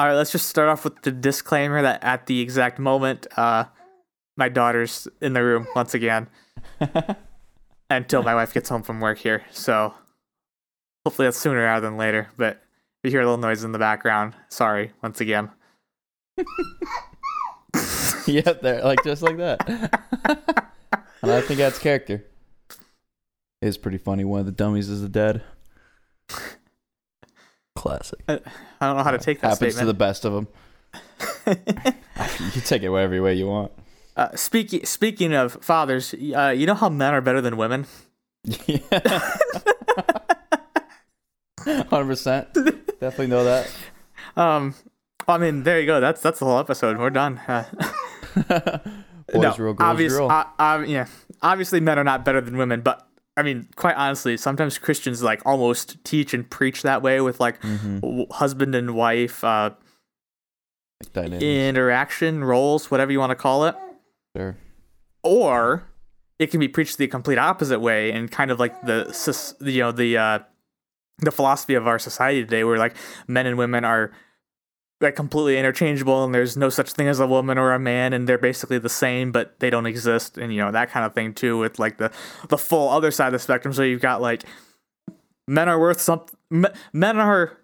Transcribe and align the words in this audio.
All 0.00 0.06
right, 0.06 0.14
let's 0.14 0.32
just 0.32 0.48
start 0.48 0.70
off 0.70 0.84
with 0.84 1.02
the 1.02 1.12
disclaimer 1.12 1.82
that 1.82 2.02
at 2.02 2.24
the 2.24 2.40
exact 2.40 2.78
moment, 2.78 3.26
uh, 3.36 3.64
my 4.34 4.48
daughter's 4.48 5.06
in 5.20 5.34
the 5.34 5.44
room 5.44 5.66
once 5.76 5.92
again 5.92 6.26
until 7.90 8.22
my 8.22 8.34
wife 8.34 8.54
gets 8.54 8.70
home 8.70 8.82
from 8.82 9.00
work 9.00 9.18
here. 9.18 9.44
So 9.50 9.92
hopefully 11.04 11.26
that's 11.26 11.36
sooner 11.36 11.62
rather 11.64 11.86
than 11.86 11.98
later. 11.98 12.30
But 12.38 12.62
if 13.04 13.04
you 13.04 13.10
hear 13.10 13.20
a 13.20 13.24
little 13.24 13.36
noise 13.36 13.62
in 13.62 13.72
the 13.72 13.78
background, 13.78 14.32
sorry 14.48 14.92
once 15.02 15.20
again. 15.20 15.50
yep, 18.26 18.62
there, 18.62 18.82
like 18.82 19.04
just 19.04 19.20
like 19.20 19.36
that. 19.36 19.68
and 21.22 21.30
I 21.30 21.42
think 21.42 21.58
that's 21.58 21.78
character. 21.78 22.24
It's 23.60 23.76
pretty 23.76 23.98
funny. 23.98 24.24
One 24.24 24.40
of 24.40 24.46
the 24.46 24.52
dummies 24.52 24.88
is 24.88 25.02
the 25.02 25.10
dead. 25.10 25.42
Classic. 27.80 28.20
I 28.28 28.40
don't 28.82 28.96
know 28.98 29.02
how 29.02 29.10
to 29.10 29.16
take 29.18 29.40
that 29.40 29.52
Happens 29.52 29.76
to 29.76 29.86
the 29.86 29.94
best 29.94 30.26
of 30.26 30.34
them. 30.34 30.48
you 31.46 32.50
can 32.52 32.60
take 32.62 32.82
it 32.82 32.90
whatever 32.90 33.22
way 33.22 33.32
you 33.34 33.46
want. 33.46 33.72
uh, 34.16 34.28
speaking 34.36 34.84
speaking 34.84 35.32
of 35.32 35.54
fathers, 35.62 36.14
uh, 36.36 36.52
you 36.54 36.66
know 36.66 36.74
how 36.74 36.90
men 36.90 37.14
are 37.14 37.22
better 37.22 37.40
than 37.40 37.56
women. 37.56 37.86
Yeah. 38.44 38.80
Hundred 41.64 42.06
percent. 42.06 42.52
Definitely 42.54 43.28
know 43.28 43.44
that. 43.44 43.70
Um, 44.36 44.74
I 45.28 45.38
mean, 45.38 45.62
there 45.62 45.80
you 45.80 45.86
go. 45.86 46.00
That's 46.00 46.20
that's 46.20 46.38
the 46.38 46.44
whole 46.44 46.58
episode. 46.58 46.98
We're 46.98 47.08
done. 47.10 47.38
Uh, 47.48 47.64
Boys 49.32 49.42
no, 49.42 49.54
rule, 49.58 49.74
girls 49.74 49.90
obvious, 49.90 50.12
rule. 50.12 50.30
uh, 50.30 50.44
uh, 50.58 50.84
yeah, 50.86 51.06
obviously 51.40 51.80
men 51.80 51.98
are 51.98 52.04
not 52.04 52.24
better 52.24 52.40
than 52.40 52.56
women, 52.56 52.80
but 52.80 53.06
I 53.40 53.42
mean, 53.42 53.68
quite 53.76 53.96
honestly, 53.96 54.36
sometimes 54.36 54.78
Christians 54.78 55.22
like 55.22 55.40
almost 55.44 55.96
teach 56.04 56.32
and 56.34 56.48
preach 56.48 56.82
that 56.82 57.02
way 57.02 57.20
with 57.20 57.40
like 57.40 57.60
Mm-hmm. 57.62 57.98
w- 58.00 58.26
husband 58.30 58.74
and 58.74 58.94
wife 58.94 59.42
uh, 59.42 59.70
Dynamics. 61.12 61.42
interaction 61.42 62.44
roles, 62.44 62.90
whatever 62.90 63.10
you 63.12 63.18
want 63.18 63.30
to 63.30 63.36
call 63.36 63.64
it, 63.64 63.74
Sure. 64.36 64.56
or 65.22 65.84
it 66.38 66.50
can 66.50 66.60
be 66.60 66.68
preached 66.68 66.98
the 66.98 67.06
complete 67.08 67.38
opposite 67.38 67.80
way 67.80 68.12
and 68.12 68.30
kind 68.30 68.50
of 68.50 68.58
like 68.60 68.80
the 68.82 69.56
you 69.60 69.80
know 69.80 69.92
the 69.92 70.16
uh, 70.18 70.38
the 71.18 71.30
philosophy 71.30 71.74
of 71.74 71.86
our 71.86 71.98
society 71.98 72.42
today, 72.42 72.64
where 72.64 72.78
like 72.78 72.94
men 73.26 73.46
and 73.46 73.56
women 73.58 73.84
are 73.84 74.12
like 75.00 75.16
completely 75.16 75.58
interchangeable 75.58 76.24
and 76.24 76.34
there's 76.34 76.56
no 76.56 76.68
such 76.68 76.92
thing 76.92 77.08
as 77.08 77.20
a 77.20 77.26
woman 77.26 77.56
or 77.56 77.72
a 77.72 77.78
man 77.78 78.12
and 78.12 78.28
they're 78.28 78.38
basically 78.38 78.78
the 78.78 78.88
same 78.88 79.32
but 79.32 79.58
they 79.60 79.70
don't 79.70 79.86
exist 79.86 80.36
and 80.36 80.52
you 80.52 80.60
know 80.60 80.70
that 80.70 80.90
kind 80.90 81.06
of 81.06 81.14
thing 81.14 81.32
too 81.32 81.58
with 81.58 81.78
like 81.78 81.96
the 81.96 82.12
the 82.48 82.58
full 82.58 82.88
other 82.88 83.10
side 83.10 83.28
of 83.28 83.32
the 83.32 83.38
spectrum 83.38 83.72
so 83.72 83.82
you've 83.82 84.02
got 84.02 84.20
like 84.20 84.42
men 85.48 85.68
are 85.68 85.80
worth 85.80 86.00
some 86.00 86.24
men 86.92 87.18
are 87.18 87.56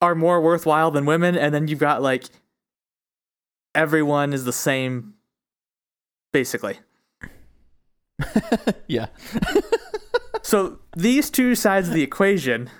are 0.00 0.14
more 0.14 0.40
worthwhile 0.40 0.90
than 0.90 1.04
women 1.04 1.36
and 1.36 1.54
then 1.54 1.68
you've 1.68 1.78
got 1.78 2.00
like 2.00 2.24
everyone 3.74 4.32
is 4.32 4.44
the 4.44 4.52
same 4.52 5.14
basically 6.32 6.78
Yeah. 8.86 9.06
so 10.42 10.78
these 10.96 11.30
two 11.30 11.54
sides 11.54 11.88
of 11.88 11.94
the 11.94 12.02
equation 12.02 12.70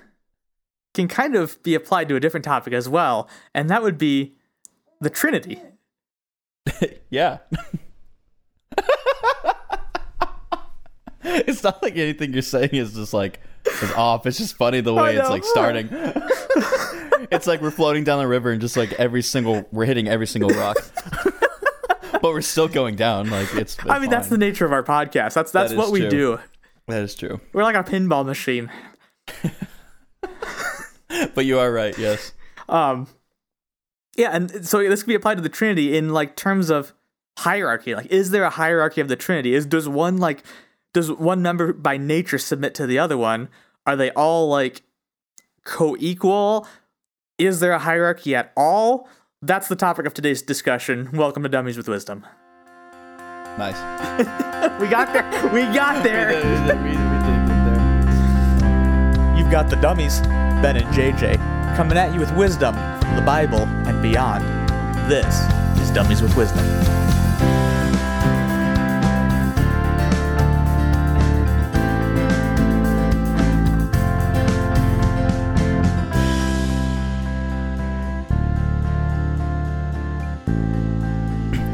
can 0.94 1.08
kind 1.08 1.34
of 1.34 1.62
be 1.62 1.74
applied 1.74 2.08
to 2.08 2.16
a 2.16 2.20
different 2.20 2.44
topic 2.44 2.72
as 2.72 2.88
well 2.88 3.28
and 3.54 3.68
that 3.70 3.82
would 3.82 3.98
be 3.98 4.34
the 5.00 5.10
trinity 5.10 5.60
yeah. 7.10 7.38
it's 11.24 11.62
not 11.62 11.82
like 11.82 11.96
anything 11.96 12.32
you're 12.32 12.42
saying 12.42 12.70
is 12.72 12.94
just 12.94 13.14
like 13.14 13.40
is 13.82 13.92
off. 13.92 14.26
It's 14.26 14.38
just 14.38 14.56
funny 14.56 14.80
the 14.80 14.92
oh, 14.94 15.02
way 15.02 15.16
it's 15.16 15.30
like 15.30 15.44
starting. 15.44 15.88
it's 17.30 17.46
like 17.46 17.60
we're 17.60 17.70
floating 17.70 18.04
down 18.04 18.18
the 18.18 18.26
river 18.26 18.50
and 18.50 18.60
just 18.60 18.76
like 18.76 18.92
every 18.94 19.22
single 19.22 19.66
we're 19.72 19.84
hitting 19.84 20.08
every 20.08 20.26
single 20.26 20.50
rock. 20.50 20.76
but 22.12 22.22
we're 22.24 22.40
still 22.40 22.68
going 22.68 22.96
down. 22.96 23.30
Like 23.30 23.54
it's, 23.54 23.76
I 23.88 23.98
mean, 23.98 24.10
that's 24.10 24.28
the 24.28 24.38
nature 24.38 24.66
of 24.66 24.72
our 24.72 24.82
podcast. 24.82 25.34
That's 25.34 25.52
that's 25.52 25.70
That 25.70 25.78
what 25.78 25.90
we 25.90 26.00
true. 26.00 26.10
do. 26.10 26.38
that 26.88 27.02
is 27.02 27.14
true. 27.14 27.40
We're 27.52 27.64
like 27.64 27.76
a 27.76 27.84
pinball 27.84 28.24
machine. 28.24 28.70
But 31.34 31.44
you 31.46 31.58
are 31.58 31.70
right, 31.72 31.96
yes. 31.98 32.32
Um, 32.68 33.06
yeah, 34.16 34.30
and 34.32 34.66
so 34.66 34.78
this 34.88 35.02
can 35.02 35.08
be 35.10 35.14
applied 35.14 35.36
to 35.36 35.42
the 35.42 35.48
Trinity 35.48 35.96
in 35.96 36.10
like 36.10 36.36
terms 36.36 36.70
of 36.70 36.92
hierarchy. 37.38 37.94
Like, 37.94 38.06
is 38.06 38.30
there 38.30 38.44
a 38.44 38.50
hierarchy 38.50 39.00
of 39.00 39.08
the 39.08 39.16
Trinity? 39.16 39.54
Is 39.54 39.66
does 39.66 39.88
one 39.88 40.18
like 40.18 40.42
does 40.94 41.10
one 41.10 41.40
member 41.42 41.72
by 41.72 41.96
nature 41.96 42.38
submit 42.38 42.74
to 42.76 42.86
the 42.86 42.98
other 42.98 43.16
one? 43.16 43.48
Are 43.86 43.96
they 43.96 44.10
all 44.12 44.48
like 44.48 44.82
co-equal? 45.64 46.66
Is 47.38 47.60
there 47.60 47.72
a 47.72 47.78
hierarchy 47.78 48.34
at 48.34 48.52
all? 48.56 49.08
That's 49.40 49.68
the 49.68 49.76
topic 49.76 50.06
of 50.06 50.14
today's 50.14 50.42
discussion. 50.42 51.10
Welcome 51.12 51.42
to 51.42 51.48
Dummies 51.48 51.76
with 51.76 51.88
Wisdom. 51.88 52.24
Nice. 53.58 53.76
We 54.80 54.86
got 54.88 55.12
there. 55.12 55.24
We 55.52 55.62
got 55.74 55.96
We 56.04 56.10
did- 56.10 56.28
we 56.28 56.34
did- 56.34 56.44
we 56.44 56.90
did 56.92 57.46
there. 57.66 59.36
You've 59.36 59.50
got 59.50 59.68
the 59.68 59.76
dummies, 59.76 60.20
Ben 60.62 60.76
and 60.76 60.86
JJ, 60.94 61.76
coming 61.76 61.98
at 61.98 62.14
you 62.14 62.20
with 62.20 62.32
wisdom 62.36 62.72
from 63.00 63.16
the 63.16 63.22
Bible 63.22 63.62
and 63.62 64.00
beyond. 64.00 64.44
This 65.10 65.40
is 65.80 65.90
Dummies 65.90 66.22
with 66.22 66.36
Wisdom. 66.36 66.64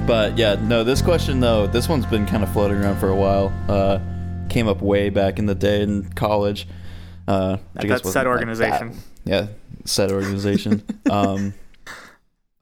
But 0.06 0.38
yeah, 0.38 0.54
no, 0.62 0.82
this 0.82 1.02
question 1.02 1.40
though, 1.40 1.66
this 1.66 1.90
one's 1.90 2.06
been 2.06 2.24
kind 2.24 2.42
of 2.42 2.50
floating 2.54 2.78
around 2.78 2.96
for 2.96 3.10
a 3.10 3.14
while. 3.14 3.52
Uh, 3.68 3.98
came 4.48 4.66
up 4.66 4.80
way 4.80 5.10
back 5.10 5.38
in 5.38 5.44
the 5.44 5.54
day 5.54 5.82
in 5.82 6.10
college. 6.14 6.66
Uh, 7.28 7.58
I 7.76 7.80
At 7.82 7.88
that 7.88 8.04
said 8.06 8.12
that 8.14 8.26
organization. 8.26 8.88
bad. 8.88 8.98
Yeah, 9.24 9.46
said 9.84 10.10
organization. 10.10 10.82
um, 11.10 11.54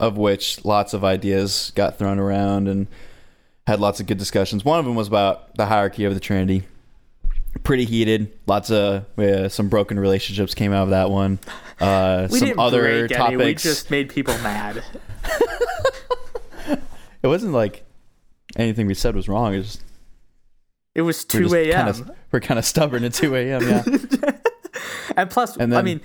of 0.01 0.19
which 0.19 0.65
lots 0.65 0.93
of 0.93 1.05
ideas 1.05 1.73
got 1.75 1.99
thrown 1.99 2.19
around 2.19 2.69
and 2.69 2.87
had 3.67 3.81
lots 3.81 4.01
of 4.01 4.07
good 4.07 4.19
discussions. 4.19 4.65
One 4.65 4.79
of 4.79 4.85
them 4.85 4.95
was 4.95 5.09
about 5.09 5.55
the 5.57 5.67
hierarchy 5.67 6.05
of 6.05 6.15
the 6.15 6.21
Trinity. 6.21 6.67
Pretty 7.65 7.85
heated. 7.87 8.31
Lots 8.47 8.71
of 8.71 9.07
uh, 9.19 9.49
some 9.49 9.69
broken 9.69 9.99
relationships 9.99 10.55
came 10.55 10.73
out 10.73 10.83
of 10.85 10.91
that 10.91 11.11
one. 11.11 11.39
Uh, 11.79 12.27
We 12.33 12.39
some 12.39 12.49
didn't 12.49 12.61
other 12.61 12.81
break 12.81 13.11
topics. 13.11 13.35
any. 13.35 13.37
We 13.37 13.55
just 13.55 13.91
made 13.91 14.09
people 14.09 14.33
mad. 14.39 14.83
It 17.23 17.29
wasn't 17.29 17.53
like 17.53 17.85
anything 18.57 18.87
we 18.87 18.95
said 18.95 19.15
was 19.17 19.29
wrong. 19.29 19.55
It 19.55 19.59
was 19.59 19.81
It 20.95 21.03
was 21.03 21.25
two 21.25 21.55
a.m. 21.55 22.11
We're 22.33 22.41
kind 22.41 22.59
of 22.59 22.65
stubborn 22.65 23.05
at 23.05 23.15
two 23.15 23.35
a.m. 23.35 23.63
Yeah, 23.63 23.83
and 25.17 25.31
plus, 25.31 25.57
And 25.57 25.75
I 25.75 25.83
mean, 25.83 26.01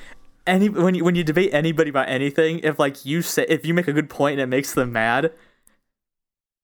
any 0.48 0.70
when 0.70 0.96
you 0.96 1.04
when 1.04 1.16
you 1.16 1.24
debate 1.24 1.54
anybody 1.54 1.90
about 1.90 2.10
anything, 2.10 2.60
if 2.60 2.80
like 2.80 3.06
you 3.06 3.22
say 3.22 3.46
if 3.48 3.66
you 3.66 3.74
make 3.74 3.88
a 3.88 3.94
good 3.94 4.10
point 4.10 4.34
and 4.34 4.42
it 4.42 4.48
makes 4.48 4.74
them 4.74 4.92
mad, 4.92 5.32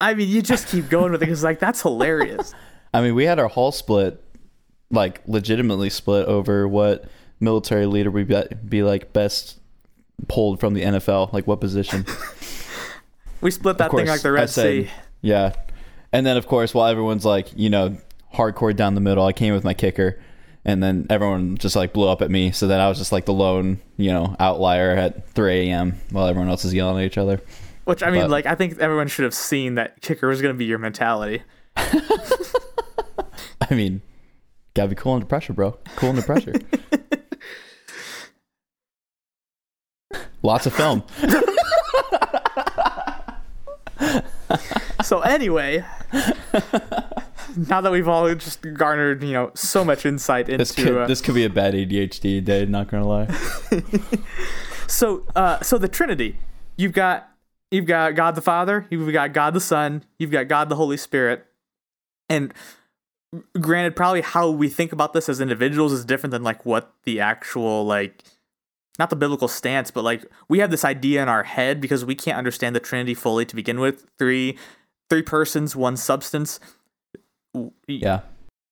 I 0.02 0.14
mean, 0.14 0.30
you 0.30 0.42
just 0.42 0.68
keep 0.68 0.90
going 0.90 1.12
with 1.12 1.22
it 1.22 1.25
because 1.25 1.44
like 1.44 1.59
that's 1.59 1.81
hilarious. 1.81 2.53
I 2.94 3.02
mean, 3.02 3.16
we 3.16 3.25
had 3.25 3.40
our 3.40 3.48
whole 3.48 3.72
split, 3.72 4.24
like 4.90 5.22
legitimately 5.28 5.90
split 5.90 6.25
over 6.28 6.68
what 6.68 7.06
military 7.40 7.86
leader 7.86 8.09
would 8.09 8.28
be, 8.28 8.44
be 8.68 8.84
like 8.84 9.14
best 9.14 9.59
pulled 10.28 10.59
from 10.59 10.74
the 10.74 10.81
NFL, 10.81 11.34
like 11.34 11.46
what 11.46 11.59
position. 11.62 12.06
We 13.42 13.52
split 13.52 13.78
that 13.78 13.92
Of 13.92 13.98
thing 13.98 14.08
like 14.08 14.22
the 14.22 14.31
Red 14.31 14.50
Sea. 14.50 14.90
Yeah, 15.22 15.54
and 16.12 16.25
then 16.25 16.38
of 16.38 16.48
course, 16.48 16.74
while 16.74 16.88
everyone's 16.88 17.25
like, 17.25 17.50
you 17.56 17.69
know, 17.69 17.98
hardcore 18.34 18.75
down 18.75 18.96
the 18.96 19.02
middle, 19.02 19.25
I 19.25 19.34
came 19.34 19.54
with 19.54 19.64
my 19.64 19.74
kicker. 19.74 20.19
And 20.67 20.83
then 20.83 21.07
everyone 21.09 21.57
just 21.57 21.75
like 21.78 21.94
blew 21.94 22.07
up 22.09 22.22
at 22.22 22.29
me, 22.29 22.51
so 22.51 22.67
that 22.67 22.79
I 22.81 22.89
was 22.89 22.97
just 22.97 23.11
like 23.13 23.25
the 23.25 23.33
lone, 23.33 23.79
you 23.95 24.11
know, 24.11 24.35
outlier 24.39 24.91
at 24.91 25.28
3 25.29 25.69
a.m. 25.69 25.95
while 26.11 26.28
everyone 26.28 26.50
else 26.50 26.66
is 26.66 26.73
yelling 26.73 27.01
at 27.01 27.05
each 27.07 27.17
other. 27.17 27.41
Which 27.86 28.03
I 28.03 28.12
mean, 28.12 28.24
But- 28.24 28.30
like 28.31 28.45
I 28.45 28.53
think 28.56 28.77
everyone 28.80 29.07
should 29.07 29.24
have 29.24 29.33
seen 29.33 29.75
that 29.75 30.01
kicker 30.01 30.27
was 30.27 30.42
going 30.42 30.53
to 30.53 30.57
be 30.57 30.65
your 30.65 30.77
mentality. 30.77 31.42
I 31.77 31.95
mean, 33.71 34.01
gotta 34.74 34.89
be 34.89 34.95
cool 34.95 35.13
under 35.13 35.25
pressure, 35.25 35.53
bro. 35.53 35.77
Cool 35.95 36.09
under 36.09 36.21
pressure. 36.21 36.53
Lots 40.44 40.65
of 40.65 40.74
film. 40.74 41.03
So 45.03 45.21
anyway, 45.21 45.86
now 47.69 47.81
that 47.81 47.92
we've 47.92 48.07
all 48.07 48.33
just 48.36 48.62
garnered, 48.74 49.24
you 49.24 49.33
know, 49.33 49.51
so 49.56 49.83
much 49.83 50.06
insight 50.06 50.50
into 50.50 50.57
This 50.59 50.71
could 50.71 50.98
uh, 50.98 51.07
this 51.07 51.21
could 51.21 51.36
be 51.36 51.45
a 51.45 51.50
bad 51.50 51.74
ADHD 51.74 52.44
day. 52.44 52.65
Not 52.65 52.89
gonna 52.89 53.07
lie. 53.07 53.27
so 54.88 55.25
uh 55.36 55.59
so 55.62 55.77
the 55.77 55.88
Trinity, 55.88 56.38
you've 56.77 56.94
got 56.94 57.30
you've 57.71 57.86
got 57.86 58.15
God 58.15 58.36
the 58.36 58.42
Father, 58.42 58.86
you've 58.89 59.12
got 59.12 59.33
God 59.33 59.54
the 59.54 59.59
Son, 59.59 60.04
you've 60.19 60.31
got 60.31 60.48
God 60.48 60.69
the 60.69 60.75
Holy 60.75 60.98
Spirit, 60.98 61.45
and 62.30 62.54
granted, 63.59 63.95
probably 63.95 64.21
how 64.21 64.50
we 64.50 64.69
think 64.69 64.94
about 64.94 65.13
this 65.13 65.27
as 65.27 65.42
individuals 65.42 65.92
is 65.92 66.06
different 66.06 66.31
than 66.31 66.44
like 66.44 66.65
what 66.65 66.94
the 67.04 67.19
actual 67.19 67.86
like 67.86 68.24
not 69.00 69.09
the 69.09 69.15
biblical 69.15 69.48
stance, 69.48 69.92
but 69.92 70.04
like 70.04 70.25
we 70.48 70.59
have 70.59 70.71
this 70.71 70.86
idea 70.86 71.21
in 71.21 71.30
our 71.30 71.44
head 71.44 71.81
because 71.81 72.06
we 72.06 72.15
can't 72.15 72.38
understand 72.38 72.75
the 72.75 72.80
Trinity 72.80 73.13
fully 73.13 73.45
to 73.45 73.56
begin 73.56 73.80
with. 73.80 74.06
Three 74.18 74.57
three 75.09 75.21
persons, 75.21 75.75
one 75.75 75.98
substance. 75.98 76.59
Yeah. 77.88 78.21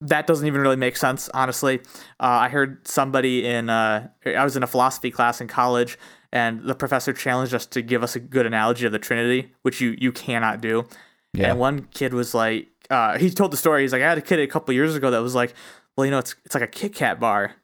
That 0.01 0.27
doesn't 0.27 0.45
even 0.45 0.61
really 0.61 0.75
make 0.75 0.97
sense, 0.97 1.29
honestly. 1.33 1.79
Uh, 2.19 2.45
I 2.45 2.49
heard 2.49 2.85
somebody 2.87 3.45
in 3.45 3.69
uh, 3.69 4.09
I 4.25 4.43
was 4.43 4.55
in 4.57 4.63
a 4.63 4.67
philosophy 4.67 5.09
class 5.09 5.39
in 5.39 5.47
college, 5.47 5.97
and 6.33 6.63
the 6.63 6.75
professor 6.75 7.13
challenged 7.13 7.53
us 7.53 7.65
to 7.67 7.81
give 7.81 8.03
us 8.03 8.15
a 8.15 8.19
good 8.19 8.45
analogy 8.45 8.85
of 8.85 8.91
the 8.91 8.99
Trinity, 8.99 9.53
which 9.61 9.79
you 9.79 9.95
you 9.97 10.11
cannot 10.11 10.59
do. 10.61 10.85
Yeah. 11.33 11.51
And 11.51 11.59
one 11.59 11.87
kid 11.93 12.13
was 12.13 12.33
like, 12.33 12.67
uh, 12.89 13.17
he 13.17 13.29
told 13.29 13.51
the 13.51 13.57
story. 13.57 13.81
He's 13.81 13.93
like, 13.93 14.01
I 14.01 14.09
had 14.09 14.17
a 14.17 14.21
kid 14.21 14.39
a 14.39 14.47
couple 14.47 14.73
years 14.73 14.95
ago 14.95 15.11
that 15.11 15.19
was 15.19 15.35
like, 15.35 15.53
well, 15.95 16.05
you 16.05 16.11
know, 16.11 16.19
it's 16.19 16.35
it's 16.45 16.55
like 16.55 16.63
a 16.63 16.67
Kit 16.67 16.93
Kat 16.93 17.19
bar, 17.19 17.55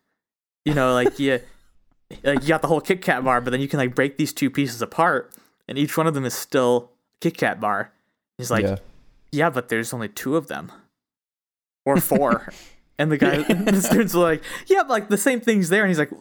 you 0.66 0.74
know, 0.74 0.94
like 0.94 1.20
you 1.20 1.40
like 2.24 2.42
you 2.42 2.48
got 2.48 2.62
the 2.62 2.68
whole 2.68 2.82
Kit 2.82 3.02
Kat 3.02 3.24
bar, 3.24 3.42
but 3.42 3.52
then 3.52 3.62
you 3.62 3.68
can 3.68 3.78
like 3.78 3.96
break 3.96 4.18
these 4.18 4.34
two 4.34 4.50
pieces 4.50 4.82
apart, 4.82 5.34
and 5.68 5.78
each 5.78 5.98
one 5.98 6.08
of 6.08 6.14
them 6.14 6.26
is 6.26 6.34
still 6.34 6.92
Kit 7.20 7.38
Kat 7.38 7.60
bar. 7.60 7.92
He's 8.38 8.52
like, 8.52 8.64
yeah. 8.64 8.78
yeah, 9.32 9.50
but 9.50 9.70
there's 9.70 9.94
only 9.94 10.08
two 10.08 10.36
of 10.36 10.48
them, 10.48 10.72
or 11.86 11.98
four. 12.00 12.52
and 12.98 13.12
the 13.12 13.18
guy, 13.18 13.38
the 13.54 13.82
students 13.82 14.14
were 14.14 14.22
like, 14.24 14.44
yeah, 14.68 14.82
like 14.82 15.10
the 15.10 15.18
same 15.18 15.42
thing's 15.42 15.70
there, 15.70 15.84
and 15.84 15.90
he's 15.90 16.00
like, 16.00 16.12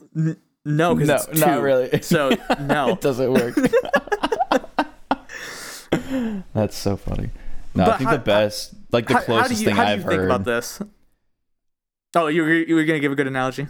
no, 0.64 0.94
because 0.94 1.28
No, 1.38 1.46
not 1.46 1.62
really. 1.62 2.02
So 2.02 2.30
no, 2.60 2.90
it 2.90 3.00
doesn't 3.00 3.32
work. 3.32 3.56
That's 6.54 6.76
so 6.76 6.96
funny. 6.96 7.30
No, 7.74 7.84
I 7.84 7.96
think 7.96 8.10
how- 8.10 8.16
the 8.16 8.22
best, 8.22 8.74
like 8.90 9.06
the 9.06 9.14
how, 9.14 9.20
how 9.20 9.24
closest 9.26 9.54
do 9.54 9.60
you 9.60 9.64
thing 9.66 9.76
how 9.76 9.84
do 9.84 9.90
I've 9.90 10.02
heard. 10.02 10.24
about 10.26 10.44
this? 10.44 10.80
Oh, 12.14 12.26
you 12.26 12.42
were 12.42 12.52
you 12.52 12.74
were 12.74 12.84
gonna 12.84 12.98
give 13.00 13.12
a 13.12 13.14
good 13.14 13.28
analogy. 13.28 13.68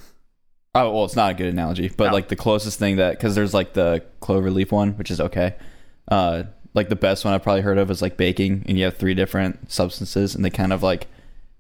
Oh 0.75 0.91
well, 0.93 1.05
it's 1.05 1.17
not 1.17 1.33
a 1.33 1.35
good 1.35 1.49
analogy, 1.53 1.89
but 1.95 2.07
No. 2.09 2.13
like 2.15 2.29
the 2.29 2.37
closest 2.37 2.79
thing 2.79 2.97
that 2.97 3.13
because 3.19 3.35
there's 3.35 3.53
like 3.53 3.75
the 3.75 4.03
clover 4.21 4.51
leaf 4.51 4.73
one, 4.73 4.93
which 4.97 5.11
is 5.11 5.21
okay. 5.21 5.57
Uh, 6.11 6.45
like 6.73 6.89
the 6.89 6.97
best 6.97 7.25
one 7.25 7.35
I've 7.35 7.43
probably 7.43 7.63
heard 7.63 7.77
of 7.77 7.91
is 7.91 8.01
like 8.01 8.17
baking, 8.17 8.65
and 8.67 8.79
you 8.79 8.85
have 8.85 8.97
three 8.97 9.15
different 9.15 9.71
substances, 9.71 10.35
and 10.35 10.43
they 10.45 10.51
kind 10.51 10.73
of 10.73 10.83
like 10.83 11.07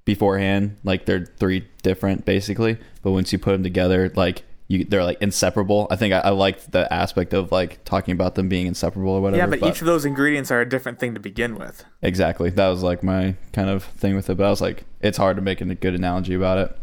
beforehand, 0.04 0.76
like 0.84 1.06
they're 1.06 1.24
three 1.24 1.68
different 1.82 2.24
basically, 2.24 2.78
but 3.02 3.12
once 3.12 3.32
you 3.32 3.38
put 3.38 3.52
them 3.52 3.62
together, 3.62 4.12
like 4.16 4.44
you 4.68 4.84
they're 4.84 5.04
like 5.04 5.20
inseparable. 5.20 5.88
I 5.90 5.96
think 5.96 6.14
I, 6.14 6.18
I 6.18 6.30
like 6.30 6.70
the 6.70 6.90
aspect 6.92 7.34
of 7.34 7.50
like 7.50 7.84
talking 7.84 8.12
about 8.12 8.36
them 8.36 8.48
being 8.48 8.66
inseparable 8.66 9.12
or 9.12 9.20
whatever. 9.20 9.38
yeah, 9.38 9.58
but, 9.58 9.68
each 9.68 9.80
of 9.80 9.86
those 9.86 10.04
ingredients 10.04 10.50
are 10.50 10.60
a 10.60 10.68
different 10.68 11.00
thing 11.00 11.14
to 11.14 11.20
begin 11.20 11.56
with. 11.56 11.84
exactly 12.02 12.50
that 12.50 12.68
was 12.68 12.82
like 12.82 13.02
my 13.02 13.34
kind 13.52 13.68
of 13.68 13.82
thing 13.82 14.14
with 14.14 14.30
it. 14.30 14.36
But 14.36 14.46
I 14.46 14.50
was 14.50 14.60
like, 14.60 14.84
it's 15.00 15.18
hard 15.18 15.36
to 15.36 15.42
make 15.42 15.60
a 15.60 15.64
good 15.74 15.94
analogy 15.94 16.34
about 16.34 16.58
it. 16.58 16.78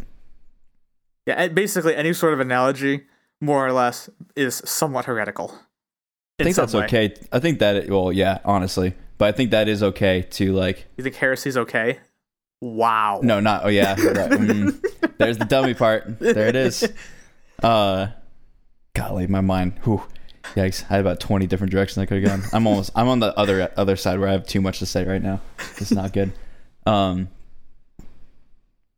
Yeah, 1.25 1.47
basically 1.47 1.95
any 1.95 2.13
sort 2.13 2.33
of 2.33 2.39
analogy, 2.39 3.05
more 3.41 3.65
or 3.65 3.71
less, 3.71 4.09
is 4.35 4.61
somewhat 4.65 5.05
heretical. 5.05 5.53
I 6.39 6.43
think 6.43 6.55
that's 6.55 6.73
way. 6.73 6.83
okay. 6.83 7.15
I 7.31 7.39
think 7.39 7.59
that 7.59 7.75
it, 7.77 7.89
well, 7.89 8.11
yeah, 8.11 8.39
honestly, 8.45 8.93
but 9.17 9.27
I 9.27 9.31
think 9.31 9.51
that 9.51 9.67
is 9.67 9.81
okay 9.81 10.21
to 10.31 10.53
like 10.53 10.85
You 10.97 11.03
think 11.03 11.15
heresy 11.15 11.49
is 11.49 11.57
okay? 11.57 11.99
Wow. 12.61 13.19
No, 13.23 13.39
not. 13.39 13.65
Oh, 13.65 13.69
yeah. 13.69 13.91
right. 13.97 14.31
Mm. 14.31 15.17
There's 15.17 15.37
the 15.37 15.45
dummy 15.45 15.73
part. 15.73 16.19
There 16.19 16.47
it 16.47 16.55
is. 16.55 16.87
Uh, 17.61 18.07
golly, 18.93 19.27
my 19.27 19.41
mind. 19.41 19.73
Whew. 19.83 20.03
Yikes! 20.55 20.83
I 20.89 20.95
had 20.95 21.01
about 21.01 21.19
twenty 21.19 21.45
different 21.45 21.71
directions 21.71 21.97
I 21.97 22.05
could 22.05 22.23
have 22.23 22.41
gone. 22.41 22.49
I'm 22.53 22.65
almost. 22.67 22.91
I'm 22.95 23.07
on 23.09 23.19
the 23.19 23.37
other 23.37 23.69
other 23.75 23.95
side 23.95 24.17
where 24.19 24.29
I 24.29 24.31
have 24.31 24.47
too 24.47 24.61
much 24.61 24.79
to 24.79 24.85
say 24.85 25.03
right 25.03 25.21
now. 25.21 25.41
It's 25.77 25.91
not 25.91 26.13
good. 26.13 26.31
Um. 26.85 27.27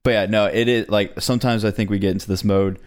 But 0.04 0.12
yeah, 0.12 0.26
no, 0.28 0.46
it 0.46 0.68
is 0.68 0.90
like 0.90 1.20
sometimes 1.22 1.66
I 1.66 1.72
think 1.72 1.90
we 1.90 2.00
get 2.00 2.12
into 2.12 2.28
this 2.28 2.44
mode 2.44 2.80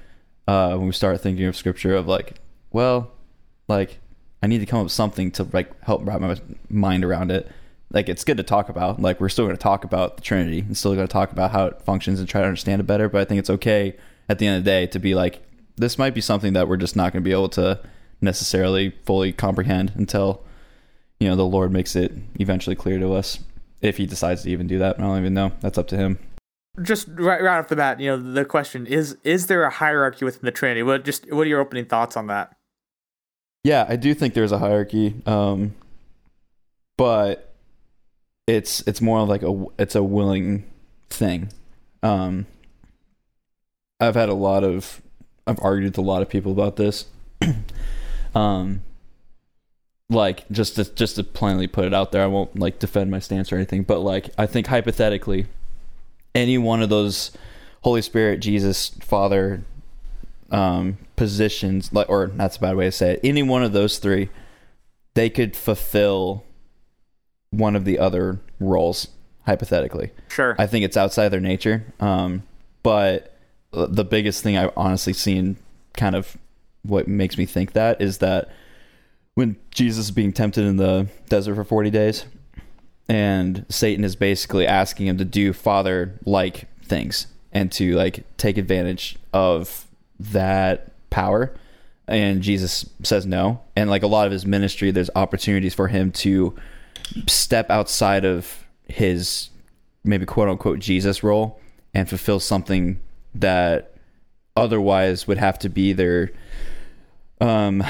uh, 0.46 0.74
when 0.76 0.86
we 0.86 0.92
start 0.92 1.20
thinking 1.20 1.44
of 1.46 1.56
scripture 1.56 1.94
of 1.94 2.06
like, 2.06 2.34
well, 2.70 3.10
like 3.68 3.98
I 4.42 4.46
need 4.46 4.58
to 4.58 4.66
come 4.66 4.80
up 4.80 4.84
with 4.84 4.92
something 4.92 5.30
to 5.32 5.46
like 5.52 5.82
help 5.82 6.06
wrap 6.06 6.20
my 6.20 6.36
mind 6.68 7.04
around 7.04 7.30
it. 7.30 7.50
Like 7.92 8.08
it's 8.08 8.24
good 8.24 8.38
to 8.38 8.42
talk 8.42 8.68
about. 8.68 9.00
Like 9.00 9.20
we're 9.20 9.28
still 9.28 9.44
going 9.44 9.56
to 9.56 9.62
talk 9.62 9.84
about 9.84 10.16
the 10.16 10.22
Trinity 10.22 10.60
and 10.60 10.76
still 10.76 10.94
going 10.94 11.06
to 11.06 11.12
talk 11.12 11.30
about 11.30 11.50
how 11.50 11.66
it 11.66 11.82
functions 11.82 12.18
and 12.20 12.28
try 12.28 12.40
to 12.40 12.46
understand 12.46 12.80
it 12.80 12.84
better. 12.84 13.08
But 13.08 13.20
I 13.20 13.24
think 13.24 13.38
it's 13.38 13.50
okay 13.50 13.96
at 14.28 14.38
the 14.38 14.46
end 14.46 14.58
of 14.58 14.64
the 14.64 14.70
day 14.70 14.86
to 14.86 14.98
be 14.98 15.14
like, 15.14 15.42
this 15.76 15.98
might 15.98 16.14
be 16.14 16.20
something 16.20 16.54
that 16.54 16.68
we're 16.68 16.76
just 16.76 16.96
not 16.96 17.12
going 17.12 17.22
to 17.22 17.28
be 17.28 17.32
able 17.32 17.48
to 17.50 17.80
necessarily 18.20 18.90
fully 19.04 19.32
comprehend 19.32 19.92
until 19.94 20.42
you 21.20 21.28
know 21.28 21.36
the 21.36 21.44
Lord 21.44 21.72
makes 21.72 21.94
it 21.94 22.12
eventually 22.40 22.76
clear 22.76 22.98
to 22.98 23.12
us. 23.12 23.40
If 23.80 23.96
He 23.96 24.06
decides 24.06 24.42
to 24.42 24.50
even 24.50 24.66
do 24.66 24.78
that, 24.78 24.98
I 24.98 25.02
don't 25.02 25.18
even 25.18 25.34
know. 25.34 25.52
That's 25.60 25.78
up 25.78 25.88
to 25.88 25.96
Him. 25.96 26.18
Just 26.80 27.08
right, 27.08 27.42
right 27.42 27.58
off 27.58 27.68
the 27.68 27.76
bat, 27.76 28.00
you 28.00 28.08
know, 28.08 28.16
the 28.16 28.44
question 28.44 28.86
is: 28.86 29.16
Is 29.24 29.46
there 29.46 29.64
a 29.64 29.70
hierarchy 29.70 30.24
within 30.24 30.44
the 30.44 30.50
Trinity? 30.50 30.82
What 30.82 31.04
just 31.04 31.30
what 31.32 31.46
are 31.46 31.50
your 31.50 31.60
opening 31.60 31.84
thoughts 31.84 32.16
on 32.16 32.28
that? 32.28 32.56
Yeah, 33.64 33.86
I 33.88 33.96
do 33.96 34.14
think 34.14 34.34
there's 34.34 34.52
a 34.52 34.58
hierarchy, 34.58 35.14
um, 35.26 35.74
but 36.96 37.51
it's 38.46 38.80
it's 38.86 39.00
more 39.00 39.24
like 39.26 39.42
a 39.42 39.66
it's 39.78 39.94
a 39.94 40.02
willing 40.02 40.64
thing. 41.10 41.50
Um, 42.02 42.46
I've 44.00 44.14
had 44.14 44.28
a 44.28 44.34
lot 44.34 44.64
of 44.64 45.00
I've 45.46 45.60
argued 45.60 45.92
with 45.92 45.98
a 45.98 46.02
lot 46.02 46.22
of 46.22 46.28
people 46.28 46.52
about 46.52 46.76
this. 46.76 47.06
um, 48.34 48.82
like 50.10 50.48
just 50.50 50.76
to 50.76 50.84
just 50.94 51.16
to 51.16 51.24
plainly 51.24 51.66
put 51.66 51.84
it 51.84 51.94
out 51.94 52.12
there, 52.12 52.22
I 52.22 52.26
won't 52.26 52.58
like 52.58 52.78
defend 52.78 53.10
my 53.10 53.18
stance 53.18 53.52
or 53.52 53.56
anything, 53.56 53.82
but 53.82 54.00
like 54.00 54.30
I 54.36 54.46
think 54.46 54.66
hypothetically, 54.66 55.46
any 56.34 56.58
one 56.58 56.82
of 56.82 56.88
those 56.88 57.30
Holy 57.82 58.02
Spirit, 58.02 58.40
Jesus, 58.40 58.88
Father, 59.00 59.64
um, 60.50 60.98
positions, 61.16 61.92
like, 61.92 62.08
or 62.08 62.28
that's 62.28 62.56
a 62.56 62.60
bad 62.60 62.76
way 62.76 62.86
to 62.86 62.92
say 62.92 63.14
it. 63.14 63.20
Any 63.24 63.42
one 63.42 63.62
of 63.62 63.72
those 63.72 63.98
three, 63.98 64.28
they 65.14 65.28
could 65.30 65.56
fulfill 65.56 66.44
one 67.52 67.76
of 67.76 67.84
the 67.84 67.98
other 67.98 68.40
roles 68.58 69.08
hypothetically. 69.46 70.10
Sure. 70.28 70.56
I 70.58 70.66
think 70.66 70.84
it's 70.84 70.96
outside 70.96 71.28
their 71.28 71.40
nature. 71.40 71.84
Um, 72.00 72.42
but 72.82 73.36
the 73.70 74.04
biggest 74.04 74.42
thing 74.42 74.56
I've 74.56 74.72
honestly 74.76 75.12
seen, 75.12 75.56
kind 75.94 76.16
of 76.16 76.36
what 76.82 77.06
makes 77.06 77.38
me 77.38 77.46
think 77.46 77.72
that 77.72 78.00
is 78.00 78.18
that 78.18 78.50
when 79.34 79.56
Jesus 79.70 80.06
is 80.06 80.10
being 80.10 80.32
tempted 80.32 80.64
in 80.64 80.76
the 80.76 81.06
desert 81.28 81.54
for 81.54 81.64
40 81.64 81.90
days, 81.90 82.24
and 83.08 83.66
Satan 83.68 84.04
is 84.04 84.16
basically 84.16 84.66
asking 84.66 85.06
him 85.06 85.18
to 85.18 85.24
do 85.24 85.52
father 85.52 86.18
like 86.24 86.68
things 86.84 87.26
and 87.52 87.70
to 87.72 87.94
like 87.94 88.24
take 88.36 88.58
advantage 88.58 89.16
of 89.32 89.86
that 90.18 90.92
power 91.10 91.52
and 92.08 92.42
Jesus 92.42 92.88
says 93.02 93.26
no 93.26 93.60
and 93.76 93.90
like 93.90 94.02
a 94.02 94.06
lot 94.06 94.26
of 94.26 94.32
his 94.32 94.46
ministry 94.46 94.90
there's 94.90 95.10
opportunities 95.14 95.74
for 95.74 95.88
him 95.88 96.10
to 96.12 96.54
step 97.26 97.70
outside 97.70 98.24
of 98.24 98.64
his 98.88 99.50
maybe 100.04 100.26
quote 100.26 100.48
unquote 100.48 100.78
Jesus 100.78 101.22
role 101.22 101.60
and 101.94 102.08
fulfill 102.08 102.40
something 102.40 103.00
that 103.34 103.94
otherwise 104.56 105.26
would 105.26 105.38
have 105.38 105.58
to 105.60 105.68
be 105.68 105.90
either 105.90 106.32
um 107.40 107.82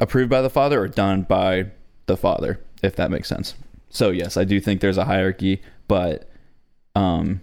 approved 0.00 0.30
by 0.30 0.42
the 0.42 0.50
father 0.50 0.82
or 0.82 0.88
done 0.88 1.22
by 1.22 1.66
the 2.06 2.16
father 2.16 2.60
if 2.82 2.96
that 2.96 3.10
makes 3.10 3.28
sense. 3.28 3.54
So 3.90 4.10
yes 4.10 4.36
i 4.36 4.44
do 4.44 4.60
think 4.60 4.80
there's 4.80 4.98
a 4.98 5.04
hierarchy 5.04 5.62
but 5.88 6.28
um 6.94 7.40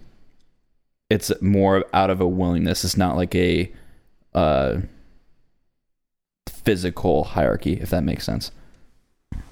it's 1.10 1.32
more 1.40 1.86
out 1.94 2.10
of 2.10 2.20
a 2.20 2.28
willingness. 2.28 2.84
It's 2.84 2.96
not 2.96 3.16
like 3.16 3.34
a 3.34 3.72
uh 4.34 4.80
physical 6.48 7.24
hierarchy 7.24 7.74
if 7.80 7.90
that 7.90 8.04
makes 8.04 8.24
sense. 8.24 8.50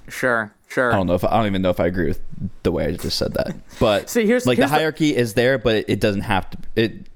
Sure. 0.08 0.52
Sure. 0.68 0.92
i 0.92 0.96
don't 0.96 1.06
know 1.06 1.14
if 1.14 1.24
i 1.24 1.30
don't 1.36 1.46
even 1.46 1.62
know 1.62 1.70
if 1.70 1.80
i 1.80 1.86
agree 1.86 2.08
with 2.08 2.20
the 2.62 2.72
way 2.72 2.86
i 2.86 2.92
just 2.92 3.18
said 3.18 3.34
that. 3.34 3.54
But 3.78 4.10
See, 4.10 4.26
here's 4.26 4.46
like 4.46 4.58
here's 4.58 4.70
the 4.70 4.76
hierarchy 4.76 5.16
is 5.16 5.34
there 5.34 5.58
but 5.58 5.84
it 5.88 6.00
doesn't 6.00 6.22
have 6.22 6.50
to 6.50 6.58
it 6.74 7.06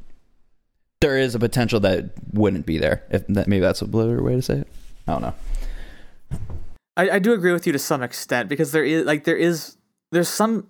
there 1.01 1.17
is 1.17 1.35
a 1.35 1.39
potential 1.39 1.81
that 1.81 1.99
it 1.99 2.11
wouldn't 2.33 2.67
be 2.67 2.79
there 2.79 3.03
if 3.11 3.27
that 3.29 3.49
maybe 3.49 3.61
that's 3.61 3.81
a 3.83 3.87
better 3.87 4.23
way 4.23 4.35
to 4.35 4.43
say 4.43 4.59
it. 4.59 4.69
I 5.09 5.13
don't 5.13 5.23
know. 5.23 5.35
I, 6.97 7.11
I 7.11 7.19
do 7.19 7.33
agree 7.33 7.53
with 7.53 7.67
you 7.67 7.73
to 7.73 7.79
some 7.79 8.03
extent 8.03 8.49
because 8.49 8.73
there 8.73 8.85
is 8.85 9.07
like 9.07 9.25
there 9.25 9.37
is 9.37 9.77
there's 10.13 10.29
some 10.29 10.67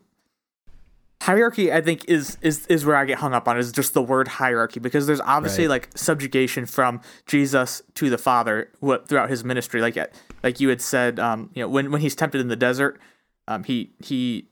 hierarchy 1.22 1.72
I 1.72 1.80
think 1.80 2.04
is 2.08 2.38
is 2.40 2.66
is 2.66 2.84
where 2.86 2.96
I 2.96 3.04
get 3.04 3.18
hung 3.18 3.34
up 3.34 3.46
on 3.46 3.58
is 3.58 3.72
just 3.72 3.94
the 3.94 4.02
word 4.02 4.26
hierarchy 4.28 4.80
because 4.80 5.06
there's 5.06 5.20
obviously 5.20 5.64
Right. 5.64 5.82
like 5.82 5.90
subjugation 5.94 6.66
from 6.66 7.00
Jesus 7.26 7.82
to 7.94 8.08
the 8.10 8.18
Father 8.18 8.70
what 8.80 9.08
throughout 9.08 9.28
his 9.30 9.44
ministry. 9.44 9.80
Like 9.80 9.96
like 10.42 10.60
you 10.60 10.68
had 10.70 10.80
said 10.80 11.18
um 11.20 11.50
you 11.54 11.62
know 11.62 11.68
when 11.68 11.90
when 11.90 12.00
he's 12.00 12.14
tempted 12.14 12.40
in 12.40 12.48
the 12.48 12.56
desert 12.56 12.98
um 13.48 13.64
he 13.64 13.92
he 14.02 14.48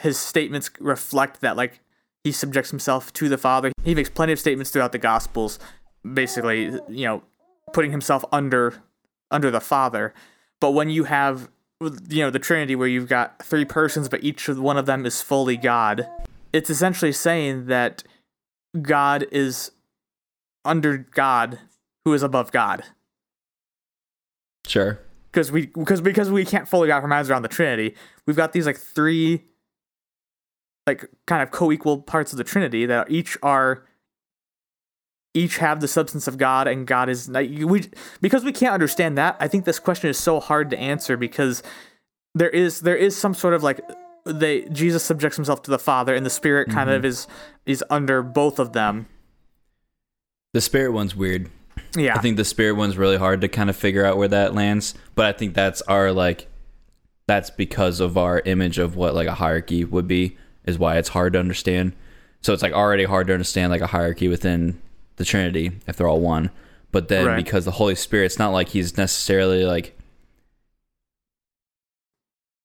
his 0.00 0.18
statements 0.18 0.70
reflect 0.80 1.40
that 1.40 1.56
like 1.56 1.80
he 2.24 2.32
subjects 2.32 2.70
himself 2.70 3.12
to 3.14 3.28
the 3.28 3.38
Father. 3.38 3.70
He 3.84 3.94
makes 3.94 4.10
plenty 4.10 4.32
of 4.32 4.40
statements 4.40 4.70
throughout 4.70 4.92
the 4.92 4.98
Gospels 4.98 5.58
basically 6.14 6.64
you 6.88 7.04
know 7.06 7.22
putting 7.72 7.90
himself 7.92 8.24
under 8.32 8.82
under 9.30 9.50
the 9.50 9.60
Father. 9.60 10.12
But 10.60 10.72
when 10.72 10.90
you 10.90 11.04
have 11.04 11.48
you 11.80 12.22
know 12.22 12.30
the 12.30 12.38
trinity 12.38 12.74
where 12.74 12.88
you've 12.88 13.08
got 13.08 13.40
three 13.44 13.64
persons 13.64 14.08
but 14.08 14.22
each 14.24 14.48
of 14.48 14.58
one 14.58 14.76
of 14.76 14.86
them 14.86 15.06
is 15.06 15.22
fully 15.22 15.56
god 15.56 16.08
it's 16.52 16.70
essentially 16.70 17.12
saying 17.12 17.66
that 17.66 18.02
god 18.82 19.24
is 19.30 19.70
under 20.64 20.98
god 20.98 21.58
who 22.04 22.12
is 22.12 22.22
above 22.22 22.50
god 22.52 22.82
Sure. 24.66 24.98
because 25.32 25.50
we 25.50 25.66
because 25.66 26.00
because 26.02 26.30
we 26.30 26.44
can't 26.44 26.68
fully 26.68 26.88
wrap 26.88 27.02
our 27.02 27.08
minds 27.08 27.30
around 27.30 27.40
the 27.40 27.48
Trinity. 27.48 27.94
We've 28.26 28.36
got 28.36 28.52
these 28.52 28.66
like 28.66 28.76
three 28.76 29.44
like 30.86 31.08
kind 31.26 31.42
of 31.42 31.50
co-equal 31.50 32.02
parts 32.02 32.32
of 32.32 32.38
the 32.38 32.44
Trinity 32.44 32.84
that 32.84 33.10
each 33.10 33.38
are 33.42 33.86
each 35.34 35.58
have 35.58 35.80
the 35.80 35.88
substance 35.88 36.26
of 36.26 36.38
God 36.38 36.66
and 36.66 36.86
God 36.86 37.08
is 37.08 37.28
like 37.28 37.50
we 37.50 37.84
because 38.20 38.44
we 38.44 38.52
can't 38.52 38.74
understand 38.74 39.18
that. 39.18 39.36
I 39.40 39.48
think 39.48 39.64
this 39.64 39.78
question 39.78 40.10
is 40.10 40.18
so 40.18 40.40
hard 40.40 40.70
to 40.70 40.78
answer 40.78 41.16
because 41.16 41.62
there 42.34 42.50
is 42.50 42.80
there 42.80 42.96
is 42.96 43.16
some 43.16 43.34
sort 43.34 43.54
of 43.54 43.62
like 43.62 43.80
they 44.24 44.62
Jesus 44.66 45.04
subjects 45.04 45.36
himself 45.36 45.62
to 45.62 45.70
the 45.70 45.78
Father 45.78 46.14
and 46.14 46.24
the 46.24 46.30
Spirit 46.30 46.70
kind 46.70 46.90
of 46.90 46.98
mm-hmm. 46.98 47.08
is 47.08 47.26
is 47.66 47.84
under 47.90 48.22
both 48.22 48.58
of 48.58 48.72
them. 48.72 49.06
The 50.54 50.60
spirit 50.62 50.92
one's 50.92 51.14
weird. 51.14 51.50
Yeah. 51.94 52.16
I 52.16 52.20
think 52.20 52.36
the 52.36 52.44
spirit 52.44 52.74
one's 52.74 52.96
really 52.96 53.16
hard 53.16 53.42
to 53.42 53.48
kind 53.48 53.70
of 53.70 53.76
figure 53.76 54.04
out 54.04 54.16
where 54.16 54.28
that 54.28 54.54
lands, 54.54 54.94
but 55.14 55.26
I 55.26 55.32
think 55.32 55.54
that's 55.54 55.82
our 55.82 56.10
like 56.12 56.48
that's 57.26 57.50
because 57.50 58.00
of 58.00 58.16
our 58.16 58.40
image 58.40 58.78
of 58.78 58.96
what 58.96 59.14
like 59.14 59.28
a 59.28 59.34
hierarchy 59.34 59.84
would 59.84 60.08
be 60.08 60.36
is 60.64 60.78
why 60.78 60.96
it's 60.96 61.10
hard 61.10 61.34
to 61.34 61.38
understand. 61.38 61.92
So 62.40 62.52
it's 62.52 62.62
like 62.62 62.72
already 62.72 63.04
hard 63.04 63.26
to 63.26 63.34
understand 63.34 63.70
like 63.70 63.82
a 63.82 63.86
hierarchy 63.86 64.28
within 64.28 64.80
the 65.18 65.24
Trinity 65.24 65.72
if 65.86 65.96
they're 65.96 66.08
all 66.08 66.20
one. 66.20 66.50
But 66.90 67.08
then 67.08 67.26
Right. 67.26 67.36
because 67.44 67.64
the 67.66 67.72
Holy 67.72 67.94
Spirit, 67.94 68.26
it's 68.26 68.38
not 68.38 68.50
like 68.50 68.68
he's 68.70 68.96
necessarily 68.96 69.64
like 69.64 69.94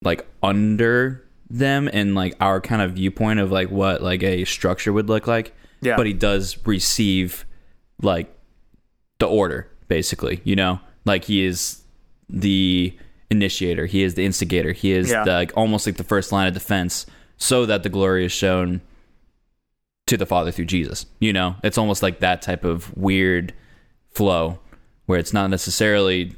like 0.01 0.25
under 0.41 1.23
them 1.49 1.89
and 1.91 2.15
like 2.15 2.35
our 2.39 2.59
kind 2.59 2.81
of 2.81 2.93
viewpoint 2.93 3.39
of 3.39 3.51
like 3.51 3.69
what 3.69 4.01
like 4.01 4.23
a 4.23 4.43
structure 4.45 4.91
would 4.91 5.07
look 5.09 5.27
like. 5.27 5.53
Yeah. 5.81 5.95
But 5.97 6.07
he 6.07 6.13
does 6.13 6.57
receive 6.65 7.45
like 8.01 8.33
the 9.19 9.27
order, 9.27 9.69
basically, 9.87 10.41
you 10.43 10.55
know? 10.55 10.79
Like 11.05 11.25
he 11.25 11.43
is 11.45 11.81
the 12.29 12.97
initiator, 13.29 13.85
he 13.85 14.03
is 14.03 14.15
the 14.15 14.25
instigator, 14.25 14.71
he 14.71 14.91
is 14.93 15.09
Yeah. 15.11 15.23
the, 15.25 15.31
like 15.33 15.51
almost 15.55 15.85
like 15.85 15.97
the 15.97 16.03
first 16.03 16.31
line 16.31 16.47
of 16.47 16.53
defense 16.53 17.05
so 17.37 17.65
that 17.65 17.83
the 17.83 17.89
glory 17.89 18.25
is 18.25 18.31
shown 18.31 18.81
to 20.13 20.17
the 20.17 20.25
Father 20.25 20.51
through 20.51 20.65
Jesus. 20.65 21.05
You 21.19 21.33
know? 21.33 21.55
It's 21.63 21.77
almost 21.77 22.03
like 22.03 22.19
that 22.19 22.41
type 22.41 22.63
of 22.63 22.95
weird 22.95 23.53
flow 24.11 24.59
where 25.05 25.19
it's 25.19 25.33
not 25.33 25.49
necessarily 25.49 26.35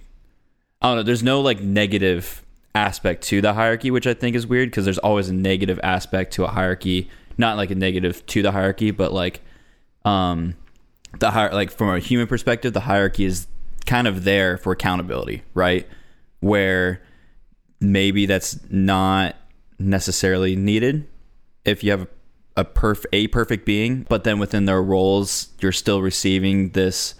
I 0.81 0.89
don't 0.89 0.97
know, 0.97 1.03
there's 1.03 1.23
no 1.23 1.41
like 1.41 1.61
negative 1.61 2.43
aspect 2.73 3.23
to 3.23 3.41
the 3.41 3.53
hierarchy, 3.53 3.89
which 3.91 4.05
I 4.05 4.13
think 4.13 4.35
is 4.35 4.45
weird 4.45 4.69
because 4.69 4.85
there's 4.85 4.97
always 4.99 5.29
a 5.29 5.33
negative 5.33 5.79
aspect 5.83 6.33
to 6.33 6.43
a 6.43 6.47
hierarchy, 6.47 7.09
not 7.37 7.57
like 7.57 7.71
a 7.71 7.75
negative 7.75 8.25
to 8.27 8.41
the 8.41 8.51
hierarchy, 8.51 8.91
but 8.91 9.13
like 9.13 9.41
um 10.03 10.55
the 11.19 11.31
hier- 11.31 11.51
like 11.53 11.71
from 11.71 11.89
a 11.89 11.99
human 11.99 12.27
perspective, 12.27 12.73
the 12.73 12.81
hierarchy 12.81 13.25
is 13.25 13.47
kind 13.85 14.07
of 14.07 14.23
there 14.23 14.57
for 14.57 14.73
accountability, 14.73 15.43
right? 15.53 15.87
Where 16.39 17.01
maybe 17.79 18.25
that's 18.25 18.59
not 18.69 19.35
necessarily 19.79 20.55
needed 20.55 21.07
if 21.65 21.83
you 21.83 21.91
have 21.91 22.07
a 22.57 22.63
perf 22.65 23.05
a 23.11 23.27
perfect 23.27 23.65
being, 23.65 24.05
but 24.09 24.23
then 24.23 24.39
within 24.39 24.65
their 24.65 24.81
roles, 24.81 25.49
you're 25.59 25.71
still 25.71 26.01
receiving 26.01 26.69
this 26.69 27.15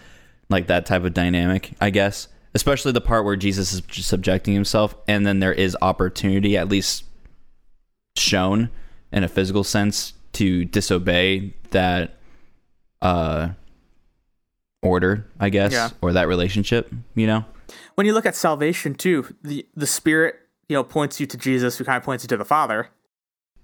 like 0.50 0.68
that 0.68 0.86
type 0.86 1.04
of 1.04 1.14
dynamic, 1.14 1.74
I 1.82 1.90
guess. 1.90 2.28
Especially 2.54 2.94
the 2.94 3.02
part 3.02 3.26
where 3.26 3.36
Jesus 3.36 3.74
is 3.74 3.84
subjecting 4.06 4.54
himself, 4.54 4.96
and 5.08 5.26
then 5.28 5.40
there 5.40 5.52
is 5.52 5.76
opportunity, 5.82 6.56
at 6.58 6.70
least 6.70 7.04
shown 8.16 8.70
in 9.12 9.24
a 9.24 9.28
physical 9.28 9.64
sense, 9.64 10.14
to 10.34 10.64
disobey 10.66 11.54
that 11.72 12.16
uh 13.02 13.50
order, 14.82 15.26
I 15.40 15.50
guess, 15.50 15.72
Yeah. 15.74 15.90
or 16.02 16.14
that 16.14 16.28
relationship, 16.28 16.92
you 17.16 17.28
know? 17.28 17.46
when 17.96 18.06
you 18.06 18.14
look 18.14 18.26
at 18.26 18.36
salvation 18.36 18.94
too, 18.94 19.36
the 19.44 19.66
the 19.76 19.88
spirit 19.88 20.36
you 20.70 20.76
know 20.76 20.84
points 20.84 21.20
you 21.20 21.26
to 21.26 21.38
Jesus, 21.38 21.78
who 21.78 21.84
kind 21.84 21.98
of 21.98 22.04
points 22.04 22.24
you 22.24 22.28
to 22.30 22.38
the 22.38 22.46
Father. 22.46 22.90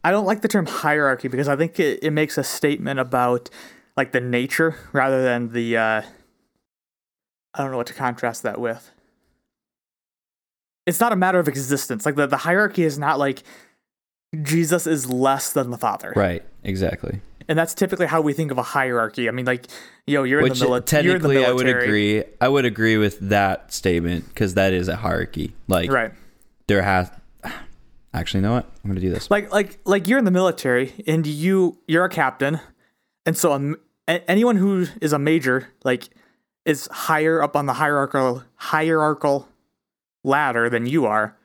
I 0.03 0.11
don't 0.11 0.25
like 0.25 0.41
the 0.41 0.47
term 0.47 0.65
hierarchy 0.65 1.27
because 1.27 1.47
I 1.47 1.55
think 1.55 1.79
it, 1.79 1.99
it 2.03 2.11
makes 2.11 2.37
a 2.37 2.43
statement 2.43 2.99
about 2.99 3.49
like 3.95 4.11
the 4.11 4.21
nature 4.21 4.75
rather 4.93 5.23
than 5.23 5.51
the. 5.53 5.77
Uh, 5.77 6.01
I 7.53 7.61
don't 7.61 7.71
know 7.71 7.77
what 7.77 7.87
to 7.87 7.93
contrast 7.93 8.43
that 8.43 8.59
with. 8.59 8.91
It's 10.85 10.99
not 10.99 11.11
a 11.11 11.15
matter 11.15 11.39
of 11.39 11.47
existence. 11.47 12.05
Like 12.05 12.15
the, 12.15 12.25
the 12.27 12.37
hierarchy 12.37 12.83
is 12.83 12.97
not 12.97 13.19
like 13.19 13.43
Jesus 14.41 14.87
is 14.87 15.09
less 15.09 15.53
than 15.53 15.69
the 15.69 15.77
Father, 15.77 16.13
Right, 16.15 16.43
exactly. 16.63 17.19
and 17.47 17.59
that's 17.59 17.73
typically 17.73 18.07
how 18.07 18.21
we 18.21 18.33
think 18.33 18.49
of 18.51 18.57
a 18.57 18.63
hierarchy. 18.63 19.27
I 19.27 19.31
mean, 19.31 19.45
like, 19.45 19.67
yo, 20.07 20.23
you're 20.23 20.39
in 20.39 20.43
Which 20.45 20.59
the 20.59 20.65
military. 20.65 21.03
You're 21.03 21.15
in 21.17 21.21
the 21.21 21.27
technically 21.27 21.45
I 21.45 21.51
would 21.53 21.67
agree. 21.67 22.23
I 22.39 22.47
would 22.47 22.65
agree 22.65 22.97
with 22.97 23.19
that 23.29 23.71
statement 23.73 24.25
because 24.29 24.53
that 24.55 24.73
is 24.73 24.87
a 24.87 24.95
hierarchy. 24.95 25.53
Like 25.67 25.91
Right. 25.91 26.13
there 26.67 26.81
has 26.81 27.11
actually, 28.13 28.39
you 28.39 28.41
know 28.47 28.53
what? 28.53 28.65
I'm 28.83 28.89
gonna 28.89 28.99
do 28.99 29.09
this. 29.09 29.29
like 29.31 29.51
like 29.51 29.79
like 29.85 30.07
you're 30.07 30.19
in 30.19 30.25
the 30.25 30.31
military 30.31 30.93
and 31.07 31.25
you 31.25 31.79
you're 31.87 32.05
a 32.05 32.09
captain 32.09 32.59
and 33.25 33.37
so 33.37 33.53
um, 33.53 33.75
a- 34.07 34.29
anyone 34.29 34.55
who 34.57 34.87
is 35.01 35.13
a 35.13 35.19
major 35.19 35.69
like 35.83 36.09
is 36.65 36.87
higher 36.91 37.41
up 37.41 37.55
on 37.55 37.65
the 37.65 37.73
hierarchical 37.73 38.43
hierarchical 38.55 39.47
ladder 40.23 40.69
than 40.69 40.85
you 40.85 41.05
are 41.05 41.35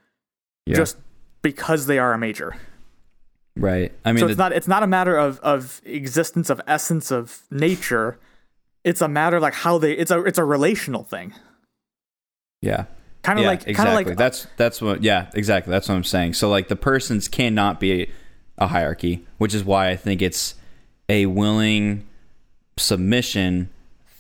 Yeah. 0.67 0.77
just 0.77 0.97
because 1.43 1.87
they 1.87 1.99
are 1.99 2.13
a 2.13 2.19
major 2.19 2.57
right. 3.57 3.93
I 4.05 4.13
mean, 4.13 4.21
so 4.21 4.27
the- 4.27 4.33
it's 4.33 4.39
not 4.39 4.53
it's 4.53 4.69
not 4.69 4.83
a 4.83 4.87
matter 4.87 5.17
of 5.17 5.39
of 5.41 5.81
existence 5.85 6.51
of 6.51 6.61
essence 6.67 7.11
of 7.11 7.43
nature 7.51 8.19
it's 8.85 9.01
a 9.01 9.09
matter 9.09 9.37
of 9.37 9.43
like 9.43 9.55
how 9.55 9.79
they 9.79 9.93
it's 9.93 10.11
a 10.11 10.23
it's 10.25 10.39
a 10.39 10.45
relational 10.45 11.05
thing 11.05 11.33
yeah. 12.63 12.87
Kind 13.27 13.39
of 13.39 13.43
yeah, 13.43 13.49
like 13.51 13.61
kind 13.61 13.71
exactly. 13.71 14.03
of 14.03 14.07
like 14.09 14.17
that's 14.17 14.47
that's 14.57 14.81
what. 14.81 15.03
Yeah, 15.03 15.31
exactly. 15.35 15.71
That's 15.71 15.89
what 15.89 15.97
I'm 15.97 16.05
saying. 16.05 16.35
So 16.35 16.49
like 16.49 16.69
the 16.69 16.77
persons 16.77 17.29
cannot 17.29 17.81
be 17.81 18.11
a 18.59 18.69
hierarchy, 18.69 19.27
which 19.39 19.55
is 19.55 19.65
why 19.65 19.89
I 19.91 19.97
think 19.97 20.23
it's 20.23 20.55
a 21.09 21.27
willing 21.27 22.07
submission 22.77 23.69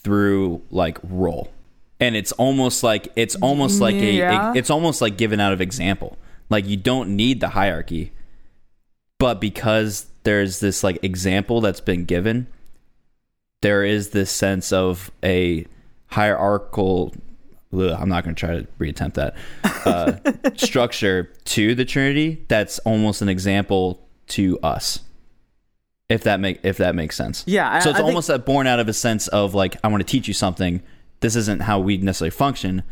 through 0.02 0.62
like 0.70 0.98
role, 1.02 1.52
and 2.00 2.16
it's 2.16 2.32
almost 2.32 2.82
like 2.82 3.08
it's 3.16 3.36
almost 3.36 3.80
like 3.80 3.94
a, 3.94 4.12
Yeah. 4.12 4.52
a 4.52 4.54
it's 4.56 4.70
almost 4.70 5.00
like 5.00 5.16
given 5.16 5.40
out 5.40 5.52
of 5.52 5.60
example. 5.60 6.18
Like 6.50 6.66
you 6.66 6.76
don't 6.76 7.16
need 7.16 7.40
the 7.40 7.48
hierarchy, 7.48 8.12
but 9.18 9.40
because 9.40 10.06
there's 10.25 10.60
this 10.60 10.82
like 10.84 10.98
example 11.02 11.60
that's 11.60 11.80
been 11.80 12.04
given, 12.04 12.46
there 13.62 13.84
is 13.84 14.10
this 14.10 14.30
sense 14.30 14.72
of 14.72 15.10
a 15.25 15.66
hierarchical 16.08 17.06
ugh, 17.08 17.16
I'm 17.73 18.08
not 18.08 18.25
going 18.25 18.35
to 18.35 18.40
try 18.40 18.61
to 18.61 18.66
reattempt 18.78 19.14
that 19.14 19.35
uh, 19.85 20.50
structure 20.56 21.32
to 21.46 21.75
the 21.75 21.85
Trinity. 21.85 22.44
That's 22.49 22.78
almost 22.80 23.23
an 23.23 23.28
example 23.28 24.06
to 24.28 24.58
us, 24.61 25.00
if 26.08 26.23
that 26.25 26.40
make 26.40 26.61
if 26.64 26.78
that 26.78 26.94
makes 26.94 27.16
sense. 27.16 27.44
Yeah, 27.46 27.70
I- 27.70 27.78
so 27.80 27.90
it's 27.90 27.96
I 27.96 27.99
think- 28.00 28.08
almost 28.08 28.28
that 28.28 28.46
born 28.46 28.66
out 28.66 28.80
of 28.80 28.88
a 28.88 28.92
sense 28.92 29.28
of 29.28 29.54
like 29.54 29.76
I 29.85 29.88
want 29.88 30.00
to 30.00 30.06
teach 30.06 30.26
you 30.28 30.35
something. 30.35 30.82
This 31.20 31.35
isn't 31.37 31.62
how 31.62 31.78
we 31.80 31.96
necessarily 31.99 32.30
function, 32.30 32.82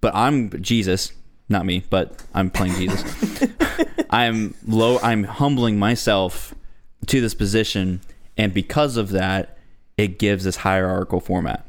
but 0.00 0.14
I'm 0.14 0.50
Jesus, 0.62 1.12
not 1.48 1.64
me, 1.66 1.84
but 1.90 2.22
I'm 2.34 2.50
playing 2.50 2.74
Jesus. 2.74 3.48
I'm 4.10 4.54
low. 4.66 4.98
I'm 5.02 5.24
humbling 5.24 5.78
myself 5.78 6.54
to 7.06 7.20
this 7.20 7.34
position, 7.34 8.00
and 8.36 8.52
because 8.54 8.96
of 8.96 9.10
that, 9.10 9.56
it 9.96 10.18
gives 10.18 10.44
this 10.44 10.56
hierarchical 10.56 11.20
format, 11.20 11.66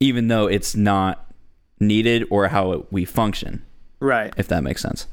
even 0.00 0.28
though 0.28 0.46
it's 0.46 0.74
not 0.74 1.25
needed 1.80 2.24
or 2.30 2.48
how 2.48 2.72
it, 2.72 2.92
we 2.92 3.04
function. 3.04 3.64
right 4.00 4.32
If 4.36 4.48
that 4.48 4.62
makes 4.62 4.82
sense. 4.82 5.06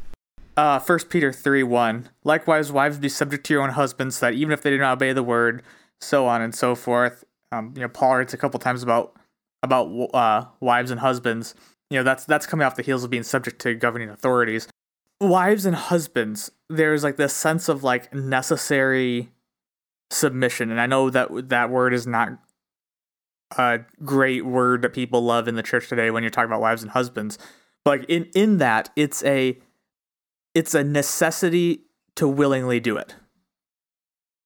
Uh, 0.56 0.80
1 0.80 1.00
Peter 1.10 1.32
3 1.32 1.64
1. 1.64 2.10
Likewise, 2.24 2.72
wives 2.72 2.98
be 2.98 3.10
subject 3.10 3.46
to 3.48 3.54
your 3.54 3.64
own 3.64 3.72
husbands, 3.72 4.18
so 4.18 4.28
that 4.28 4.34
even 4.34 4.52
if 4.52 4.62
they 4.62 4.70
do 4.70 4.78
not 4.78 4.94
obey 4.94 5.12
the 5.12 5.24
word, 5.24 5.64
so 6.00 6.28
on 6.28 6.42
and 6.42 6.54
so 6.54 6.76
forth. 6.76 7.24
Um, 7.52 7.74
you 7.76 7.82
know, 7.82 7.90
Paul 7.90 8.18
writes 8.18 8.34
a 8.34 8.38
couple 8.38 8.60
times 8.60 8.84
about 8.84 9.16
about 9.64 9.88
uh, 10.14 10.46
wives 10.60 10.92
and 10.92 11.00
husbands. 11.00 11.56
You 11.90 11.98
know, 12.00 12.04
that's 12.04 12.26
that's 12.26 12.46
coming 12.46 12.66
off 12.66 12.76
the 12.76 12.84
heels 12.84 13.04
of 13.04 13.10
being 13.10 13.24
subject 13.24 13.60
to 13.62 13.74
governing 13.74 14.10
authorities. 14.10 14.68
Wives 15.20 15.66
and 15.66 15.76
husbands, 15.76 16.52
there's 16.70 17.04
like 17.04 17.16
this 17.18 17.34
sense 17.34 17.70
of 17.70 17.84
like 17.84 18.14
necessary 18.14 19.32
submission, 20.12 20.70
and 20.70 20.80
I 20.80 20.86
know 20.86 21.10
that 21.10 21.50
that 21.50 21.70
word 21.70 21.94
is 21.94 22.06
not 22.06 22.30
a 23.58 23.80
great 24.04 24.46
word 24.46 24.82
that 24.82 24.94
people 24.94 25.22
love 25.24 25.48
in 25.48 25.56
the 25.56 25.64
church 25.64 25.88
today 25.90 26.12
when 26.12 26.24
you're 26.24 26.30
talking 26.30 26.50
about 26.50 26.62
wives 26.62 26.82
and 26.82 26.92
husbands. 26.92 27.38
But 27.86 28.00
like 28.02 28.10
in 28.10 28.26
in 28.36 28.58
that, 28.60 28.90
it's 28.96 29.24
a 29.24 29.58
it's 30.54 30.74
a 30.74 30.84
necessity 30.84 31.82
to 32.16 32.28
willingly 32.28 32.80
do 32.80 32.96
it. 32.98 33.16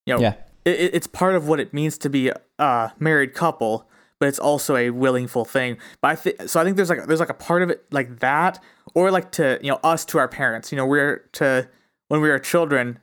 You 0.05 0.15
know, 0.15 0.21
Yeah. 0.21 0.33
it, 0.65 0.79
it- 0.79 0.95
it's 0.95 1.07
part 1.07 1.35
of 1.35 1.47
what 1.47 1.59
it 1.59 1.73
means 1.73 1.97
to 1.99 2.09
be 2.09 2.31
a 2.59 2.91
married 2.97 3.33
couple, 3.33 3.89
but 4.19 4.27
it's 4.29 4.39
also 4.39 4.75
a 4.75 4.89
willingful 4.89 5.45
thing. 5.45 5.77
But 6.01 6.11
I 6.11 6.15
think 6.15 6.41
so. 6.49 6.59
I 6.59 6.63
think 6.63 6.75
there's 6.77 6.89
like 6.89 7.05
there's 7.05 7.19
like 7.19 7.29
a 7.29 7.33
part 7.35 7.61
of 7.61 7.69
it 7.69 7.85
like 7.91 8.19
that, 8.19 8.61
or 8.95 9.11
like 9.11 9.31
to 9.33 9.59
you 9.61 9.69
know 9.71 9.79
us 9.83 10.05
to 10.05 10.17
our 10.17 10.27
parents. 10.27 10.71
You 10.71 10.77
know, 10.77 10.85
we're 10.85 11.17
to 11.33 11.69
when 12.07 12.21
we 12.21 12.29
were 12.29 12.39
children. 12.39 12.99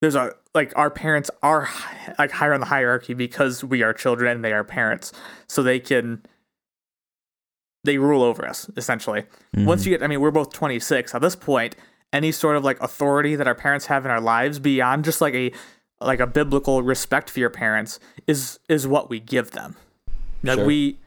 There's 0.00 0.16
a 0.16 0.32
like 0.54 0.72
our 0.76 0.90
parents 0.90 1.30
are 1.42 1.68
like 2.18 2.30
higher 2.30 2.54
on 2.54 2.60
the 2.60 2.66
hierarchy 2.66 3.14
because 3.14 3.64
we 3.64 3.82
are 3.82 3.92
children 3.92 4.36
and 4.36 4.44
they 4.44 4.52
are 4.52 4.64
parents, 4.64 5.12
so 5.48 5.62
they 5.62 5.80
can 5.80 6.22
they 7.84 7.98
rule 7.98 8.22
over 8.22 8.46
us 8.46 8.70
essentially. 8.76 9.22
Mm-hmm. 9.54 9.66
Once 9.66 9.84
you 9.84 9.90
get, 9.90 10.02
I 10.02 10.06
mean, 10.06 10.20
we're 10.20 10.30
both 10.30 10.52
26 10.52 11.14
at 11.14 11.20
this 11.20 11.36
point. 11.36 11.76
Any 12.12 12.30
sort 12.32 12.56
of 12.56 12.64
like 12.64 12.80
authority 12.80 13.34
that 13.36 13.46
our 13.48 13.54
parents 13.56 13.86
have 13.86 14.04
in 14.04 14.10
our 14.10 14.20
lives 14.20 14.58
beyond 14.58 15.04
just 15.04 15.20
like 15.20 15.34
a 15.34 15.52
like 16.00 16.20
a 16.20 16.26
biblical 16.26 16.82
respect 16.82 17.28
for 17.30 17.40
your 17.40 17.50
parents 17.50 17.98
is 18.26 18.60
is 18.68 18.86
what 18.86 19.10
we 19.10 19.18
give 19.20 19.50
them. 19.50 19.76
Like 20.42 20.58
Sure. 20.58 20.66
we, 20.66 20.98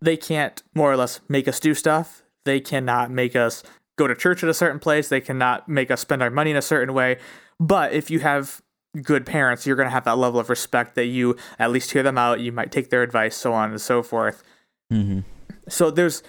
they 0.00 0.16
can't 0.16 0.62
more 0.74 0.92
or 0.92 0.96
less 0.96 1.20
make 1.28 1.48
us 1.48 1.58
do 1.58 1.74
stuff. 1.74 2.22
They 2.44 2.60
cannot 2.60 3.10
make 3.10 3.34
us 3.34 3.62
go 3.96 4.06
to 4.06 4.14
church 4.14 4.42
at 4.42 4.48
a 4.48 4.54
certain 4.54 4.78
place. 4.78 5.08
They 5.08 5.20
cannot 5.20 5.68
make 5.68 5.90
us 5.90 6.00
spend 6.00 6.22
our 6.22 6.30
money 6.30 6.50
in 6.50 6.56
a 6.56 6.62
certain 6.62 6.94
way. 6.94 7.18
But 7.58 7.92
if 7.92 8.10
you 8.10 8.20
have 8.20 8.62
good 9.00 9.24
parents, 9.24 9.66
you're 9.66 9.76
going 9.76 9.86
to 9.86 9.92
have 9.92 10.04
that 10.04 10.18
level 10.18 10.38
of 10.38 10.50
respect 10.50 10.94
that 10.96 11.06
you 11.06 11.36
at 11.58 11.70
least 11.70 11.92
hear 11.92 12.02
them 12.02 12.18
out. 12.18 12.40
You 12.40 12.52
might 12.52 12.70
take 12.70 12.90
their 12.90 13.02
advice, 13.02 13.36
so 13.36 13.52
on 13.52 13.70
and 13.70 13.80
so 13.80 14.02
forth. 14.02 14.42
Mm-hmm. 14.92 15.20
So 15.68 15.90
there's, 15.90 16.22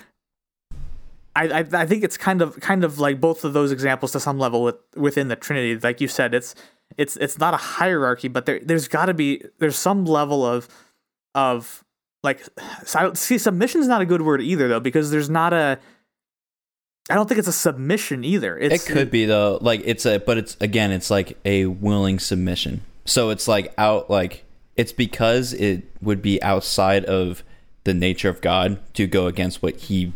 I, 1.36 1.48
I 1.48 1.66
I 1.74 1.86
think 1.86 2.04
it's 2.04 2.18
kind 2.18 2.42
of 2.42 2.60
kind 2.60 2.84
of 2.84 3.00
like 3.00 3.20
both 3.20 3.44
of 3.44 3.54
those 3.54 3.72
examples 3.72 4.12
to 4.14 4.20
some 4.20 4.38
level 4.38 4.64
with 4.64 4.76
within 4.96 5.28
the 5.28 5.36
Trinity. 5.36 5.78
Like 5.78 6.00
you 6.00 6.08
said, 6.08 6.34
it's 6.34 6.56
it's 6.98 7.18
it's 7.18 7.40
not 7.40 7.54
a 7.54 7.58
hierarchy, 7.58 8.28
but 8.28 8.46
there 8.46 8.60
there's 8.64 8.88
got 8.88 9.08
to 9.08 9.14
be 9.14 9.44
there's 9.60 9.76
some 9.76 10.06
level 10.06 10.46
of 10.46 10.68
of 11.36 11.84
like 12.24 12.42
so 12.86 13.00
I 13.00 13.04
don't, 13.04 13.18
see 13.18 13.38
submission 13.38 13.82
is 13.82 13.88
not 13.88 14.02
a 14.02 14.06
good 14.06 14.22
word 14.22 14.42
either 14.42 14.68
though 14.68 14.80
because 14.80 15.12
there's 15.12 15.30
not 15.30 15.54
a 15.54 15.80
I 17.10 17.16
don't 17.16 17.28
think 17.28 17.40
it's 17.40 17.48
a 17.48 17.54
submission 17.54 18.24
either. 18.24 18.58
It's, 18.58 18.88
It 18.88 18.92
could 18.92 19.12
be 19.12 19.26
though, 19.26 19.58
like 19.62 19.82
it's 19.86 20.06
a, 20.06 20.20
but 20.20 20.38
it's 20.38 20.56
again, 20.62 20.92
it's 20.92 21.12
like 21.12 21.38
a 21.44 21.66
willing 21.66 22.20
submission. 22.20 22.82
So 23.06 23.30
it's 23.30 23.48
like 23.48 23.74
out, 23.78 24.10
like 24.10 24.46
it's 24.78 24.92
because 24.94 25.54
it 25.54 25.84
would 26.02 26.22
be 26.22 26.42
outside 26.42 27.04
of 27.06 27.44
the 27.84 27.94
nature 27.94 28.30
of 28.30 28.40
God 28.40 28.80
to 28.96 29.06
go 29.06 29.28
against 29.28 29.62
what 29.62 29.76
He 29.76 30.14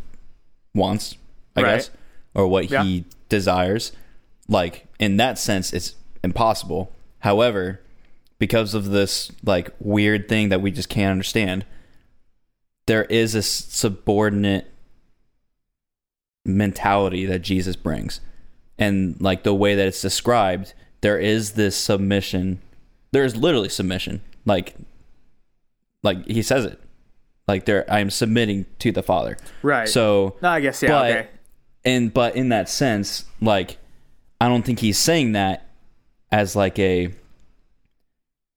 wants, 0.73 1.17
I 1.55 1.61
Right. 1.61 1.75
guess, 1.75 1.89
or 2.33 2.47
what 2.47 2.69
Yeah. 2.71 2.83
He 2.83 3.03
desires. 3.27 3.91
Like 4.47 4.85
in 4.99 5.17
that 5.17 5.37
sense, 5.37 5.73
it's 5.73 5.95
impossible. 6.23 6.93
However, 7.19 7.81
because 8.39 8.73
of 8.73 8.85
this 8.91 9.29
like 9.43 9.71
weird 9.81 10.29
thing 10.29 10.47
that 10.49 10.61
we 10.61 10.71
just 10.71 10.87
can't 10.87 11.11
understand, 11.11 11.65
there 12.85 13.03
is 13.05 13.35
a 13.35 13.41
subordinate 13.41 14.71
mentality 16.47 17.25
that 17.25 17.39
Jesus 17.39 17.75
brings. 17.75 18.21
And 18.79 19.19
like 19.21 19.43
the 19.43 19.53
way 19.53 19.75
that 19.75 19.87
it's 19.87 20.01
described, 20.01 20.73
there 21.01 21.19
is 21.19 21.53
this 21.53 21.75
submission. 21.75 22.61
There 23.11 23.23
is 23.23 23.35
literally 23.35 23.69
submission. 23.69 24.21
Like 24.45 24.75
like 26.03 26.25
he 26.27 26.41
says 26.41 26.65
it. 26.65 26.79
Like 27.47 27.65
there 27.65 27.85
I 27.91 27.99
am 27.99 28.09
submitting 28.09 28.65
to 28.79 28.91
the 28.91 29.03
Father. 29.03 29.37
right. 29.61 29.87
So 29.87 30.35
no, 30.41 30.49
I 30.49 30.59
guess 30.59 30.81
yeah. 30.81 30.89
but 30.89 31.11
okay. 31.11 31.27
and 31.85 32.13
but 32.13 32.35
in 32.35 32.49
that 32.49 32.69
sense, 32.69 33.25
like 33.41 33.77
I 34.39 34.47
don't 34.47 34.63
think 34.63 34.79
he's 34.79 34.97
saying 34.99 35.31
that 35.33 35.67
as 36.31 36.55
like 36.55 36.77
a 36.79 37.13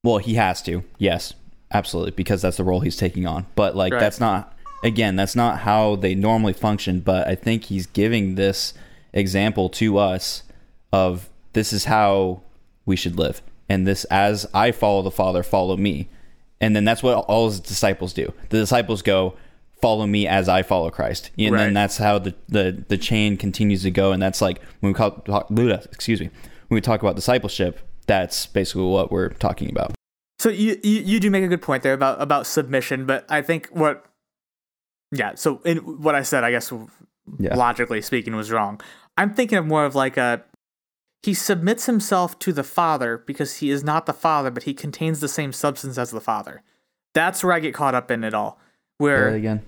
well, 0.02 0.18
he 0.18 0.34
has 0.34 0.62
to. 0.62 0.82
Yes, 0.98 1.34
absolutely, 1.72 2.12
because 2.12 2.42
that's 2.42 2.56
the 2.56 2.64
role 2.64 2.80
he's 2.80 2.96
taking 2.96 3.26
on. 3.26 3.46
But 3.54 3.76
like 3.76 3.92
Right. 3.92 4.00
that's 4.00 4.20
not 4.20 4.56
again, 4.82 5.16
that's 5.16 5.36
not 5.36 5.60
how 5.60 5.96
they 5.96 6.14
normally 6.14 6.52
function, 6.52 7.00
but 7.00 7.26
I 7.28 7.34
think 7.34 7.64
he's 7.64 7.86
giving 7.86 8.34
this 8.34 8.74
example 9.12 9.68
to 9.70 9.98
us 9.98 10.42
of 10.92 11.28
this 11.52 11.72
is 11.72 11.84
how 11.86 12.42
we 12.86 12.96
should 12.96 13.16
live. 13.18 13.42
And 13.68 13.86
this 13.86 14.04
as 14.04 14.46
I 14.52 14.72
follow 14.72 15.02
the 15.02 15.10
Father, 15.10 15.42
follow 15.42 15.76
me. 15.76 16.08
And 16.60 16.74
then 16.76 16.84
that's 16.84 17.02
what 17.02 17.16
all 17.16 17.48
his 17.48 17.60
disciples 17.60 18.12
do. 18.12 18.32
The 18.50 18.58
disciples 18.58 19.02
go, 19.02 19.34
follow 19.80 20.06
me 20.06 20.26
as 20.26 20.48
I 20.48 20.62
follow 20.62 20.90
Christ. 20.90 21.30
And 21.38 21.54
Right. 21.54 21.64
then 21.64 21.74
that's 21.74 21.96
how 21.96 22.18
the, 22.18 22.34
the, 22.48 22.84
the 22.88 22.98
chain 22.98 23.36
continues 23.36 23.82
to 23.82 23.90
go. 23.90 24.12
And 24.12 24.22
that's 24.22 24.42
like 24.42 24.60
when 24.80 24.92
we 24.92 24.94
call, 24.94 25.12
talk, 25.12 25.50
excuse 25.92 26.20
me, 26.20 26.30
when 26.68 26.76
we 26.76 26.80
talk 26.80 27.00
about 27.00 27.16
discipleship, 27.16 27.80
that's 28.06 28.46
basically 28.46 28.84
what 28.84 29.10
we're 29.10 29.30
talking 29.30 29.70
about. 29.70 29.92
So 30.38 30.48
you, 30.48 30.80
you 30.82 31.00
you 31.00 31.20
do 31.20 31.30
make 31.30 31.44
a 31.44 31.48
good 31.48 31.60
point 31.60 31.82
there 31.82 31.92
about 31.92 32.20
about 32.20 32.46
submission, 32.46 33.04
but 33.04 33.26
I 33.28 33.42
think 33.42 33.68
what 33.72 34.06
yeah, 35.12 35.34
so 35.34 35.60
in 35.64 35.78
what 35.78 36.14
I 36.14 36.22
said, 36.22 36.44
I 36.44 36.50
guess 36.50 36.72
Yeah. 37.38 37.54
logically 37.56 38.02
speaking 38.02 38.34
was 38.36 38.50
wrong. 38.50 38.80
I'm 39.16 39.34
thinking 39.34 39.58
of 39.58 39.66
more 39.66 39.84
of 39.84 39.94
like 39.94 40.16
a 40.16 40.44
he 41.22 41.34
submits 41.34 41.84
himself 41.86 42.38
to 42.38 42.52
the 42.52 42.62
father 42.64 43.18
because 43.18 43.56
he 43.58 43.70
is 43.70 43.84
not 43.84 44.06
the 44.06 44.14
father, 44.14 44.50
but 44.50 44.62
he 44.62 44.72
contains 44.72 45.20
the 45.20 45.28
same 45.28 45.52
substance 45.52 45.98
as 45.98 46.10
the 46.10 46.20
father. 46.20 46.62
That's 47.12 47.44
where 47.44 47.52
I 47.52 47.60
get 47.60 47.74
caught 47.74 47.94
up 47.94 48.10
in 48.10 48.24
it 48.24 48.32
all. 48.34 48.58
Where 48.98 49.28
again. 49.28 49.62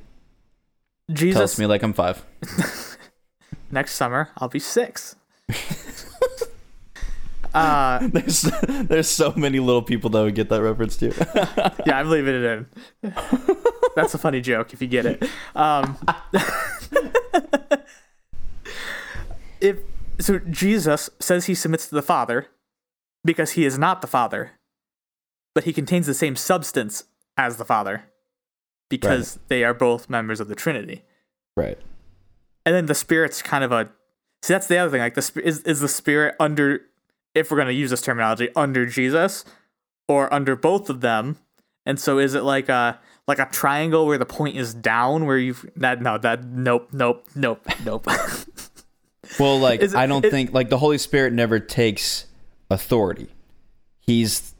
Jesus 1.13 1.43
us 1.43 1.59
me 1.59 1.67
like 1.67 1.83
I'm 1.83 1.93
five. 1.93 2.25
next 3.71 3.95
summer 3.95 4.31
I'll 4.39 4.49
be 4.49 4.59
six. 4.59 5.17
uh 7.55 8.07
There's 8.13 8.43
there's 8.43 9.09
so 9.09 9.33
many 9.37 9.61
little 9.61 9.83
people 9.83 10.11
that 10.11 10.23
would 10.23 10.35
get 10.35 10.49
that 10.49 10.63
reference 10.63 10.97
too. 10.97 11.13
yeah, 11.87 11.99
I'm 11.99 12.09
leaving 12.11 12.35
it 12.35 12.45
in. 12.45 12.67
That's 13.95 14.15
a 14.15 14.19
funny 14.19 14.41
joke 14.41 14.73
if 14.73 14.81
you 14.81 14.89
get 14.89 15.07
it. 15.07 15.23
Um, 15.55 15.99
if 19.61 19.79
so, 20.19 20.39
Jesus 20.39 21.11
says 21.21 21.47
he 21.47 21.55
submits 21.55 21.89
to 21.89 21.95
the 21.95 22.03
Father 22.03 22.49
because 23.25 23.53
he 23.53 23.65
is 23.65 23.79
not 23.79 24.01
the 24.01 24.07
Father, 24.07 24.53
but 25.55 25.65
he 25.65 25.73
contains 25.73 26.07
the 26.07 26.15
same 26.15 26.37
substance 26.37 27.05
as 27.37 27.57
the 27.57 27.65
Father 27.65 28.05
because 28.89 29.39
they 29.49 29.65
are 29.65 29.75
both 29.75 30.09
members 30.11 30.41
of 30.41 30.49
the 30.49 30.55
Trinity. 30.55 31.03
right. 31.57 31.79
And 32.65 32.75
then 32.77 32.87
the 32.87 32.95
Spirit's 32.95 33.43
kind 33.43 33.65
of 33.65 33.73
a 33.73 33.91
see. 34.43 34.55
That's 34.55 34.69
the 34.69 34.79
other 34.79 34.91
thing. 34.91 35.01
Like 35.01 35.15
the 35.15 35.43
is 35.45 35.63
is 35.63 35.81
the 35.81 35.89
Spirit 35.89 36.37
under, 36.39 36.83
if 37.35 37.51
we're 37.51 37.57
gonna 37.59 37.71
use 37.73 37.91
this 37.91 38.03
terminology, 38.03 38.49
under 38.57 38.87
Jesus 38.87 39.45
or 40.09 40.33
under 40.33 40.57
both 40.57 40.91
of 40.91 41.01
them. 41.01 41.37
And 41.87 41.99
so 41.99 42.19
is 42.19 42.35
it 42.35 42.43
like 42.43 42.69
a 42.69 42.99
like 43.27 43.39
a 43.39 43.47
triangle 43.47 44.07
where 44.07 44.19
the 44.19 44.27
point 44.27 44.57
is 44.57 44.75
down 44.75 45.27
where 45.27 45.39
you've 45.39 45.69
that 45.77 46.01
no 46.03 46.19
that 46.19 46.45
nope 46.45 46.89
nope 46.93 47.25
nope 47.35 47.67
nope. 47.85 48.07
Well, 49.39 49.59
like 49.61 49.81
it- 49.81 49.95
I 49.95 50.07
don't 50.07 50.25
it- 50.25 50.31
think 50.31 50.53
like 50.53 50.69
the 50.69 50.79
Holy 50.79 50.99
Spirit 50.99 51.33
never 51.33 51.59
takes 51.59 52.27
authority. 52.71 53.29
He's 54.01 54.55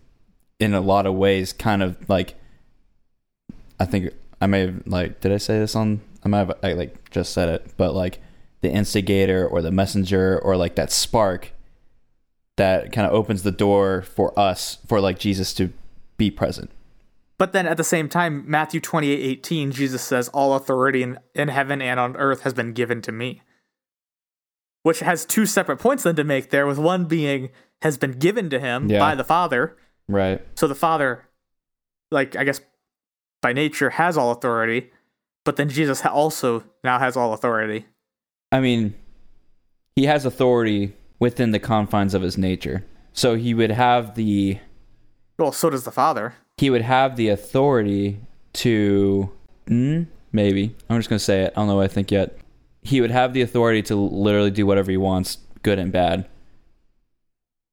in 0.59 0.73
a 0.73 0.81
lot 0.81 1.05
of 1.07 1.15
ways 1.15 1.53
kind 1.53 1.83
of 1.83 2.09
like 2.09 2.35
I 3.79 3.85
think 3.85 4.13
I 4.41 4.47
may 4.47 4.61
have 4.67 4.83
like 4.87 5.21
did 5.21 5.33
I 5.33 5.37
say 5.39 5.59
this 5.59 5.75
on 5.77 6.01
I 6.25 6.29
might 6.29 6.39
have 6.39 6.53
I 6.63 6.73
like 6.75 7.11
just 7.11 7.33
said 7.33 7.49
it, 7.49 7.67
but 7.77 7.95
like 7.95 8.21
the 8.61 8.71
instigator 8.71 9.47
or 9.47 9.61
the 9.61 9.73
messenger 9.73 10.39
or 10.39 10.57
like 10.57 10.77
that 10.77 10.93
spark 10.93 11.53
that 12.63 12.93
kind 12.93 13.07
of 13.07 13.13
opens 13.13 13.43
the 13.43 13.51
door 13.51 14.03
for 14.03 14.39
us 14.39 14.79
for 14.87 15.01
like 15.01 15.19
Jesus 15.19 15.53
to 15.55 15.73
be 16.17 16.31
present. 16.31 16.71
but 17.39 17.53
then 17.53 17.67
at 17.67 17.77
the 17.77 17.83
same 17.85 18.09
time, 18.09 18.45
Matthew 18.47 18.81
twenty 18.81 19.11
eight 19.11 19.21
eighteen, 19.25 19.73
Jesus 19.73 20.01
says, 20.03 20.29
"All 20.29 20.55
authority 20.55 21.03
in, 21.03 21.19
in 21.35 21.49
heaven 21.49 21.83
and 21.83 21.99
on 21.99 22.17
earth 22.17 22.43
has 22.43 22.55
been 22.55 22.73
given 22.73 23.03
to 23.03 23.11
me." 23.13 23.43
Which 24.85 25.01
has 25.01 25.25
two 25.25 25.47
separate 25.47 25.79
points 25.79 26.03
then 26.05 26.17
to 26.17 26.25
make 26.25 26.51
there, 26.51 26.67
with 26.67 26.79
one 26.79 27.07
being 27.07 27.51
has 27.83 27.99
been 27.99 28.13
given 28.13 28.49
to 28.51 28.59
him 28.61 28.89
Yeah. 28.89 28.99
by 29.01 29.15
the 29.17 29.25
Father, 29.25 29.77
Right. 30.09 30.41
So 30.57 30.67
the 30.69 30.75
Father, 30.75 31.25
like 32.11 32.37
I 32.37 32.45
guess 32.45 32.61
by 33.41 33.53
nature, 33.53 33.91
has 33.91 34.17
all 34.17 34.31
authority, 34.31 34.91
but 35.45 35.57
then 35.57 35.69
Jesus 35.69 36.05
also 36.07 36.63
now 36.85 36.99
has 37.01 37.17
all 37.17 37.33
authority. 37.33 37.87
I 38.53 38.61
mean, 38.61 38.95
he 39.97 40.05
has 40.07 40.25
authority 40.27 40.95
within 41.23 41.53
the 41.53 41.59
confines 41.61 42.15
of 42.15 42.23
his 42.23 42.37
nature. 42.37 42.85
So 43.13 43.37
he 43.37 43.55
would 43.55 43.71
have 43.71 44.17
the 44.17 44.59
Well, 45.39 45.53
so 45.53 45.71
does 45.71 45.85
the 45.85 45.93
Father. 45.93 46.35
he 46.59 46.69
would 46.69 46.83
have 46.83 47.15
the 47.17 47.29
authority 47.29 48.19
to 48.55 49.31
mm, 49.67 50.07
maybe. 50.33 50.75
I'm 50.91 50.99
just 50.99 51.09
going 51.09 51.19
to 51.21 51.25
say 51.25 51.43
it. 51.45 51.53
I 51.55 51.61
don't 51.61 51.69
know 51.69 51.77
what 51.77 51.85
i 51.85 51.89
think 51.89 52.11
yet. 52.11 52.37
He 52.83 53.01
would 53.01 53.13
have 53.13 53.33
the 53.33 53.43
authority 53.43 53.83
to 53.83 53.95
literally 53.95 54.51
do 54.51 54.67
whatever 54.67 54.91
he 54.91 54.97
wants 54.97 55.39
good 55.63 55.79
and 55.79 55.93
bad 55.93 56.27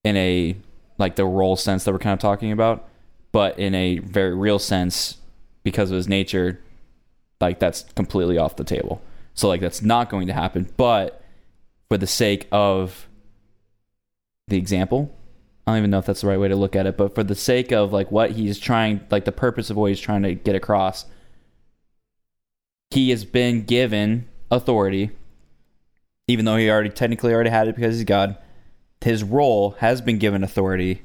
in 0.03 0.15
a 0.15 0.55
like 0.99 1.15
the 1.15 1.25
role 1.25 1.55
sense 1.55 1.83
that 1.83 1.91
we're 1.91 1.97
kind 1.99 2.13
of 2.13 2.19
talking 2.19 2.51
about 2.51 2.87
but 3.31 3.57
in 3.57 3.73
a 3.73 3.97
very 3.99 4.35
real 4.35 4.59
sense 4.59 5.17
because 5.63 5.89
of 5.89 5.95
his 5.97 6.07
nature 6.07 6.59
like 7.41 7.57
that's 7.57 7.83
completely 7.95 8.37
off 8.37 8.55
the 8.57 8.63
table. 8.63 9.01
So 9.33 9.47
like 9.47 9.61
that's 9.61 9.81
not 9.81 10.09
going 10.09 10.27
to 10.27 10.33
happen. 10.33 10.69
But 10.77 11.23
for 11.89 11.97
the 11.97 12.07
sake 12.07 12.47
of 12.51 13.07
the 14.49 14.57
example 14.57 15.15
I 15.69 15.73
don't 15.73 15.79
even 15.79 15.91
know 15.91 15.99
if 15.99 16.07
that's 16.07 16.21
the 16.21 16.27
right 16.27 16.39
way 16.39 16.47
to 16.47 16.55
look 16.55 16.75
at 16.75 16.87
it, 16.87 16.97
but 16.97 17.13
for 17.13 17.23
the 17.23 17.35
sake 17.35 17.71
of 17.71 17.93
like 17.93 18.11
what 18.11 18.31
he's 18.31 18.57
trying, 18.57 19.01
like 19.11 19.25
the 19.25 19.31
purpose 19.31 19.69
of 19.69 19.77
what 19.77 19.89
he's 19.89 19.99
trying 19.99 20.23
to 20.23 20.33
get 20.33 20.55
across, 20.55 21.05
he 22.89 23.11
has 23.11 23.23
been 23.23 23.65
given 23.65 24.27
authority, 24.49 25.11
even 26.27 26.45
though 26.45 26.57
he 26.57 26.71
already 26.71 26.89
technically 26.89 27.33
already 27.33 27.51
had 27.51 27.67
it 27.67 27.75
because 27.75 27.97
he's 27.97 28.03
God. 28.03 28.35
His 29.01 29.23
role 29.23 29.75
has 29.77 30.01
been 30.01 30.17
given 30.17 30.43
authority. 30.43 31.03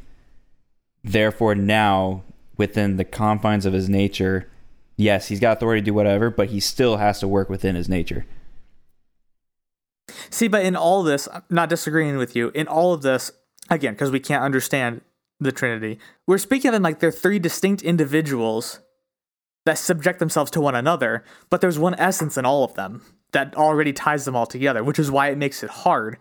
Therefore, 1.03 1.55
now 1.55 2.23
within 2.57 2.97
the 2.97 3.05
confines 3.05 3.67
of 3.67 3.75
his 3.75 3.91
nature, 3.91 4.51
yes, 4.97 5.29
he's 5.29 5.41
got 5.41 5.59
authority 5.59 5.83
to 5.83 5.85
do 5.85 5.93
whatever, 5.93 6.31
but 6.31 6.49
he 6.49 6.59
still 6.59 6.97
has 6.97 7.21
to 7.21 7.29
work 7.29 7.51
within 7.51 7.75
his 7.75 7.89
nature. 7.91 8.25
See, 10.31 10.49
but 10.49 10.65
in 10.65 10.77
all 10.77 11.03
this, 11.03 11.29
I'm 11.33 11.43
not 11.51 11.69
disagreeing 11.69 12.17
with 12.17 12.37
you. 12.37 12.51
In 12.55 12.67
all 12.69 12.93
of 12.93 13.03
this, 13.03 13.33
again, 13.71 13.95
because 13.95 14.11
we 14.11 14.21
can't 14.21 14.43
understand 14.43 15.01
the 15.41 15.53
Trinity, 15.53 15.99
we're 16.27 16.39
speaking 16.39 16.69
of 16.69 16.73
them 16.73 16.83
like 16.83 17.01
they're 17.01 17.11
three 17.11 17.39
distinct 17.39 17.83
individuals 17.83 18.81
that 19.65 19.79
subject 19.79 20.19
themselves 20.19 20.51
to 20.53 20.61
one 20.61 20.75
another, 20.75 21.25
but 21.49 21.61
there's 21.61 21.79
one 21.79 21.95
essence 21.95 22.37
in 22.37 22.45
all 22.45 22.65
of 22.65 22.75
them 22.75 23.03
that 23.33 23.55
already 23.57 23.93
ties 23.93 24.25
them 24.25 24.37
all 24.37 24.47
together, 24.47 24.85
which 24.85 24.99
is 24.99 25.11
why 25.11 25.29
it 25.29 25.39
makes 25.39 25.63
it 25.63 25.71
hard. 25.71 26.19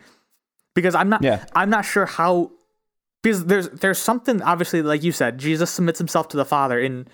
Because 0.74 0.96
I'm 0.96 1.10
not 1.10 1.24
Yeah. 1.24 1.46
I'm 1.54 1.69
not 1.69 1.86
sure 1.86 2.06
how 2.06 2.52
because 3.22 3.46
there's 3.46 3.69
there's 3.69 4.00
something 4.00 4.41
obviously 4.41 4.82
like 4.82 5.04
you 5.04 5.12
said, 5.12 5.38
Jesus 5.38 5.69
submits 5.69 6.00
himself 6.00 6.28
to 6.30 6.38
the 6.38 6.46
Father 6.46 6.80
in 6.80 7.08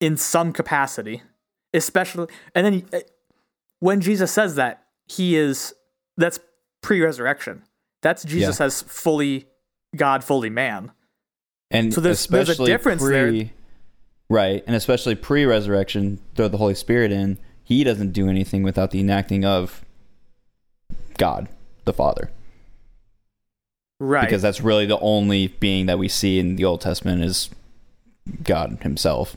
in 0.00 0.16
some 0.16 0.52
capacity. 0.52 1.22
Especially 1.72 2.26
and 2.54 2.66
then 2.66 2.86
uh, 2.92 3.04
when 3.80 4.00
Jesus 4.00 4.30
says 4.30 4.56
that, 4.56 4.84
he 5.06 5.36
is 5.36 5.74
that's 6.16 6.38
pre-resurrection. 6.82 7.62
That's 8.02 8.24
Jesus 8.24 8.60
as 8.60 8.82
fully 8.82 9.46
God, 9.96 10.22
fully 10.24 10.50
man. 10.50 10.92
And 11.70 11.92
So 11.94 12.00
there's- 12.00 12.26
there's 12.26 12.60
a 12.60 12.64
difference 12.66 13.02
there. 13.02 13.50
Right, 14.30 14.62
and 14.66 14.74
especially 14.74 15.14
pre-resurrection, 15.14 16.18
throw 16.34 16.48
the 16.48 16.56
Holy 16.58 16.74
Spirit 16.74 17.12
in. 17.12 17.38
He 17.62 17.84
doesn't 17.84 18.12
do 18.12 18.28
anything 18.28 18.62
without 18.62 18.90
the 18.90 19.00
enacting 19.00 19.44
of 19.44 19.84
God, 21.18 21.48
the 21.84 21.92
Father, 21.92 22.30
Right. 24.00 24.24
because 24.24 24.42
that's 24.42 24.60
really 24.60 24.86
the 24.86 24.98
only 24.98 25.48
being 25.48 25.86
that 25.86 25.98
we 25.98 26.08
see 26.08 26.38
in 26.38 26.56
the 26.56 26.64
Old 26.64 26.80
Testament 26.80 27.22
is 27.22 27.50
God 28.42 28.78
Himself. 28.82 29.36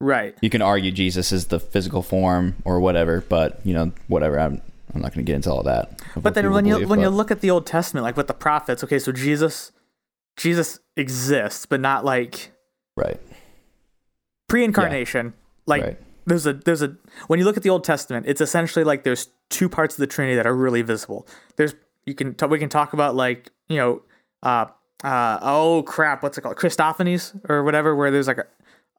right. 0.00 0.34
You 0.40 0.48
can 0.50 0.62
argue 0.62 0.90
Jesus 0.90 1.30
is 1.30 1.46
the 1.46 1.60
physical 1.60 2.02
form 2.02 2.56
or 2.64 2.80
whatever, 2.80 3.22
but 3.28 3.60
you 3.64 3.74
know, 3.74 3.92
whatever. 4.08 4.40
I'm 4.40 4.62
I'm 4.94 5.02
not 5.02 5.14
going 5.14 5.24
to 5.24 5.30
get 5.30 5.36
into 5.36 5.50
all 5.50 5.62
that. 5.64 6.00
But 6.16 6.34
then 6.34 6.50
when 6.50 6.64
you 6.64 6.74
believe, 6.74 6.90
when 6.90 7.00
you 7.00 7.08
look 7.08 7.30
at 7.30 7.40
the 7.40 7.50
Old 7.50 7.66
Testament, 7.66 8.04
like 8.04 8.16
with 8.16 8.26
the 8.26 8.34
prophets, 8.34 8.82
okay, 8.84 8.98
so 8.98 9.12
Jesus 9.12 9.72
Jesus 10.36 10.80
exists, 10.96 11.66
but 11.66 11.80
not 11.80 12.04
like 12.04 12.52
right, 12.96 13.20
pre-incarnation. 14.48 15.34
Like 15.66 15.82
right, 15.82 15.98
there's 16.26 16.46
a 16.46 16.54
there's 16.54 16.82
a 16.82 16.96
when 17.26 17.38
you 17.38 17.44
look 17.44 17.56
at 17.56 17.62
the 17.62 17.70
Old 17.70 17.84
Testament, 17.84 18.26
it's 18.26 18.40
essentially 18.40 18.84
like 18.84 19.04
there's 19.04 19.28
two 19.50 19.68
parts 19.68 19.94
of 19.94 20.00
the 20.00 20.06
Trinity 20.06 20.36
that 20.36 20.46
are 20.46 20.54
really 20.54 20.82
visible. 20.82 21.26
There's 21.56 21.74
you 22.06 22.14
can 22.14 22.34
t- 22.34 22.46
we 22.46 22.58
can 22.58 22.68
talk 22.68 22.92
about 22.92 23.14
like 23.14 23.50
you 23.68 23.76
know 23.76 24.02
uh 24.42 24.66
uh 25.04 25.38
oh 25.42 25.82
crap 25.86 26.22
what's 26.22 26.38
it 26.38 26.40
called 26.40 26.56
Christophanies 26.56 27.38
or 27.48 27.62
whatever 27.62 27.94
where 27.94 28.10
there's 28.10 28.26
like 28.26 28.38
a, 28.38 28.46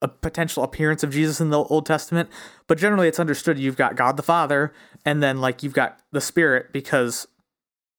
a 0.01 0.07
potential 0.07 0.63
appearance 0.63 1.03
of 1.03 1.11
Jesus 1.11 1.41
in 1.41 1.49
the 1.49 1.63
Old 1.63 1.85
Testament, 1.85 2.29
but 2.67 2.77
generally 2.77 3.07
it's 3.07 3.19
understood 3.19 3.59
you've 3.59 3.77
got 3.77 3.95
God 3.95 4.17
the 4.17 4.23
Father 4.23 4.73
and 5.05 5.21
then 5.21 5.41
like 5.41 5.63
you've 5.63 5.73
got 5.73 5.99
the 6.11 6.21
Spirit 6.21 6.71
because 6.71 7.27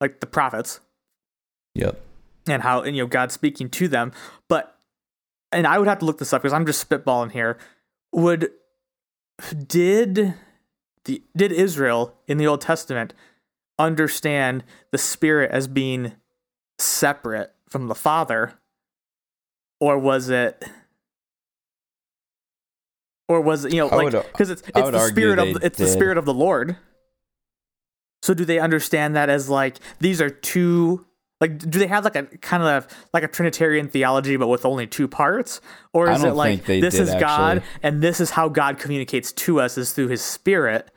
like 0.00 0.20
the 0.20 0.26
prophets 0.26 0.80
yep, 1.74 2.00
and 2.48 2.62
how 2.62 2.82
and, 2.82 2.96
you 2.96 3.02
know 3.02 3.08
God 3.08 3.32
speaking 3.32 3.68
to 3.70 3.88
them. 3.88 4.12
But 4.48 4.76
and 5.50 5.66
I 5.66 5.78
would 5.78 5.88
have 5.88 5.98
to 6.00 6.04
look 6.04 6.18
this 6.18 6.32
up 6.32 6.42
because 6.42 6.52
I'm 6.52 6.66
just 6.66 6.88
spitballing 6.88 7.32
here. 7.32 7.58
Would 8.12 8.50
did 9.66 10.34
the 11.04 11.22
did 11.36 11.52
Israel 11.52 12.14
in 12.26 12.38
the 12.38 12.46
Old 12.46 12.60
Testament 12.60 13.14
understand 13.78 14.64
the 14.90 14.98
Spirit 14.98 15.50
as 15.50 15.66
being 15.68 16.12
separate 16.78 17.54
from 17.68 17.88
the 17.88 17.94
Father, 17.94 18.54
or 19.80 19.98
was 19.98 20.28
it? 20.28 20.64
Or 23.28 23.40
was 23.40 23.64
it 23.64 23.72
you 23.72 23.78
know 23.78 23.88
I 23.88 23.96
like 23.96 24.12
because 24.32 24.50
it's 24.50 24.62
it's 24.62 24.90
the 24.90 25.08
spirit 25.08 25.38
of 25.38 25.64
it's 25.64 25.78
the 25.78 25.86
spirit 25.86 26.18
of 26.18 26.24
the 26.24 26.34
Lord. 26.34 26.76
So 28.22 28.34
do 28.34 28.44
they 28.44 28.58
understand 28.58 29.16
that 29.16 29.28
as 29.28 29.48
like 29.48 29.78
these 29.98 30.20
are 30.20 30.30
two 30.30 31.06
like 31.40 31.58
do 31.58 31.78
they 31.78 31.88
have 31.88 32.04
like 32.04 32.16
a 32.16 32.24
kind 32.38 32.62
of 32.62 32.86
like 33.12 33.24
a 33.24 33.28
trinitarian 33.28 33.88
theology 33.88 34.36
but 34.36 34.46
with 34.46 34.64
only 34.64 34.86
two 34.86 35.08
parts 35.08 35.60
or 35.92 36.08
is 36.08 36.22
it 36.22 36.34
like 36.34 36.64
this 36.64 36.94
did, 36.94 37.02
is 37.02 37.10
God 37.14 37.58
actually. 37.58 37.80
and 37.82 38.00
this 38.00 38.20
is 38.20 38.30
how 38.30 38.48
God 38.48 38.78
communicates 38.78 39.32
to 39.32 39.60
us 39.60 39.76
is 39.76 39.92
through 39.92 40.06
his 40.08 40.22
spirit 40.22 40.88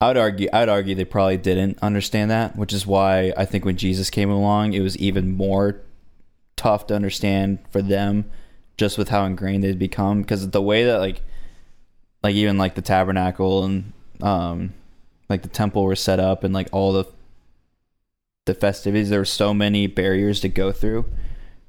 I 0.00 0.08
would 0.08 0.16
argue. 0.16 0.48
I 0.52 0.60
would 0.60 0.68
argue 0.68 0.94
they 0.94 1.04
probably 1.04 1.38
didn't 1.38 1.78
understand 1.82 2.30
that, 2.30 2.56
which 2.56 2.72
is 2.72 2.86
why 2.86 3.32
I 3.36 3.44
think 3.44 3.64
when 3.64 3.76
Jesus 3.76 4.10
came 4.10 4.30
along, 4.30 4.72
it 4.72 4.80
was 4.80 4.96
even 4.96 5.32
more 5.32 5.80
tough 6.54 6.86
to 6.88 6.94
understand 6.94 7.58
for 7.70 7.82
them, 7.82 8.30
just 8.76 8.96
with 8.96 9.08
how 9.08 9.24
ingrained 9.24 9.64
they'd 9.64 9.78
become. 9.78 10.22
Because 10.22 10.48
the 10.48 10.62
way 10.62 10.84
that 10.84 10.98
like, 10.98 11.22
like 12.22 12.36
even 12.36 12.58
like 12.58 12.76
the 12.76 12.82
tabernacle 12.82 13.64
and 13.64 13.92
um, 14.22 14.72
like 15.28 15.42
the 15.42 15.48
temple 15.48 15.84
were 15.84 15.96
set 15.96 16.18
up 16.20 16.44
and 16.44 16.54
like 16.54 16.68
all 16.72 16.92
the 16.92 17.04
the 18.46 18.54
festivities, 18.54 19.10
there 19.10 19.20
were 19.20 19.24
so 19.24 19.52
many 19.52 19.86
barriers 19.86 20.40
to 20.40 20.48
go 20.48 20.72
through 20.72 21.04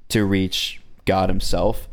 to 0.08 0.24
reach 0.24 0.80
God 1.04 1.28
Himself 1.28 1.88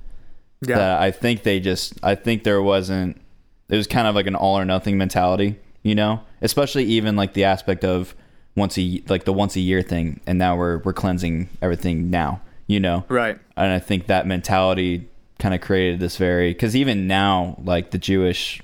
yeah 0.62 0.78
that 0.78 1.02
I 1.02 1.12
think 1.12 1.44
they 1.44 1.60
just 1.60 1.94
I 2.04 2.16
think 2.16 2.44
there 2.44 2.62
wasn't 2.62 3.22
it 3.70 3.76
was 3.76 3.88
kind 3.88 4.08
of 4.08 4.16
like 4.16 4.28
an 4.28 4.36
all 4.36 4.58
or 4.58 4.66
nothing 4.66 4.98
mentality, 4.98 5.58
you 5.84 5.94
know? 5.94 6.22
Especially 6.42 6.86
even 6.86 7.16
like 7.16 7.34
the 7.34 7.44
aspect 7.44 7.84
of 7.84 8.16
once 8.56 8.78
a 8.78 9.04
like 9.08 9.26
the 9.26 9.34
once 9.34 9.56
a 9.56 9.60
year 9.60 9.82
thing 9.82 10.20
and 10.26 10.40
now 10.40 10.56
we're 10.56 10.80
we're 10.80 10.94
cleansing 10.94 11.50
everything 11.62 12.10
now, 12.10 12.42
you 12.66 12.80
know? 12.80 13.06
right 13.10 13.38
And 13.56 13.72
I 13.72 13.80
think 13.80 14.08
that 14.08 14.26
mentality 14.26 15.08
kind 15.38 15.54
of 15.54 15.62
created 15.62 16.00
this 16.00 16.18
very 16.18 16.54
cuz 16.54 16.76
even 16.76 17.08
now 17.08 17.60
like 17.64 17.92
the 17.92 18.00
Jewish 18.00 18.62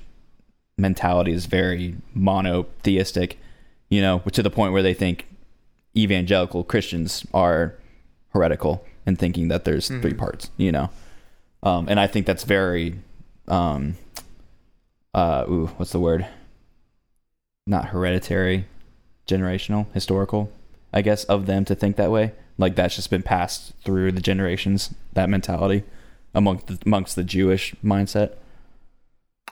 mentality 0.76 1.32
is 1.32 1.46
very 1.46 1.96
monotheistic, 2.14 3.38
you 3.88 4.00
know, 4.00 4.20
to 4.32 4.42
the 4.42 4.50
point 4.50 4.72
where 4.72 4.82
they 4.82 4.94
think 4.94 5.26
evangelical 5.96 6.64
Christians 6.64 7.24
are 7.32 7.74
heretical 8.30 8.84
and 9.06 9.18
thinking 9.18 9.48
that 9.48 9.64
there's 9.64 9.88
three 9.88 10.14
parts, 10.14 10.50
you 10.56 10.72
know. 10.72 10.90
Um, 11.62 11.88
and 11.88 12.00
I 12.00 12.06
think 12.06 12.26
that's 12.26 12.44
very, 12.44 13.00
um, 13.48 13.96
uh, 15.14 15.44
ooh, 15.48 15.66
what's 15.76 15.92
the 15.92 16.00
word? 16.00 16.26
Not 17.66 17.86
hereditary, 17.86 18.66
generational, 19.26 19.90
historical, 19.92 20.52
I 20.92 21.02
guess, 21.02 21.24
of 21.24 21.46
them 21.46 21.64
to 21.66 21.74
think 21.74 21.96
that 21.96 22.10
way. 22.10 22.32
Like 22.58 22.76
that's 22.76 22.96
just 22.96 23.10
been 23.10 23.22
passed 23.22 23.72
through 23.84 24.12
the 24.12 24.20
generations. 24.20 24.94
That 25.12 25.28
mentality 25.28 25.84
amongst 26.34 26.66
the, 26.66 26.78
amongst 26.84 27.16
the 27.16 27.24
Jewish 27.24 27.74
mindset. 27.84 28.34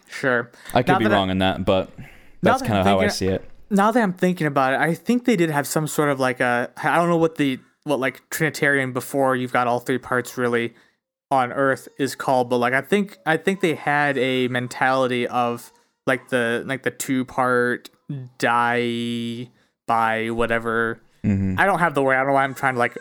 Sure 0.08 0.50
I 0.74 0.82
could 0.82 0.92
Now 0.92 0.98
be 0.98 1.04
that 1.04 1.12
I- 1.12 1.16
wrong 1.16 1.30
in 1.30 1.38
that, 1.38 1.64
but 1.64 1.90
that's 2.42 2.60
that 2.62 2.66
kind 2.68 2.78
of 2.80 2.86
how 2.86 3.00
I 3.00 3.08
see 3.08 3.28
it. 3.28 3.44
now 3.70 3.90
that 3.90 4.02
I'm 4.02 4.12
thinking 4.12 4.46
about 4.46 4.74
it, 4.74 4.80
I 4.80 4.94
think 4.94 5.24
they 5.24 5.36
did 5.36 5.50
have 5.50 5.66
some 5.66 5.86
sort 5.86 6.08
of 6.10 6.18
like 6.20 6.40
a 6.40 6.70
I 6.82 6.96
don't 6.96 7.08
know 7.08 7.16
what 7.16 7.36
the 7.36 7.58
what 7.84 7.98
like 8.00 8.22
Trinitarian 8.30 8.92
before 8.92 9.34
you've 9.36 9.52
got 9.52 9.66
all 9.66 9.80
three 9.80 9.98
parts 9.98 10.36
really 10.38 10.74
on 11.30 11.50
Earth 11.52 11.88
is 11.98 12.14
called, 12.14 12.50
but 12.50 12.58
like 12.58 12.74
I 12.74 12.80
think 12.82 13.18
I 13.26 13.36
think 13.36 13.60
they 13.60 13.74
had 13.74 14.18
a 14.18 14.48
mentality 14.48 15.26
of 15.26 15.72
like 16.06 16.28
the 16.28 16.62
like 16.66 16.82
the 16.82 16.90
two 16.90 17.24
part 17.24 17.88
die 18.38 19.48
by 19.86 20.30
whatever. 20.30 21.00
hmm 21.24 21.54
I 21.58 21.64
don't 21.66 21.78
have 21.78 21.94
the 21.94 22.02
word. 22.02 22.14
I 22.14 22.18
don't 22.18 22.28
know 22.28 22.32
why 22.34 22.44
I'm 22.44 22.54
trying 22.54 22.74
to 22.74 22.78
like 22.80 22.96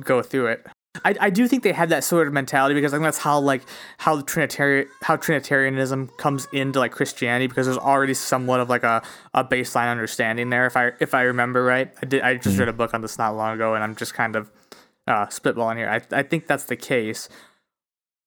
go 0.00 0.22
through 0.22 0.48
it. 0.48 0.66
I, 1.04 1.14
I 1.20 1.30
do 1.30 1.48
think 1.48 1.62
they 1.62 1.72
had 1.72 1.88
that 1.88 2.04
sort 2.04 2.26
of 2.26 2.34
mentality 2.34 2.74
because 2.74 2.92
I 2.92 2.96
think 2.96 3.04
that's 3.04 3.18
how 3.18 3.38
like 3.38 3.62
how 3.96 4.16
the 4.16 4.22
Trinitarian 4.22 4.88
how 5.00 5.16
Trinitarianism 5.16 6.08
comes 6.18 6.46
into 6.52 6.80
like 6.80 6.92
Christianity 6.92 7.46
because 7.46 7.66
there's 7.66 7.78
already 7.78 8.12
somewhat 8.12 8.60
of 8.60 8.68
like 8.68 8.82
a, 8.82 9.02
a 9.32 9.42
baseline 9.42 9.90
understanding 9.90 10.50
there 10.50 10.66
if 10.66 10.76
I 10.76 10.92
if 11.00 11.14
I 11.14 11.22
remember 11.22 11.64
right. 11.64 11.90
I 12.02 12.06
did 12.06 12.22
I 12.22 12.36
just 12.36 12.58
read 12.58 12.68
a 12.68 12.74
book 12.74 12.92
on 12.92 13.00
this 13.00 13.16
not 13.16 13.34
long 13.34 13.54
ago 13.54 13.74
and 13.74 13.82
I'm 13.82 13.96
just 13.96 14.12
kind 14.12 14.36
of 14.36 14.50
uh, 15.06 15.26
spitballing 15.26 15.78
here. 15.78 15.88
I 15.88 16.18
I 16.18 16.22
think 16.22 16.46
that's 16.46 16.64
the 16.64 16.76
case. 16.76 17.30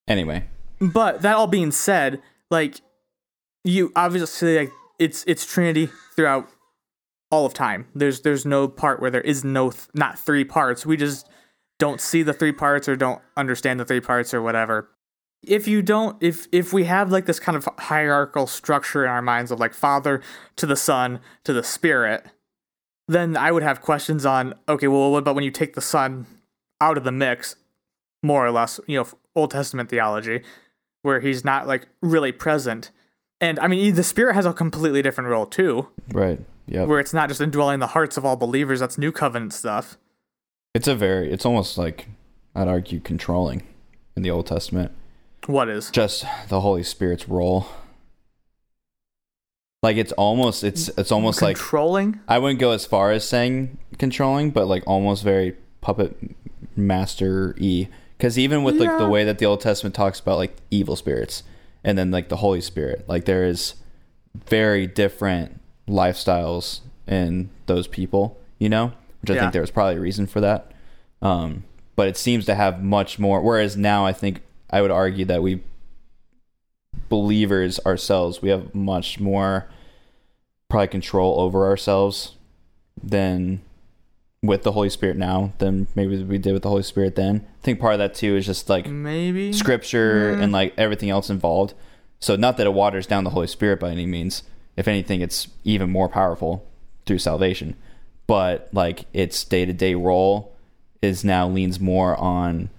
Anyway, 0.08 0.45
but 0.82 1.21
that 1.21 1.36
all 1.36 1.47
being 1.47 1.71
said, 1.71 2.19
like 2.49 2.82
you 3.63 3.91
obviously 3.95 4.58
like 4.58 4.71
it's 4.97 5.23
it's 5.28 5.45
Trinity 5.45 5.89
throughout 6.15 6.49
all 7.30 7.45
of 7.45 7.54
time. 7.54 7.88
There's 7.93 8.21
there's 8.21 8.43
no 8.45 8.67
part 8.67 8.99
where 8.99 9.12
there 9.12 9.21
is 9.21 9.43
no 9.43 9.69
th- 9.69 9.84
not 9.93 10.17
three 10.17 10.43
parts. 10.43 10.84
We 10.84 10.97
just 10.97 11.30
don't 11.79 12.01
see 12.01 12.23
the 12.23 12.33
three 12.33 12.51
parts 12.51 12.88
or 12.88 12.95
don't 12.95 13.21
understand 13.35 13.79
the 13.79 13.85
three 13.85 14.01
parts 14.01 14.33
or 14.33 14.41
whatever. 14.41 14.89
If 15.43 15.67
you 15.67 15.81
don't 15.81 16.21
if 16.21 16.47
if 16.51 16.73
we 16.73 16.85
have 16.85 17.11
like 17.11 17.25
this 17.25 17.39
kind 17.39 17.55
of 17.55 17.67
hierarchical 17.77 18.47
structure 18.47 19.03
in 19.03 19.11
our 19.11 19.21
minds 19.21 19.51
of 19.51 19.59
like 19.59 19.73
father 19.73 20.21
to 20.55 20.65
the 20.65 20.75
son 20.75 21.19
to 21.43 21.53
the 21.53 21.63
spirit, 21.63 22.25
then 23.07 23.38
I 23.38 23.51
would 23.51 23.63
have 23.63 23.81
questions 23.81 24.25
on 24.25 24.55
okay, 24.67 24.88
well 24.88 25.11
what 25.11 25.19
about 25.19 25.35
when 25.35 25.43
you 25.43 25.51
take 25.51 25.75
the 25.75 25.81
son 25.81 26.25
out 26.81 26.97
of 26.97 27.03
the 27.03 27.11
mix 27.11 27.55
more 28.23 28.45
or 28.45 28.51
less, 28.51 28.79
you 28.88 28.97
know, 28.97 29.07
Old 29.35 29.51
Testament 29.51 29.89
theology, 29.89 30.41
where 31.03 31.19
he's 31.19 31.45
not 31.45 31.67
like 31.67 31.88
really 32.01 32.31
present. 32.31 32.91
And 33.39 33.59
I 33.59 33.67
mean, 33.67 33.93
the 33.93 34.03
Spirit 34.03 34.33
has 34.33 34.45
a 34.45 34.53
completely 34.53 35.01
different 35.01 35.29
role 35.29 35.45
too, 35.45 35.89
right? 36.11 36.39
yeah 36.67 36.83
where 36.83 36.99
it's 36.99 37.13
not 37.13 37.29
just 37.29 37.41
indwelling 37.41 37.79
the 37.79 37.88
hearts 37.88 38.17
of 38.17 38.25
all 38.25 38.35
believers. 38.35 38.79
That's 38.79 38.97
New 38.97 39.11
Covenant 39.11 39.53
stuff. 39.53 39.97
It's 40.75 40.89
a 40.89 40.95
very, 40.95 41.31
it's 41.31 41.45
almost 41.45 41.77
like 41.77 42.09
I'd 42.53 42.67
argue 42.67 42.99
controlling 42.99 43.63
in 44.17 44.23
the 44.23 44.29
Old 44.29 44.45
Testament. 44.45 44.91
What 45.47 45.69
is? 45.69 45.89
just 45.89 46.25
the 46.49 46.59
Holy 46.59 46.83
Spirit's 46.83 47.29
role. 47.29 47.67
Like 49.81 49.95
it's 49.95 50.11
almost 50.13 50.63
it's 50.63 50.89
it's 50.97 51.11
almost 51.13 51.41
like 51.41 51.55
controlling. 51.55 52.19
I 52.27 52.39
wouldn't 52.39 52.59
go 52.59 52.71
as 52.71 52.85
far 52.85 53.11
as 53.11 53.25
saying 53.25 53.77
controlling, 53.99 54.51
but 54.51 54.67
like 54.67 54.83
almost 54.85 55.23
very 55.23 55.55
puppet 55.79 56.17
master 56.75 57.55
y. 57.59 57.88
Because 58.17 58.38
even 58.38 58.63
with 58.63 58.75
like 58.75 58.97
the 58.97 59.07
way 59.07 59.23
that 59.23 59.38
the 59.38 59.45
Old 59.45 59.61
Testament 59.61 59.95
talks 59.95 60.19
about 60.19 60.38
like 60.38 60.57
evil 60.71 60.95
spirits 60.95 61.43
and 61.83 61.97
then 61.97 62.11
like 62.11 62.27
the 62.27 62.38
Holy 62.38 62.61
Spirit, 62.61 63.07
like 63.07 63.25
there 63.25 63.45
is 63.45 63.75
very 64.33 64.88
different 64.88 65.61
lifestyles 65.88 66.81
in 67.07 67.49
those 67.67 67.88
people, 67.88 68.39
you 68.57 68.67
know, 68.67 68.93
which 69.25 69.31
I 69.31 69.35
Yeah. 69.35 69.41
think 69.41 69.53
there 69.53 69.61
was 69.61 69.71
probably 69.71 69.95
a 69.95 69.99
reason 69.99 70.27
for 70.27 70.39
that. 70.41 70.71
Um, 71.21 71.63
but 71.95 72.07
it 72.07 72.15
seems 72.17 72.45
to 72.45 72.55
have 72.55 72.83
much 72.83 73.17
more. 73.17 73.41
Whereas 73.41 73.75
now, 73.75 74.05
I 74.05 74.13
think 74.13 74.41
I 74.69 74.81
would 74.81 74.91
argue 74.91 75.25
that 75.25 75.41
we 75.41 75.61
believers 77.09 77.79
ourselves, 77.85 78.41
we 78.41 78.49
have 78.49 78.73
much 78.73 79.19
more 79.19 79.67
probably 80.69 80.88
control 80.88 81.39
over 81.39 81.65
ourselves 81.65 82.33
than 83.01 83.61
with 84.41 84.63
the 84.63 84.71
Holy 84.73 84.89
Spirit 84.89 85.17
now 85.17 85.53
than 85.57 85.88
maybe 85.95 86.21
we 86.23 86.38
did 86.38 86.53
with 86.53 86.63
the 86.63 86.69
Holy 86.69 86.83
Spirit 86.83 87.15
then. 87.15 87.45
I 87.61 87.63
think 87.63 87.79
part 87.79 87.93
of 87.93 87.99
that 87.99 88.13
too 88.13 88.35
is 88.35 88.45
just 88.45 88.69
like 88.69 88.88
Maybe. 88.88 89.51
scripture 89.53 90.35
Mm. 90.35 90.43
and 90.43 90.51
like 90.51 90.73
everything 90.77 91.09
else 91.09 91.29
involved. 91.29 91.73
So 92.19 92.35
not 92.35 92.57
that 92.57 92.67
it 92.67 92.73
waters 92.73 93.07
down 93.07 93.23
the 93.23 93.31
Holy 93.31 93.47
Spirit 93.47 93.79
by 93.79 93.91
any 93.91 94.05
means. 94.05 94.43
If 94.77 94.88
anything, 94.88 95.21
it's 95.21 95.47
even 95.63 95.89
more 95.89 96.09
powerful 96.09 96.65
through 97.05 97.19
salvation. 97.19 97.75
But 98.27 98.69
like 98.73 99.05
its 99.13 99.43
day 99.43 99.65
to 99.65 99.73
day 99.73 99.95
role 99.95 100.53
is 101.01 101.23
now 101.23 101.47
leans 101.47 101.79
more 101.79 102.15
on 102.17 102.69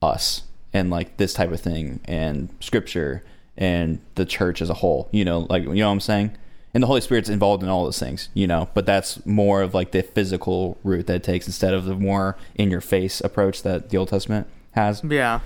us 0.00 0.42
and 0.72 0.90
like 0.90 1.16
this 1.16 1.34
type 1.34 1.50
of 1.50 1.60
thing 1.60 2.00
and 2.04 2.48
scripture 2.60 3.24
and 3.56 3.98
the 4.14 4.24
church 4.24 4.62
as 4.62 4.70
a 4.70 4.74
whole. 4.74 5.08
You 5.10 5.24
know, 5.24 5.40
like 5.50 5.64
you 5.64 5.74
know 5.74 5.86
what 5.88 5.92
I'm 5.94 6.00
saying? 6.00 6.36
And 6.74 6.82
the 6.82 6.86
Holy 6.86 7.00
Spirit's 7.02 7.28
involved 7.28 7.62
in 7.62 7.68
all 7.68 7.84
those 7.84 7.98
things, 7.98 8.30
you 8.32 8.46
know, 8.46 8.68
but 8.72 8.86
that's 8.86 9.26
more 9.26 9.60
of 9.60 9.74
like 9.74 9.90
the 9.90 10.02
physical 10.02 10.78
route 10.82 11.06
that 11.08 11.16
it 11.16 11.22
takes 11.22 11.46
instead 11.46 11.74
of 11.74 11.84
the 11.84 11.94
more 11.94 12.38
in 12.54 12.70
your 12.70 12.80
face 12.80 13.20
approach 13.20 13.62
that 13.62 13.90
the 13.90 13.98
Old 13.98 14.08
Testament 14.08 14.46
has. 14.70 15.02
Yeah. 15.04 15.40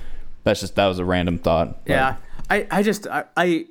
That's 0.45 0.61
just 0.61 0.77
that 0.77 0.87
was 0.87 1.01
a 1.01 1.05
random 1.05 1.38
thought. 1.38 1.85
but- 1.85 1.92
Yeah, 1.92 2.16
I, 2.49 2.66
I 2.71 2.83
just 2.85 3.09
I, 3.09 3.25
I 3.37 3.66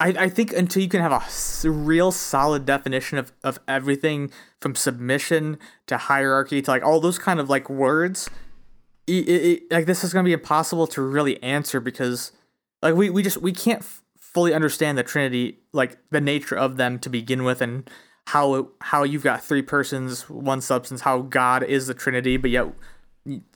I 0.00 0.08
I 0.08 0.28
think 0.28 0.52
until 0.52 0.82
you 0.82 0.88
can 0.88 1.00
have 1.00 1.12
a 1.12 1.70
real 1.70 2.12
solid 2.12 2.66
definition 2.66 3.18
of 3.18 3.32
of 3.42 3.58
everything 3.66 4.30
from 4.60 4.74
submission 4.74 5.58
to 5.86 5.96
hierarchy 5.96 6.62
to 6.62 6.70
like 6.70 6.84
all 6.84 7.00
those 7.00 7.18
kind 7.18 7.40
of 7.40 7.48
like 7.48 7.68
words, 7.70 8.28
i 9.08 9.12
i 9.12 9.60
i 9.70 9.74
like 9.76 9.86
this 9.86 10.04
is 10.04 10.12
gonna 10.12 10.24
be 10.24 10.32
impossible 10.32 10.86
to 10.88 11.02
really 11.02 11.42
answer 11.42 11.80
because 11.80 12.32
like 12.82 12.94
we 12.94 13.10
we 13.10 13.22
just 13.22 13.38
we 13.38 13.52
can't 13.52 13.80
f- 13.80 14.02
fully 14.18 14.52
understand 14.52 14.98
the 14.98 15.02
Trinity 15.02 15.58
like 15.72 15.98
the 16.10 16.20
nature 16.20 16.56
of 16.56 16.76
them 16.76 16.98
to 16.98 17.08
begin 17.08 17.44
with 17.44 17.60
and 17.60 17.88
how 18.28 18.54
it, 18.54 18.66
how 18.80 19.02
you've 19.02 19.22
got 19.22 19.42
three 19.42 19.62
persons 19.62 20.28
one 20.28 20.60
substance 20.60 21.02
how 21.02 21.20
God 21.20 21.62
is 21.62 21.86
the 21.86 21.94
Trinity 21.94 22.36
but 22.36 22.50
yet 22.50 22.66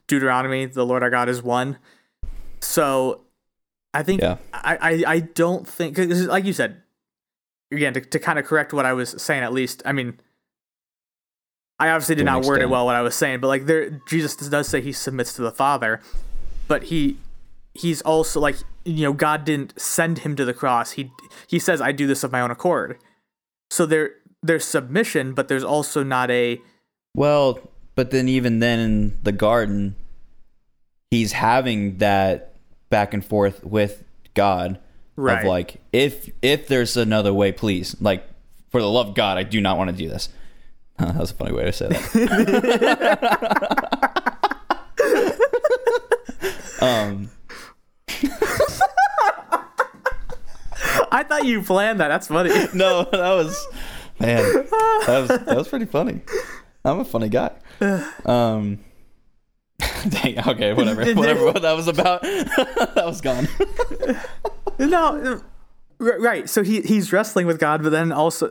Deuteronomy 0.07 0.66
the 0.66 0.85
Lord 0.85 1.03
our 1.03 1.11
God 1.11 1.29
is 1.29 1.42
one. 1.42 1.79
So 2.61 3.22
I 3.92 4.03
think 4.03 4.20
Yeah. 4.20 4.37
I, 4.53 4.76
I, 4.81 5.05
I 5.14 5.20
don't 5.20 5.66
think 5.66 5.96
cause 5.96 6.26
like 6.26 6.44
you 6.44 6.53
said 6.53 6.83
again 7.72 7.94
to, 7.94 8.00
to 8.00 8.18
kind 8.18 8.38
of 8.38 8.44
correct 8.44 8.72
what 8.72 8.87
I 8.87 8.92
was 8.92 9.20
saying 9.22 9.42
at 9.42 9.53
least 9.53 9.83
I 9.85 9.92
mean 9.92 10.20
I 11.79 11.90
obviously 11.90 12.14
did 12.14 12.26
not 12.26 12.44
word 12.44 12.62
it 12.62 12.68
well 12.70 12.85
what 12.87 12.94
I 12.94 13.03
was 13.03 13.14
saying 13.14 13.40
but 13.40 13.48
like 13.48 13.66
there 13.66 13.90
Jesus 14.09 14.37
does 14.37 14.68
say 14.68 14.81
he 14.81 14.92
submits 14.92 15.33
to 15.35 15.42
the 15.42 15.53
Father 15.53 16.00
but 16.68 16.85
he 16.85 17.16
he's 17.74 18.03
also 18.03 18.40
like 18.40 18.57
you 18.85 19.03
know 19.05 19.12
God 19.12 19.44
didn't 19.44 19.79
send 19.81 20.18
him 20.20 20.37
to 20.37 20.44
the 20.44 20.55
cross. 20.55 20.92
He 20.92 21.11
he 21.46 21.59
says 21.59 21.81
I 21.81 21.92
do 21.92 22.07
this 22.07 22.24
of 22.24 22.33
my 22.33 22.40
own 22.40 22.50
accord. 22.50 22.98
So 23.70 23.87
there 23.87 24.12
there's 24.42 24.64
submission 24.64 25.35
but 25.35 25.48
there's 25.48 25.64
also 25.64 26.03
not 26.03 26.31
a 26.31 26.61
Well, 27.14 27.59
but 27.94 28.11
then 28.11 28.29
even 28.29 28.61
then 28.61 28.79
in 28.79 29.18
the 29.22 29.33
garden, 29.33 29.96
he's 31.11 31.33
having 31.33 31.98
that 31.98 32.50
back 32.90 33.14
and 33.14 33.24
forth 33.24 33.64
with 33.64 34.05
God 34.35 34.79
Right. 35.16 35.40
of 35.40 35.44
like, 35.44 35.76
if 35.92 36.31
if 36.40 36.66
there's 36.68 36.96
another 36.96 37.35
way, 37.35 37.53
please, 37.53 37.94
like 38.00 38.24
for 38.70 38.81
the 38.81 38.88
love 38.88 39.09
of 39.09 39.14
God, 39.14 39.37
I 39.37 39.42
do 39.42 39.61
not 39.61 39.76
want 39.76 39.90
to 39.90 39.96
do 39.96 40.09
this. 40.09 40.31
Huh, 40.98 41.07
that 41.12 41.16
was 41.16 41.31
a 41.31 41.35
funny 41.35 41.53
way 41.53 41.64
to 41.64 41.72
say 41.72 41.88
that. 41.88 42.00
um, 46.81 47.31
I 51.12 51.22
thought 51.24 51.44
you 51.44 51.62
planned 51.62 52.00
that 52.00 52.09
that's 52.09 52.29
funny 52.29 52.50
no, 52.74 53.05
that 53.05 53.33
was 53.35 53.66
man, 54.18 54.42
that 55.07 55.18
was 55.18 55.29
that 55.29 55.57
was 55.57 55.68
pretty 55.68 55.87
funny. 55.87 56.20
I'm 56.85 57.00
a 57.00 57.05
funny 57.05 57.29
guy. 57.29 57.50
Um, 58.24 58.79
dang. 60.09 60.39
Okay, 60.49 60.73
whatever. 60.73 61.15
Whatever. 61.15 61.45
What 61.47 61.63
that 61.63 61.73
was 61.77 61.89
about. 61.89 62.23
that 62.23 63.03
was 63.05 63.21
gone. 63.21 63.49
No, 64.79 65.43
right. 65.99 66.49
So 66.49 66.63
he 66.63 66.81
he's 66.81 67.13
wrestling 67.13 67.47
with 67.47 67.59
God, 67.59 67.83
but 67.83 67.91
then 67.91 68.13
also, 68.13 68.51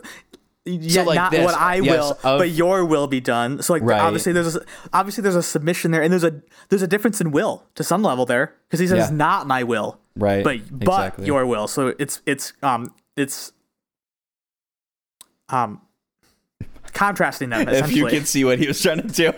yeah, 0.64 1.02
like 1.02 1.16
not 1.16 1.32
this, 1.32 1.44
what 1.44 1.56
I 1.56 1.78
yes, 1.78 1.86
will, 1.86 2.12
of- 2.12 2.40
but 2.40 2.50
your 2.52 2.86
will 2.86 3.08
be 3.08 3.20
done. 3.20 3.64
So 3.64 3.74
like, 3.74 3.82
Right. 3.82 4.00
obviously 4.00 4.32
there's 4.34 4.56
a, 4.56 4.62
obviously 4.94 5.24
there's 5.24 5.36
a 5.36 5.42
submission 5.42 5.90
there, 5.90 6.04
and 6.04 6.12
there's 6.12 6.24
a 6.24 6.40
there's 6.70 6.84
a 6.84 6.88
difference 6.88 7.20
in 7.20 7.32
will 7.32 7.64
to 7.74 7.84
some 7.84 8.04
level 8.04 8.28
there 8.28 8.54
because 8.68 8.80
he 8.80 8.86
says 8.86 9.10
Yeah. 9.10 9.16
not 9.18 9.48
my 9.48 9.64
will, 9.64 10.00
Right. 10.16 10.44
but 10.44 10.60
but 10.72 11.18
your 11.26 11.48
will. 11.48 11.68
So 11.68 11.96
it's 11.98 12.22
it's 12.28 12.54
um 12.62 12.94
it's 13.18 13.52
um 15.50 15.82
contrasting 16.94 17.50
them 17.50 17.68
if 17.70 17.92
you 17.92 18.06
can 18.06 18.26
see 18.26 18.46
what 18.46 18.60
he 18.60 18.68
was 18.68 18.80
trying 18.80 19.02
to 19.02 19.08
do. 19.08 19.32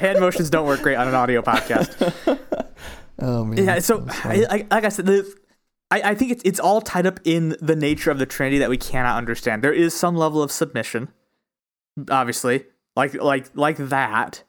Yeah, 0.00 0.08
hand 0.08 0.20
motions 0.20 0.50
don't 0.50 0.66
work 0.66 0.82
great 0.82 0.96
on 0.96 1.08
an 1.08 1.14
audio 1.14 1.42
podcast. 1.42 2.38
oh 3.20 3.44
man. 3.44 3.64
Yeah, 3.64 3.78
so 3.78 4.06
I, 4.08 4.46
I, 4.48 4.66
like 4.70 4.84
I 4.84 4.88
said, 4.88 5.06
the, 5.06 5.34
I, 5.90 6.10
I 6.10 6.14
think 6.14 6.32
it's 6.32 6.42
it's 6.44 6.60
all 6.60 6.80
tied 6.80 7.06
up 7.06 7.20
in 7.24 7.56
the 7.60 7.76
nature 7.76 8.10
of 8.10 8.18
the 8.18 8.26
Trinity 8.26 8.58
that 8.58 8.70
we 8.70 8.76
cannot 8.76 9.16
understand. 9.16 9.62
There 9.62 9.72
is 9.72 9.94
some 9.94 10.16
level 10.16 10.42
of 10.42 10.50
submission, 10.50 11.08
obviously, 12.10 12.64
like 12.94 13.14
like 13.14 13.54
like 13.54 13.76
that. 13.76 14.44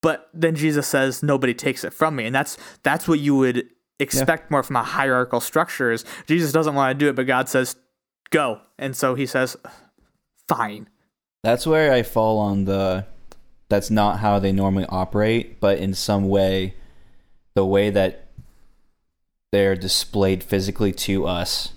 But 0.00 0.28
then 0.32 0.54
Jesus 0.54 0.86
says, 0.86 1.22
"Nobody 1.22 1.54
takes 1.54 1.82
it 1.82 1.92
from 1.92 2.16
me," 2.16 2.24
and 2.24 2.34
that's 2.34 2.56
that's 2.82 3.08
what 3.08 3.18
you 3.18 3.36
would 3.36 3.68
expect 3.98 4.50
more 4.50 4.62
from 4.62 4.76
a 4.76 4.82
hierarchical 4.82 5.40
structure. 5.40 5.90
Is 5.90 6.04
Jesus 6.26 6.52
doesn't 6.52 6.74
want 6.74 6.96
to 6.96 7.04
do 7.04 7.10
it, 7.10 7.16
but 7.16 7.26
God 7.26 7.48
says, 7.48 7.76
"Go," 8.30 8.60
and 8.78 8.94
so 8.94 9.16
He 9.16 9.26
says, 9.26 9.56
"Fine." 10.46 10.88
That's 11.42 11.66
where 11.66 11.92
I 11.92 12.02
fall 12.02 12.38
on 12.38 12.64
the 12.64 13.06
that's 13.68 13.90
not 13.90 14.20
how 14.20 14.38
they 14.38 14.52
normally 14.52 14.86
operate, 14.88 15.60
but 15.60 15.78
in 15.78 15.94
some 15.94 16.28
way 16.28 16.74
the 17.54 17.66
way 17.66 17.90
that 17.90 18.26
they're 19.52 19.76
displayed 19.76 20.42
physically 20.42 20.92
to 20.92 21.26
us 21.26 21.72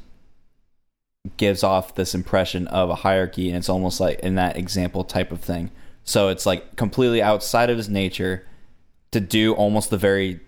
gives 1.38 1.64
off 1.64 1.96
this 1.96 2.16
impression 2.16 2.68
of 2.68 2.90
a 2.90 2.96
hierarchy 2.96 3.48
and 3.48 3.58
it's 3.58 3.70
almost 3.70 4.00
like 4.00 4.20
in 4.20 4.36
that 4.36 4.58
example 4.58 5.04
type 5.04 5.32
of 5.32 5.42
thing. 5.42 5.72
So 6.04 6.30
it's 6.30 6.46
like 6.46 6.76
completely 6.76 7.22
outside 7.22 7.70
of 7.70 7.78
his 7.78 7.90
nature 7.90 8.46
to 9.12 9.20
do 9.20 9.54
almost 9.54 9.90
the 9.90 9.98
very 9.98 10.40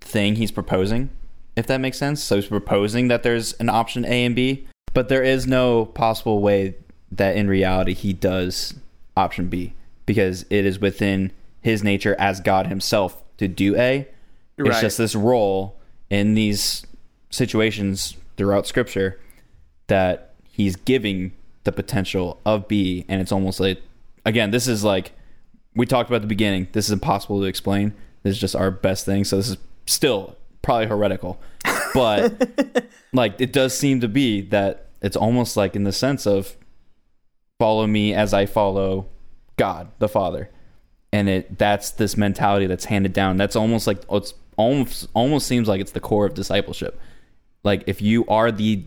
thing 0.00 0.36
he's 0.36 0.52
proposing, 0.52 1.10
if 1.56 1.66
that 1.66 1.80
makes 1.80 1.98
sense. 1.98 2.22
So 2.22 2.36
he's 2.36 2.46
proposing 2.46 3.08
that 3.08 3.22
there's 3.22 3.54
an 3.54 3.68
option 3.68 4.04
A 4.04 4.24
and 4.24 4.36
B, 4.36 4.66
but 4.92 5.08
there 5.08 5.22
is 5.22 5.46
no 5.46 5.86
possible 5.86 6.40
way 6.40 6.74
that 7.10 7.36
in 7.36 7.48
reality 7.48 7.94
he 7.94 8.12
does 8.12 8.74
option 9.16 9.48
B 9.48 9.74
because 10.06 10.44
it 10.50 10.64
is 10.66 10.78
within 10.78 11.32
his 11.60 11.82
nature 11.82 12.16
as 12.18 12.40
God 12.40 12.66
himself 12.66 13.22
to 13.38 13.48
do 13.48 13.76
A. 13.76 14.08
It's 14.58 14.68
Right. 14.68 14.80
just 14.80 14.98
this 14.98 15.14
role 15.14 15.76
in 16.10 16.34
these 16.34 16.84
situations 17.30 18.16
throughout 18.36 18.66
scripture 18.66 19.18
that 19.86 20.34
he's 20.52 20.76
giving 20.76 21.32
the 21.64 21.72
potential 21.72 22.40
of 22.44 22.66
B 22.68 23.04
and 23.08 23.20
it's 23.20 23.32
almost 23.32 23.60
like 23.60 23.80
again, 24.24 24.50
this 24.50 24.66
is 24.68 24.84
like 24.84 25.12
we 25.74 25.86
talked 25.86 26.10
about 26.10 26.20
the 26.22 26.26
beginning, 26.26 26.68
this 26.72 26.86
is 26.86 26.92
impossible 26.92 27.40
to 27.40 27.46
explain. 27.46 27.94
This 28.22 28.32
is 28.32 28.40
just 28.40 28.56
our 28.56 28.70
best 28.70 29.06
thing. 29.06 29.24
So 29.24 29.36
this 29.36 29.48
is 29.50 29.56
still 29.86 30.36
probably 30.62 30.86
heretical. 30.86 31.40
But 31.94 32.86
like 33.12 33.40
it 33.40 33.52
does 33.52 33.76
seem 33.76 34.00
to 34.00 34.08
be 34.08 34.40
that 34.42 34.86
it's 35.00 35.16
almost 35.16 35.56
like 35.56 35.74
in 35.76 35.84
the 35.84 35.92
sense 35.92 36.26
of 36.26 36.56
follow 37.58 37.86
me 37.86 38.12
as 38.14 38.34
I 38.34 38.46
follow 38.46 39.06
God 39.60 39.88
the 39.98 40.08
Father. 40.08 40.48
And 41.12 41.28
it 41.28 41.58
that's 41.58 41.90
this 41.90 42.16
mentality 42.16 42.66
that's 42.66 42.86
handed 42.86 43.12
down. 43.12 43.36
That's 43.36 43.56
almost 43.56 43.86
like 43.86 43.98
it's 44.10 44.32
almost 44.56 45.08
almost 45.12 45.46
seems 45.46 45.68
like 45.68 45.82
it's 45.82 45.92
the 45.92 46.00
core 46.00 46.24
of 46.24 46.32
discipleship. 46.32 46.98
Like 47.62 47.84
if 47.86 48.00
you 48.00 48.24
are 48.26 48.50
the 48.50 48.84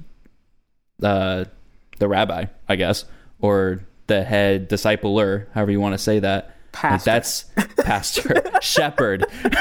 uh 1.03 1.45
the 1.99 2.07
rabbi, 2.07 2.45
I 2.67 2.75
guess, 2.75 3.05
or 3.39 3.83
the 4.07 4.23
head 4.23 4.67
discipler, 4.67 5.45
however 5.53 5.71
you 5.71 5.79
want 5.79 5.93
to 5.93 5.99
say 5.99 6.17
that. 6.19 6.55
like 6.83 7.03
that's 7.03 7.43
pastor, 7.77 8.41
shepherd. 8.61 9.27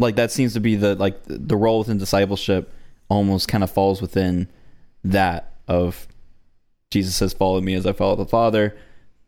like 0.00 0.16
that 0.16 0.32
seems 0.32 0.54
to 0.54 0.60
be 0.60 0.74
the 0.74 0.96
like 0.96 1.20
the 1.24 1.56
role 1.56 1.78
within 1.78 1.98
discipleship 1.98 2.72
almost 3.08 3.46
kind 3.46 3.62
of 3.62 3.70
falls 3.70 4.02
within 4.02 4.48
that 5.04 5.52
of 5.68 6.07
Jesus 6.90 7.16
says 7.16 7.32
follow 7.32 7.60
me 7.60 7.74
as 7.74 7.86
I 7.86 7.92
follow 7.92 8.16
the 8.16 8.26
Father 8.26 8.76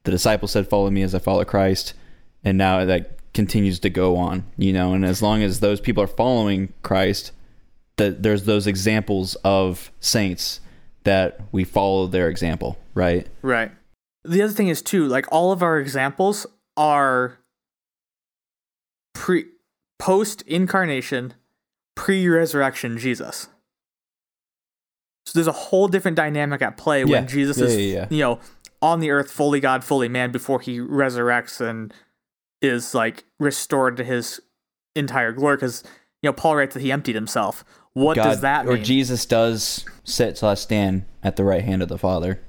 the 0.05 0.11
disciples 0.11 0.53
said 0.53 0.69
follow 0.69 0.91
me 0.91 1.03
as 1.03 1.15
I 1.15 1.19
follow 1.19 1.45
Christ 1.45 1.95
and 2.45 2.57
now 2.57 2.85
that 2.85 3.19
continues 3.33 3.79
to 3.81 3.91
go 3.91 4.17
on 4.17 4.45
you 4.57 4.73
know 4.73 4.95
and 4.95 5.05
as 5.05 5.23
long 5.23 5.43
as 5.43 5.61
those 5.61 5.81
people 5.81 6.03
are 6.03 6.09
following 6.09 6.73
Christ 6.83 7.33
that 7.97 8.23
there's 8.23 8.45
those 8.45 8.67
examples 8.67 9.35
of 9.45 9.93
saints 10.01 10.61
that 11.05 11.41
we 11.53 11.65
follow 11.65 12.07
their 12.07 12.29
example 12.29 12.79
right 12.95 13.27
Right. 13.43 13.73
The 14.25 14.43
other 14.43 14.53
thing 14.53 14.69
is 14.69 14.83
too, 14.83 15.07
like 15.07 15.27
all 15.33 15.53
of 15.53 15.63
our 15.63 15.79
examples 15.79 16.47
are 16.77 17.39
pre 19.15 19.47
post 19.99 20.43
incarnation, 20.43 21.35
pre 21.95 22.29
resurrection 22.29 22.99
Jesus. 22.99 23.49
So 25.27 25.33
there's 25.39 25.47
a 25.47 25.53
whole 25.53 25.87
different 25.89 26.17
dynamic 26.17 26.63
at 26.63 26.77
play 26.77 27.01
Yeah. 27.01 27.07
when 27.07 27.29
Jesus 27.29 27.59
Yeah, 27.59 27.65
is 27.67 27.77
yeah, 27.77 27.83
yeah. 27.95 28.07
you 28.11 28.19
know 28.21 28.41
on 28.83 29.01
the 29.01 29.11
earth 29.11 29.31
fully 29.31 29.61
God, 29.61 29.85
fully 29.85 30.09
man 30.09 30.33
before 30.33 30.61
he 30.61 30.79
resurrects 30.79 31.61
and 31.61 31.93
is 32.63 32.95
like 32.95 33.25
restored 33.39 33.97
to 33.99 34.05
his 34.05 34.41
entire 34.97 35.33
glory 35.33 35.57
because 35.57 35.85
you 36.23 36.29
know 36.29 36.33
Paul 36.33 36.57
writes 36.57 36.75
that 36.75 36.81
he 36.81 36.91
emptied 36.91 37.15
himself. 37.15 37.65
What 37.93 38.15
God 38.17 38.25
does 38.25 38.41
that 38.41 38.67
mean? 38.67 38.79
or? 38.79 38.83
Jesus 38.83 39.27
does 39.27 39.85
sit 40.05 40.39
slash 40.39 40.61
stand 40.61 41.05
at 41.23 41.37
the 41.37 41.45
right 41.45 41.63
hand 41.65 41.83
of 41.83 41.89
the 41.89 41.99
Father 41.99 42.41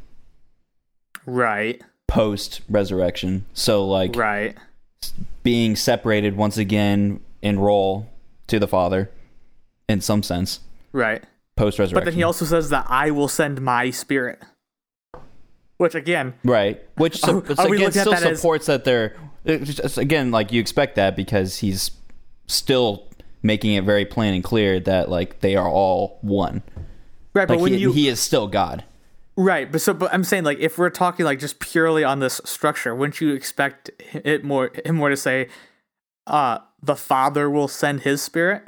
right, 1.26 1.82
post 2.08 2.62
resurrection. 2.70 3.46
So 3.54 3.86
like 3.86 4.16
right, 4.16 4.56
being 5.44 5.76
separated 5.76 6.36
once 6.36 6.58
again 6.58 7.20
in 7.42 7.60
role 7.60 8.10
to 8.48 8.60
the 8.60 8.68
Father 8.68 9.10
in 9.90 10.02
some 10.02 10.24
sense 10.24 10.60
right. 10.94 11.24
Post 11.56 11.80
resurrection. 11.80 11.96
But 11.96 12.06
then 12.06 12.14
he 12.14 12.24
also 12.24 12.46
says 12.46 12.70
that 12.70 12.86
I 12.90 13.12
will 13.12 13.28
send 13.28 13.62
my 13.62 13.90
spirit. 13.90 14.40
Which 15.78 15.96
again, 15.96 16.36
right, 16.44 16.80
which 16.96 17.24
Are- 17.28 17.42
but 17.42 17.58
are 17.60 17.74
again 17.74 17.92
still 17.92 18.12
that 18.12 18.24
as- 18.24 18.40
supports 18.40 18.68
that 18.68 18.84
they're 18.84 19.16
just- 19.46 19.98
again 19.98 20.30
like 20.30 20.52
you 20.52 20.62
expect 20.62 20.96
that 20.96 21.16
because 21.16 21.58
he's 21.58 21.92
still 22.48 23.10
making 23.42 23.74
it 23.74 23.84
very 23.84 24.06
plain 24.06 24.36
and 24.36 24.44
clear 24.44 24.80
that 24.80 25.10
like 25.10 25.40
they 25.40 25.56
are 25.56 25.68
all 25.68 26.20
one. 26.22 26.62
right? 27.34 27.48
But 27.48 27.56
Like 27.56 27.60
when 27.64 27.74
he, 27.74 27.80
you 27.80 27.94
he 27.94 28.08
is 28.08 28.20
still 28.20 28.48
God. 28.48 28.84
right, 29.36 29.72
but 29.72 29.82
so 29.82 29.96
but 29.96 30.14
I'm 30.14 30.24
saying 30.24 30.44
like 30.44 30.60
if 30.60 30.78
we're 30.78 30.92
talking 30.92 31.26
like 31.26 31.40
just 31.40 31.58
purely 31.60 32.04
on 32.04 32.20
this 32.20 32.40
structure, 32.46 32.94
wouldn't 32.94 33.20
you 33.20 33.34
expect 33.34 33.90
it 34.14 34.44
more 34.44 34.72
him 34.86 34.98
more 34.98 35.10
to 35.10 35.18
say, 35.18 35.48
uh, 36.28 36.60
the 36.84 36.96
Father 36.96 37.50
will 37.50 37.68
send 37.68 38.02
His 38.02 38.22
Spirit, 38.22 38.66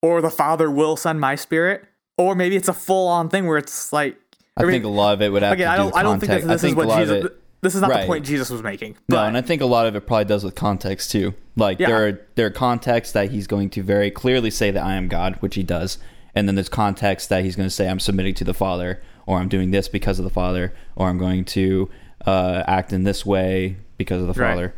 or 0.00 0.22
the 0.22 0.30
Father 0.30 0.70
will 0.70 0.96
send 0.96 1.20
my 1.20 1.34
Spirit, 1.34 1.84
or 2.16 2.34
maybe 2.34 2.56
it's 2.56 2.68
a 2.68 2.72
full 2.72 3.08
on 3.08 3.28
thing 3.28 3.46
where 3.46 3.58
it's 3.58 3.92
like 3.92 4.16
I 4.56 4.64
think 4.64 4.84
a 4.84 4.88
lot 4.88 5.14
of 5.14 5.22
it 5.22 5.30
would 5.30 5.42
have 5.42 5.52
again 5.52 5.66
to 5.68 5.72
I 5.72 5.76
do 5.76 5.82
don't 5.84 5.96
I 5.96 6.02
don't 6.02 6.20
think 6.20 6.30
that 6.32 6.46
this 6.48 6.64
I 6.64 6.68
is 6.68 6.74
what 6.74 6.86
a 6.86 6.88
lot 6.88 7.02
of 7.02 7.08
Jesus. 7.08 7.24
it- 7.26 7.38
this 7.62 7.76
is 7.76 7.80
not 7.80 7.90
Right. 7.90 8.00
the 8.00 8.06
point 8.08 8.26
Jesus 8.26 8.50
was 8.50 8.60
making. 8.60 8.96
No, 9.08 9.22
and 9.22 9.36
I 9.36 9.40
think 9.40 9.62
a 9.62 9.66
lot 9.66 9.86
of 9.86 9.94
it 9.94 10.04
probably 10.04 10.24
does 10.24 10.42
with 10.42 10.56
context 10.56 11.12
too. 11.12 11.32
Like 11.54 11.78
Yeah. 11.78 11.86
there 11.86 12.06
are 12.08 12.20
there 12.34 12.46
are 12.46 12.50
contexts 12.50 13.12
that 13.12 13.30
he's 13.30 13.46
going 13.46 13.70
to 13.70 13.84
very 13.84 14.10
clearly 14.10 14.50
say 14.50 14.72
that 14.72 14.82
I 14.84 14.94
am 14.94 15.06
God, 15.06 15.36
which 15.38 15.54
he 15.54 15.62
does, 15.62 15.98
and 16.34 16.48
then 16.48 16.56
there's 16.56 16.68
context 16.68 17.28
that 17.28 17.44
he's 17.44 17.54
going 17.54 17.68
to 17.68 17.70
say 17.74 17.88
I'm 17.88 18.00
submitting 18.00 18.34
to 18.34 18.44
the 18.44 18.52
Father, 18.54 19.00
or 19.26 19.38
I'm 19.38 19.48
doing 19.48 19.70
this 19.70 19.86
because 19.86 20.18
of 20.18 20.24
the 20.24 20.30
Father, 20.30 20.72
or 20.96 21.08
I'm 21.08 21.18
going 21.18 21.44
to 21.44 21.88
uh, 22.26 22.64
act 22.66 22.92
in 22.92 23.04
this 23.04 23.24
way 23.24 23.76
because 23.96 24.20
of 24.20 24.26
the 24.34 24.40
Right. 24.40 24.50
Father. 24.54 24.74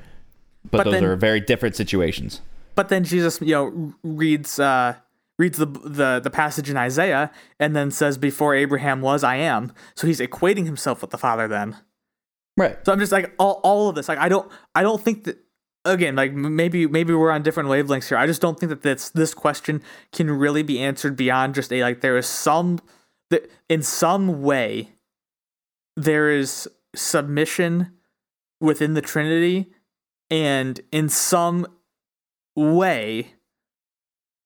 But, 0.70 0.78
But 0.78 0.84
those 0.84 0.92
then- 0.94 1.04
are 1.04 1.16
very 1.16 1.40
different 1.40 1.76
situations. 1.76 2.42
But 2.74 2.90
then 2.90 3.02
Jesus, 3.04 3.38
you 3.40 3.54
know, 3.54 3.94
reads 4.02 4.58
uh, 4.58 4.94
reads 5.38 5.58
the 5.58 5.66
the 5.66 6.20
the 6.22 6.30
passage 6.30 6.70
in 6.70 6.76
Isaiah 6.76 7.30
and 7.58 7.74
then 7.74 7.90
says, 7.90 8.18
"Before 8.18 8.54
Abraham 8.54 9.00
was, 9.00 9.24
I 9.24 9.36
am." 9.36 9.72
So 9.94 10.06
he's 10.06 10.20
equating 10.20 10.66
himself 10.66 11.00
with 11.00 11.10
the 11.10 11.18
Father. 11.18 11.48
Then, 11.48 11.76
Right. 12.56 12.78
so 12.86 12.92
I'm 12.92 12.98
just 13.00 13.12
like 13.12 13.34
all 13.38 13.60
all 13.64 13.88
of 13.88 13.94
this. 13.96 14.08
Like 14.08 14.18
I 14.18 14.28
don't 14.28 14.50
I 14.74 14.82
don't 14.82 15.00
think 15.02 15.24
that 15.24 15.38
again 15.84 16.16
like 16.16 16.32
maybe 16.32 16.86
maybe 16.86 17.12
we're 17.12 17.30
on 17.30 17.42
different 17.42 17.68
wavelengths 17.68 18.08
here. 18.08 18.16
I 18.18 18.26
just 18.26 18.40
don't 18.40 18.58
think 18.58 18.70
that 18.70 18.82
this 18.82 19.10
this 19.10 19.34
question 19.34 19.82
can 20.12 20.30
really 20.30 20.62
be 20.62 20.78
answered 20.80 21.16
beyond 21.16 21.54
just 21.54 21.72
a 21.72 21.82
like 21.82 22.00
there 22.00 22.16
is 22.16 22.26
some 22.26 22.80
that 23.30 23.50
in 23.68 23.82
some 23.82 24.42
way 24.42 24.90
there 25.96 26.30
is 26.30 26.68
submission 26.94 27.92
within 28.60 28.94
the 28.94 29.00
Trinity 29.02 29.72
and 30.30 30.80
in 30.92 31.08
some 31.08 31.66
way 32.56 33.33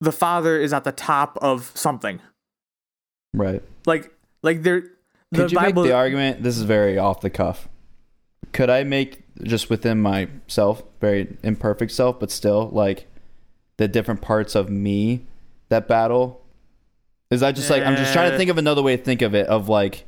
the 0.01 0.11
father 0.11 0.59
is 0.59 0.73
at 0.73 0.83
the 0.83 0.91
top 0.91 1.37
of 1.41 1.71
something 1.75 2.19
Right. 3.33 3.61
like 3.85 4.11
like 4.41 4.63
there 4.63 4.81
the 5.31 5.43
Could 5.43 5.51
you 5.51 5.57
bible 5.57 5.83
make 5.83 5.91
the 5.91 5.95
argument? 5.95 6.43
This 6.43 6.57
is 6.57 6.63
very 6.63 6.97
off 6.97 7.21
the 7.21 7.29
cuff. 7.29 7.67
Could 8.51 8.69
I 8.71 8.83
make 8.83 9.21
just 9.43 9.69
within 9.69 10.01
myself, 10.01 10.81
very 10.99 11.37
imperfect 11.43 11.91
self, 11.91 12.19
but 12.19 12.31
still 12.31 12.69
like 12.71 13.05
the 13.77 13.87
different 13.87 14.21
parts 14.21 14.55
of 14.55 14.69
me 14.69 15.27
that 15.69 15.87
battle? 15.87 16.43
Is 17.29 17.41
that 17.41 17.51
just 17.55 17.69
like 17.69 17.83
I'm 17.83 17.95
just 17.95 18.11
trying 18.11 18.31
to 18.31 18.37
think 18.37 18.49
of 18.49 18.57
another 18.57 18.81
way 18.81 18.97
to 18.97 19.03
think 19.03 19.21
of 19.21 19.35
it? 19.35 19.45
Of 19.45 19.69
like, 19.69 20.05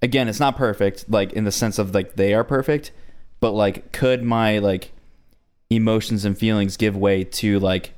again, 0.00 0.26
it's 0.26 0.40
not 0.40 0.56
perfect, 0.56 1.10
like 1.10 1.34
in 1.34 1.44
the 1.44 1.52
sense 1.52 1.78
of 1.78 1.94
like 1.94 2.14
they 2.16 2.32
are 2.32 2.44
perfect, 2.44 2.92
but 3.40 3.50
like, 3.50 3.92
could 3.92 4.22
my 4.22 4.58
like 4.58 4.92
emotions 5.68 6.24
and 6.24 6.38
feelings 6.38 6.78
give 6.78 6.96
way 6.96 7.24
to 7.24 7.58
like 7.58 7.92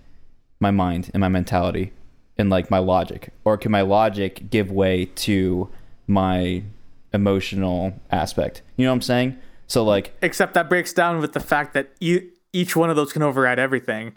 my 0.64 0.70
mind 0.70 1.11
and 1.12 1.20
my 1.20 1.29
mentality 1.29 1.92
and 2.38 2.48
like 2.50 2.70
my 2.70 2.79
logic? 2.79 3.33
Or 3.44 3.57
can 3.59 3.70
my 3.70 3.83
logic 3.83 4.50
give 4.50 4.70
way 4.72 5.05
to 5.16 5.68
my 6.07 6.64
emotional 7.12 7.92
aspect? 8.11 8.62
You 8.77 8.87
know 8.87 8.90
what 8.90 8.96
i'm 8.96 9.03
saying? 9.03 9.38
So 9.66 9.85
like 9.85 10.16
except 10.22 10.55
that 10.55 10.68
breaks 10.68 10.92
down 10.92 11.20
with 11.20 11.35
the 11.35 11.40
fact 11.40 11.74
that 11.74 11.90
e- 12.00 12.31
each 12.53 12.74
one 12.74 12.90
of 12.90 12.96
those 12.96 13.12
can 13.12 13.22
override 13.22 13.59
everything. 13.59 14.14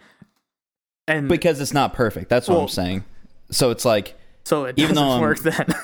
And 1.07 1.27
because 1.29 1.59
it's 1.59 1.73
not 1.73 1.93
perfect. 1.93 2.29
That's 2.29 2.47
what 2.47 2.59
i'm 2.61 2.67
saying. 2.69 3.03
So 3.51 3.69
it's 3.69 3.85
like 3.85 4.17
so 4.45 4.65
it 4.65 4.79
even 4.79 4.95
doesn't 4.95 5.21
work 5.21 5.39
then. 5.39 5.67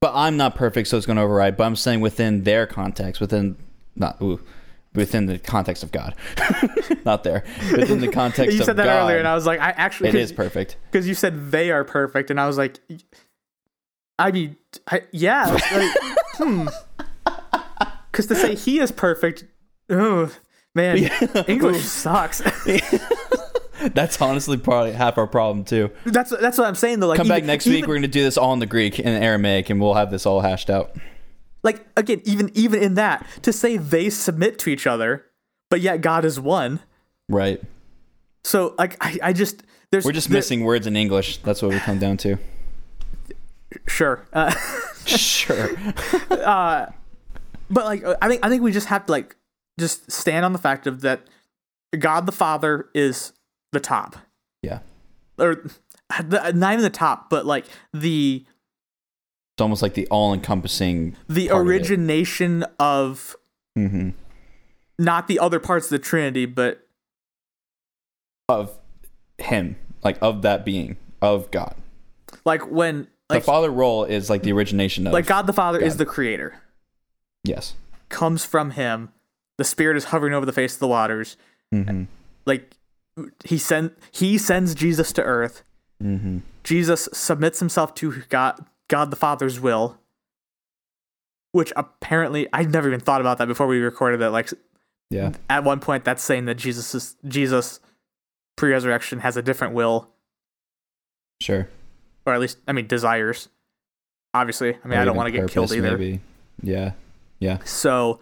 But 0.00 0.12
i'm 0.14 0.38
not 0.38 0.54
perfect 0.54 0.88
so 0.88 0.96
it's 0.96 1.04
going 1.04 1.16
to 1.16 1.22
override. 1.22 1.56
But 1.58 1.64
i'm 1.64 1.76
saying 1.76 2.00
within 2.00 2.44
their 2.44 2.66
context 2.66 3.20
within 3.20 3.56
not 3.96 4.20
ooh, 4.22 4.40
within 4.94 5.26
the 5.26 5.38
context 5.38 5.82
of 5.82 5.92
god. 5.92 6.14
Not 7.04 7.24
there. 7.24 7.44
Within 7.72 8.00
the 8.00 8.08
context 8.08 8.54
you 8.54 8.60
of 8.60 8.66
said 8.66 8.76
that 8.76 8.84
god 8.84 9.04
earlier 9.04 9.18
and 9.18 9.28
i 9.28 9.34
was 9.34 9.46
like 9.46 9.60
i 9.60 9.70
actually 9.70 10.08
it 10.08 10.14
is 10.14 10.32
perfect. 10.32 10.76
Because 10.90 11.06
you 11.06 11.14
said 11.14 11.50
they 11.50 11.70
are 11.70 11.84
perfect 11.84 12.30
and 12.30 12.40
i 12.40 12.46
was 12.46 12.58
like 12.58 12.80
i 14.18 14.30
mean 14.30 14.56
I, 14.88 15.02
yeah 15.12 15.46
like, 15.72 15.96
hmm. 16.36 16.68
Because 18.10 18.26
to 18.26 18.34
say 18.34 18.54
he 18.54 18.80
is 18.80 18.90
perfect 18.90 19.44
oh 19.88 20.30
man 20.74 20.96
english 21.48 21.82
sucks. 21.82 22.42
That's 23.94 24.20
honestly 24.20 24.58
probably 24.58 24.92
half 24.92 25.16
our 25.16 25.26
problem 25.26 25.64
too. 25.64 25.90
That's 26.04 26.30
that's 26.30 26.58
what 26.58 26.66
i'm 26.66 26.74
saying 26.74 27.00
though 27.00 27.06
like 27.08 27.16
come 27.16 27.28
even- 27.28 27.38
back 27.38 27.44
next 27.44 27.66
week 27.66 27.86
we're 27.86 27.94
going 27.94 28.02
to 28.02 28.08
do 28.08 28.22
this 28.22 28.36
all 28.36 28.52
in 28.52 28.58
the 28.58 28.66
greek 28.66 28.98
and 28.98 29.08
aramaic 29.08 29.70
and 29.70 29.80
we'll 29.80 29.94
have 29.94 30.10
this 30.10 30.26
all 30.26 30.40
hashed 30.42 30.68
out 30.68 30.94
like 31.62 31.86
again 31.96 32.20
even 32.24 32.50
even 32.54 32.82
in 32.82 32.94
that 32.94 33.26
to 33.42 33.52
say 33.52 33.76
they 33.76 34.10
submit 34.10 34.58
to 34.58 34.70
each 34.70 34.86
other 34.86 35.24
but 35.70 35.80
yet 35.80 36.00
god 36.00 36.24
is 36.24 36.38
one 36.40 36.80
right 37.28 37.60
so 38.44 38.74
like 38.78 38.96
i, 39.04 39.18
I 39.22 39.32
just 39.32 39.62
there's 39.90 40.04
We're 40.04 40.12
just 40.12 40.28
there- 40.28 40.38
missing 40.38 40.62
words 40.64 40.86
in 40.86 40.96
English. 40.96 41.38
That's 41.38 41.62
what 41.62 41.72
we 41.72 41.78
come 41.80 41.98
down 41.98 42.16
to. 42.18 42.36
sure 43.88 44.24
uh, 44.32 44.54
Sure. 45.06 45.68
but 46.28 46.94
like 47.70 48.04
i 48.22 48.28
think 48.28 48.44
i 48.44 48.48
think 48.48 48.62
we 48.62 48.72
just 48.72 48.86
have 48.88 49.06
to 49.06 49.12
like 49.12 49.36
just 49.78 50.10
stand 50.10 50.44
on 50.44 50.52
the 50.52 50.58
fact 50.58 50.86
of 50.86 51.00
that 51.02 51.22
god 51.98 52.26
the 52.26 52.32
father 52.32 52.88
is 52.94 53.32
the 53.72 53.80
top 53.80 54.16
Yeah. 54.62 54.80
or 55.38 55.68
the, 56.22 56.52
not 56.54 56.72
even 56.72 56.82
the 56.82 56.90
top 56.90 57.30
but 57.30 57.46
like 57.46 57.64
the 57.92 58.44
It's 59.60 59.62
almost 59.62 59.82
like 59.82 59.92
the 59.92 60.06
all-encompassing. 60.06 61.16
the 61.28 61.48
part 61.48 61.60
of 61.60 61.66
origination 61.68 62.64
of 62.78 63.36
Mhm. 63.76 64.14
not 64.98 65.28
the 65.28 65.38
other 65.38 65.60
parts 65.60 65.84
of 65.84 65.90
the 65.90 65.98
trinity 65.98 66.46
but 66.46 66.86
of 68.48 68.78
him, 69.36 69.76
like 70.02 70.16
of 70.22 70.40
that 70.40 70.64
being 70.64 70.96
of 71.20 71.50
God. 71.50 71.74
like 72.46 72.70
when 72.70 73.06
the 73.28 73.42
father 73.42 73.70
role 73.70 74.04
is 74.04 74.30
like 74.30 74.42
the 74.44 74.52
origination 74.52 75.06
of 75.06 75.12
like 75.12 75.26
god 75.26 75.46
the 75.46 75.52
father 75.52 75.78
is 75.78 75.98
the 75.98 76.06
creator 76.06 76.54
Yes. 77.44 77.74
comes 78.08 78.46
from 78.46 78.70
him 78.70 79.10
the 79.58 79.64
spirit 79.64 79.98
is 79.98 80.04
hovering 80.06 80.32
over 80.32 80.46
the 80.46 80.52
face 80.54 80.72
of 80.74 80.80
the 80.80 80.88
waters 80.88 81.36
hmm 81.70 82.04
like 82.46 82.72
he 83.44 83.58
sent, 83.58 83.92
he 84.10 84.38
sends 84.38 84.74
jesus 84.74 85.12
to 85.12 85.22
earth 85.22 85.64
hmm 86.00 86.38
jesus 86.64 87.10
submits 87.12 87.58
himself 87.58 87.94
to 87.96 88.22
god 88.30 88.64
god 88.90 89.10
the 89.10 89.16
father's 89.16 89.58
will 89.58 89.96
which 91.52 91.72
apparently 91.76 92.46
i 92.52 92.62
never 92.62 92.88
even 92.88 93.00
thought 93.00 93.20
about 93.22 93.38
that 93.38 93.46
before 93.48 93.66
we 93.66 93.78
recorded 93.80 94.20
that 94.20 94.30
like 94.30 94.50
Yeah. 95.10 95.32
at 95.48 95.64
one 95.64 95.80
point 95.80 96.04
that's 96.04 96.22
saying 96.22 96.44
that 96.44 96.56
Jesus 96.56 96.94
is 96.94 97.16
Jesus 97.26 97.80
pre-resurrection 98.56 99.20
has 99.20 99.36
a 99.36 99.42
different 99.42 99.72
will 99.74 100.10
Sure. 101.40 101.68
or 102.26 102.34
at 102.34 102.40
least 102.40 102.58
I 102.68 102.72
mean 102.72 102.86
desires. 102.86 103.48
Obviously, 104.34 104.76
I 104.84 104.86
mean 104.88 104.98
Or 104.98 105.02
I 105.02 105.04
don't 105.04 105.16
want 105.16 105.26
to 105.26 105.32
get 105.32 105.50
killed 105.50 105.72
either. 105.72 105.96
Maybe. 105.98 106.20
Yeah. 106.62 106.92
Yeah. 107.40 107.58
So 107.64 108.20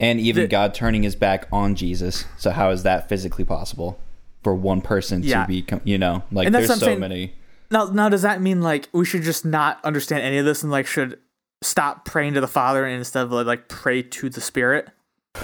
And 0.00 0.20
even 0.20 0.44
The- 0.44 0.48
God 0.48 0.72
turning 0.74 1.02
his 1.02 1.16
back 1.16 1.48
on 1.52 1.74
Jesus. 1.74 2.24
So 2.38 2.50
how 2.50 2.70
is 2.70 2.84
that 2.84 3.08
physically 3.08 3.44
possible 3.44 3.98
for 4.44 4.54
one 4.54 4.80
person 4.80 5.22
Yeah. 5.22 5.42
to 5.42 5.48
be, 5.48 5.66
you 5.84 5.98
know, 5.98 6.22
like 6.30 6.50
there's 6.52 6.68
so 6.68 6.74
saying. 6.76 7.00
many. 7.00 7.34
Now 7.70 7.84
now 7.86 8.08
does 8.08 8.22
that 8.22 8.40
mean 8.40 8.62
like 8.62 8.88
we 8.92 9.04
should 9.04 9.22
just 9.22 9.44
not 9.44 9.84
understand 9.84 10.22
any 10.22 10.38
of 10.38 10.44
this 10.44 10.62
and 10.62 10.70
like 10.72 10.86
should 10.86 11.18
stop 11.62 12.04
praying 12.04 12.34
to 12.34 12.40
the 12.40 12.48
Father 12.48 12.84
and 12.84 12.98
instead 12.98 13.24
of 13.24 13.32
like 13.32 13.68
pray 13.68 14.02
to 14.02 14.28
the 14.28 14.40
Spirit? 14.40 14.88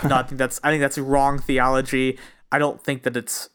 No, 0.08 0.16
I 0.16 0.22
think 0.22 0.38
that's 0.38 0.58
I 0.64 0.70
think 0.70 0.80
that's 0.80 0.96
wrong 0.96 1.38
theology. 1.38 2.18
I 2.50 2.58
don't 2.58 2.82
think 2.82 3.02
that 3.02 3.14
it's 3.14 3.50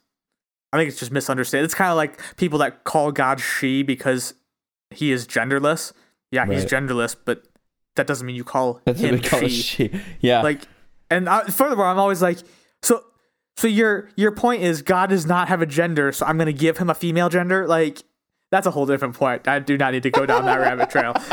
I 0.71 0.77
think 0.77 0.89
it's 0.89 0.99
just 0.99 1.11
misunderstood. 1.11 1.63
It's 1.63 1.73
kind 1.73 1.89
of 1.89 1.97
like 1.97 2.19
people 2.37 2.59
that 2.59 2.83
call 2.83 3.11
God 3.11 3.39
she 3.39 3.81
because 3.81 4.35
he 4.91 5.11
is 5.11 5.25
genderless. 5.25 5.93
Yeah, 6.31 6.45
he's 6.45 6.65
genderless, 6.65 7.15
but 7.25 7.43
that 7.95 8.07
doesn't 8.07 8.25
mean 8.25 8.35
you 8.35 8.43
call 8.43 8.81
That's 8.85 8.99
him 8.99 9.19
call 9.19 9.39
she. 9.41 9.49
she. 9.49 10.01
Yeah. 10.19 10.41
Like, 10.41 10.61
and 11.09 11.29
I, 11.29 11.45
furthermore, 11.45 11.87
I'm 11.87 11.99
always 11.99 12.21
like, 12.21 12.39
so, 12.83 13.03
so 13.55 13.67
your 13.67 14.09
your 14.15 14.31
point 14.31 14.61
is 14.61 14.81
God 14.81 15.09
does 15.09 15.25
not 15.25 15.47
have 15.47 15.61
a 15.61 15.65
gender, 15.65 16.11
so 16.11 16.25
I'm 16.25 16.37
gonna 16.37 16.51
give 16.53 16.77
him 16.77 16.89
a 16.89 16.93
female 16.93 17.29
gender. 17.29 17.65
Like, 17.67 18.03
that's 18.51 18.65
a 18.67 18.71
whole 18.71 18.85
different 18.85 19.15
point. 19.15 19.47
I 19.47 19.59
do 19.59 19.77
not 19.77 19.93
need 19.93 20.03
to 20.03 20.09
go 20.11 20.25
down 20.25 20.45
that 20.45 20.59
rabbit 20.59 20.89
trail. 20.89 21.13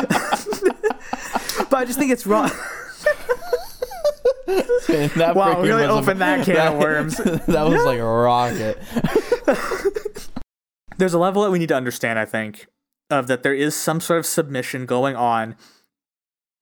but 1.71 1.75
I 1.79 1.85
just 1.85 1.99
think 1.99 2.11
it's 2.13 2.27
wrong. 2.27 2.51
that 4.87 5.33
Wow, 5.35 5.61
really 5.63 5.85
a- 5.85 5.91
opened 5.91 6.21
that 6.21 6.45
can 6.45 6.57
of 6.75 6.79
worms. 6.83 7.17
that 7.17 7.67
was 7.67 7.85
like 7.85 7.99
a 7.99 8.05
rocket. 8.05 8.79
There's 10.99 11.15
a 11.15 11.19
level 11.19 11.43
that 11.43 11.51
we 11.51 11.59
need 11.59 11.69
to 11.69 11.77
understand. 11.77 12.19
I 12.19 12.25
think 12.25 12.67
of 13.11 13.27
that 13.27 13.43
there 13.43 13.55
is 13.55 13.75
some 13.75 14.01
sort 14.01 14.19
of 14.21 14.27
submission 14.27 14.87
going 14.87 15.17
on. 15.17 15.57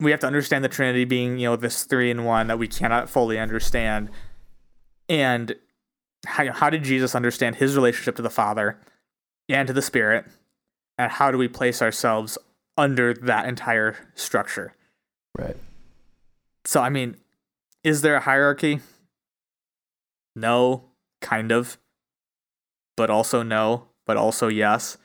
We 0.00 0.10
have 0.10 0.20
to 0.20 0.26
understand 0.26 0.64
the 0.64 0.68
Trinity 0.68 1.04
being, 1.04 1.38
you 1.38 1.48
know, 1.50 1.56
this 1.56 1.84
three 1.84 2.10
in 2.10 2.24
one 2.24 2.46
that 2.48 2.58
we 2.58 2.66
cannot 2.66 3.08
fully 3.10 3.38
understand. 3.38 4.10
And 5.08 5.54
how, 6.26 6.50
how 6.52 6.70
did 6.70 6.82
Jesus 6.82 7.14
understand 7.14 7.56
his 7.56 7.76
relationship 7.76 8.16
to 8.16 8.22
the 8.22 8.30
Father 8.30 8.78
and 9.48 9.66
to 9.66 9.72
the 9.72 9.82
Spirit? 9.82 10.24
And 10.98 11.10
how 11.10 11.30
do 11.30 11.38
we 11.38 11.48
place 11.48 11.80
ourselves 11.82 12.38
under 12.76 13.14
that 13.14 13.46
entire 13.48 13.96
structure? 14.14 14.74
Right. 15.38 15.56
So, 16.64 16.80
I 16.80 16.90
mean, 16.90 17.16
is 17.82 18.02
there 18.02 18.14
a 18.16 18.20
hierarchy? 18.20 18.80
No, 20.36 20.84
kind 21.20 21.50
of. 21.52 21.78
But 22.96 23.10
also 23.10 23.42
no, 23.42 23.88
but 24.06 24.16
also 24.16 24.48
yes. 24.48 24.98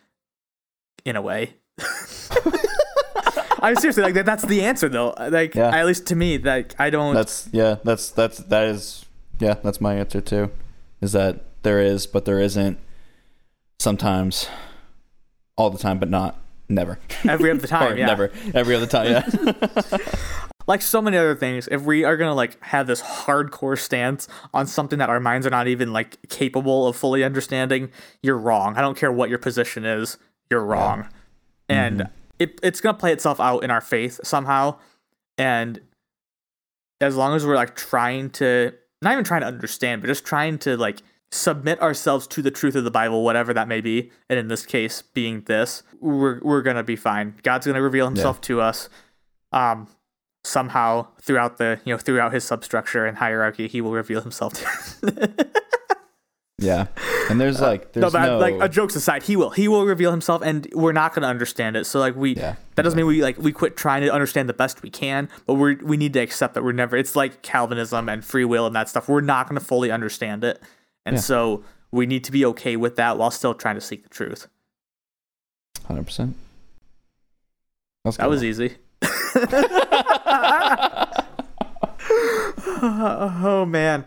In 1.06 1.16
a 1.16 1.22
way. 1.22 1.56
I 3.60 3.70
mean, 3.72 3.76
seriously, 3.78 4.04
like 4.04 4.14
that, 4.14 4.26
that's 4.26 4.46
the 4.46 4.62
answer 4.62 4.88
though. 4.90 5.14
Like 5.18 5.56
Yeah. 5.56 5.76
at 5.76 5.86
least 5.86 6.06
to 6.08 6.16
me, 6.16 6.38
like 6.38 6.76
I 6.80 6.90
don't 6.90 7.16
That's 7.16 7.50
yeah. 7.52 7.78
That's 7.84 8.12
that's 8.12 8.38
that 8.38 8.66
is 8.68 9.06
yeah. 9.40 9.56
That's 9.64 9.82
my 9.82 9.96
answer 9.96 10.22
too. 10.22 10.52
Is 11.02 11.14
that 11.14 11.46
there 11.64 11.80
is, 11.80 12.06
but 12.08 12.26
there 12.26 12.40
isn't. 12.40 12.78
Sometimes, 13.80 14.48
all 15.58 15.70
the 15.70 15.78
time, 15.78 15.99
but 15.99 16.10
not 16.10 16.39
never. 16.70 16.99
every 17.28 17.51
other 17.51 17.68
time, 17.68 17.93
or 17.93 17.97
yeah. 17.97 18.05
never 18.05 18.32
every 18.53 18.76
other 18.76 18.88
time. 18.88 19.08
Yeah. 19.08 19.97
Like 20.68 20.82
so 20.82 21.01
many 21.01 21.16
other 21.16 21.34
things, 21.34 21.70
if 21.72 21.84
we 21.84 22.03
are 22.03 22.18
gonna 22.18 22.36
like 22.36 22.62
have 22.62 22.88
this 22.88 23.01
hardcore 23.01 23.80
stance 23.80 24.28
on 24.53 24.68
something 24.68 24.99
that 24.99 25.10
our 25.10 25.22
minds 25.22 25.47
are 25.47 25.49
not 25.49 25.70
even 25.70 25.93
like 25.93 26.18
capable 26.28 26.88
of 26.88 26.97
fully 26.97 27.24
understanding, 27.24 27.89
you're 28.22 28.38
wrong. 28.38 28.76
I 28.76 28.82
don't 28.82 28.97
care 28.97 29.10
what 29.10 29.30
your 29.30 29.39
position 29.39 29.86
is, 29.86 30.18
you're 30.49 30.64
wrong. 30.64 31.08
And 31.70 32.01
mm-hmm. 32.01 32.14
it, 32.39 32.60
it's 32.62 32.82
gonna 32.82 32.97
play 32.97 33.14
itself 33.14 33.39
out 33.39 33.64
in 33.64 33.72
our 33.72 33.80
faith 33.80 34.20
somehow. 34.26 34.78
And 35.38 35.80
as 36.99 37.16
long 37.16 37.34
as 37.34 37.45
we're 37.45 37.55
like 37.55 37.78
trying 37.78 38.30
to 38.32 38.74
not 39.01 39.14
even 39.14 39.24
trying 39.24 39.41
to 39.41 39.47
understand, 39.47 40.01
but 40.01 40.08
just 40.08 40.26
trying 40.26 40.58
to 40.60 40.76
like 40.76 41.01
submit 41.32 41.82
ourselves 41.82 42.28
to 42.28 42.41
the 42.41 42.51
truth 42.51 42.75
of 42.75 42.84
the 42.84 42.91
Bible, 42.91 43.23
whatever 43.23 43.53
that 43.53 43.67
may 43.67 43.82
be, 43.82 44.11
and 44.30 44.39
in 44.39 44.47
this 44.47 44.65
case 44.65 45.01
being 45.01 45.41
this, 45.41 45.84
we're 45.99 46.39
we're 46.41 46.61
gonna 46.61 46.84
be 46.84 46.95
fine. 46.95 47.36
God's 47.43 47.67
gonna 47.67 47.82
reveal 47.82 48.05
himself 48.05 48.41
to 48.41 48.61
us. 48.61 48.89
Um 49.51 49.88
somehow 50.43 51.07
throughout 51.21 51.57
the 51.57 51.80
you 51.84 51.93
know 51.93 51.97
throughout 51.97 52.34
his 52.34 52.43
substructure 52.43 53.05
and 53.05 53.17
hierarchy 53.17 53.67
he 53.67 53.82
will 53.82 53.91
reveal 53.91 54.21
himself 54.21 54.53
to 54.53 55.47
yeah. 56.57 56.88
And 57.30 57.39
there's 57.39 57.61
like 57.61 57.91
there's 57.93 58.13
no, 58.13 58.19
no, 58.19 58.39
but 58.39 58.53
like 58.53 58.61
uh, 58.61 58.67
jokes 58.67 58.95
aside 58.95 59.23
he 59.23 59.36
will 59.36 59.51
he 59.51 59.67
will 59.67 59.86
reveal 59.86 60.11
himself 60.11 60.41
and 60.41 60.67
we're 60.73 60.93
not 60.93 61.13
to 61.13 61.21
understand 61.23 61.75
it 61.75 61.86
so 61.86 61.99
like 61.99 62.15
we 62.15 62.36
Yeah, 62.36 62.55
that 62.75 62.84
doesn't 62.84 62.97
mean 62.97 63.05
we 63.05 63.21
like 63.21 63.38
we 63.38 63.51
quit 63.51 63.75
trying 63.75 64.01
to 64.03 64.11
understand 64.11 64.47
the 64.47 64.53
best 64.53 64.82
we 64.82 64.89
can 64.89 65.30
but 65.45 65.55
we 65.55 65.75
we 65.75 65.97
need 65.97 66.13
to 66.13 66.19
accept 66.19 66.53
that 66.53 66.63
we're 66.63 66.71
never 66.71 66.95
it's 66.95 67.15
like 67.15 67.41
calvinism 67.41 68.07
and 68.09 68.23
free 68.23 68.45
will 68.45 68.65
and 68.65 68.75
that 68.75 68.89
stuff 68.89 69.09
we're 69.09 69.21
not 69.21 69.53
to 69.53 69.59
fully 69.59 69.91
understand 69.91 70.43
it 70.43 70.61
and 71.08 71.16
Yeah. 71.16 71.22
so 71.22 71.64
we 71.91 72.05
need 72.05 72.24
to 72.26 72.32
be 72.32 72.45
okay 72.45 72.76
with 72.76 72.95
that 72.97 73.18
while 73.18 73.32
still 73.32 73.53
trying 73.55 73.76
to 73.76 73.82
seek 73.82 74.03
the 74.03 74.10
truth. 74.10 74.47
Hundred 75.86 76.05
percent. 76.05 76.36
That's 78.03 78.18
that 78.18 78.30
was 78.30 78.43
easy. 78.43 78.76
Oh 82.80 83.66
man. 83.68 84.05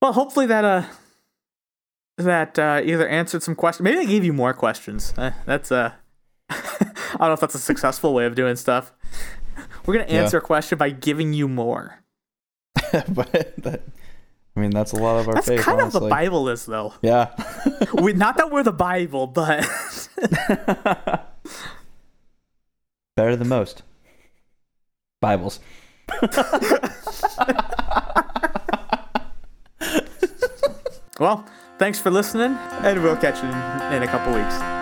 Well 0.00 0.12
hopefully 0.12 0.46
that 0.46 0.64
uh 0.64 0.84
that 2.16 2.58
uh 2.58 2.80
either 2.84 3.06
answered 3.08 3.42
some 3.42 3.54
questions. 3.54 3.84
Maybe 3.84 3.98
i 3.98 4.04
gave 4.04 4.24
you 4.24 4.32
more 4.32 4.54
questions. 4.54 5.12
Uh, 5.16 5.32
that's 5.46 5.70
uh 5.70 5.92
i 6.50 6.56
don't 7.18 7.28
know 7.28 7.32
if 7.32 7.40
that's 7.40 7.54
a 7.54 7.58
successful 7.58 8.14
way 8.14 8.24
of 8.26 8.34
doing 8.34 8.56
stuff. 8.56 8.92
We're 9.86 9.94
gonna 9.98 10.12
Yeah. 10.12 10.22
answer 10.22 10.38
a 10.38 10.42
question 10.42 10.78
by 10.78 10.90
giving 10.90 11.32
you 11.32 11.48
more. 11.48 11.96
But 12.92 13.54
that, 13.62 13.82
I 14.60 14.62
mean, 14.62 14.72
that's 14.72 14.92
a 14.92 14.96
lot 14.96 15.18
of 15.18 15.26
our 15.26 15.36
that's 15.36 15.48
faith. 15.48 15.60
kind 15.62 15.80
of 15.80 15.90
the 15.90 16.00
bible 16.00 16.50
is 16.50 16.66
though 16.66 16.92
Yeah. 17.00 17.28
we 17.94 18.12
not 18.12 18.36
that 18.36 18.50
we're 18.50 18.62
the 18.62 18.72
bible 18.72 19.26
but 19.26 19.66
Better 23.16 23.36
than 23.36 23.48
most. 23.48 23.82
Bibles. 25.22 25.60
well 31.18 31.44
thanks 31.78 31.98
for 31.98 32.10
listening 32.10 32.52
and 32.82 33.02
we'll 33.02 33.16
catch 33.16 33.42
you 33.42 33.48
in, 33.48 33.94
in 33.94 34.02
a 34.02 34.06
couple 34.06 34.34
weeks 34.34 34.79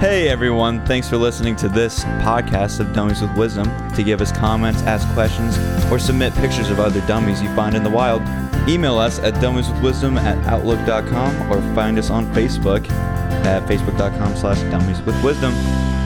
Hey 0.00 0.28
everyone, 0.28 0.84
thanks 0.84 1.08
for 1.08 1.16
listening 1.16 1.56
to 1.56 1.68
this 1.68 2.04
podcast 2.20 2.80
of 2.80 2.92
Dummies 2.92 3.22
with 3.22 3.34
Wisdom. 3.36 3.70
To 3.94 4.02
give 4.02 4.20
us 4.20 4.32
comments, 4.32 4.82
ask 4.82 5.08
questions, 5.14 5.56
or 5.90 5.98
submit 5.98 6.34
pictures 6.34 6.68
of 6.68 6.78
other 6.78 7.00
dummies 7.06 7.40
you 7.40 7.48
find 7.54 7.74
in 7.74 7.82
the 7.84 7.88
wild, 7.90 8.20
email 8.68 8.98
us 8.98 9.18
at 9.20 9.34
dummieswithwisdom 9.34 10.18
at 10.20 10.44
outlook.com 10.46 11.50
or 11.50 11.62
find 11.74 11.98
us 11.98 12.10
on 12.10 12.26
Facebook 12.34 12.90
at 13.46 13.66
facebook.com 13.66 14.36
slash 14.36 14.58
dummieswithwisdom. 14.58 16.03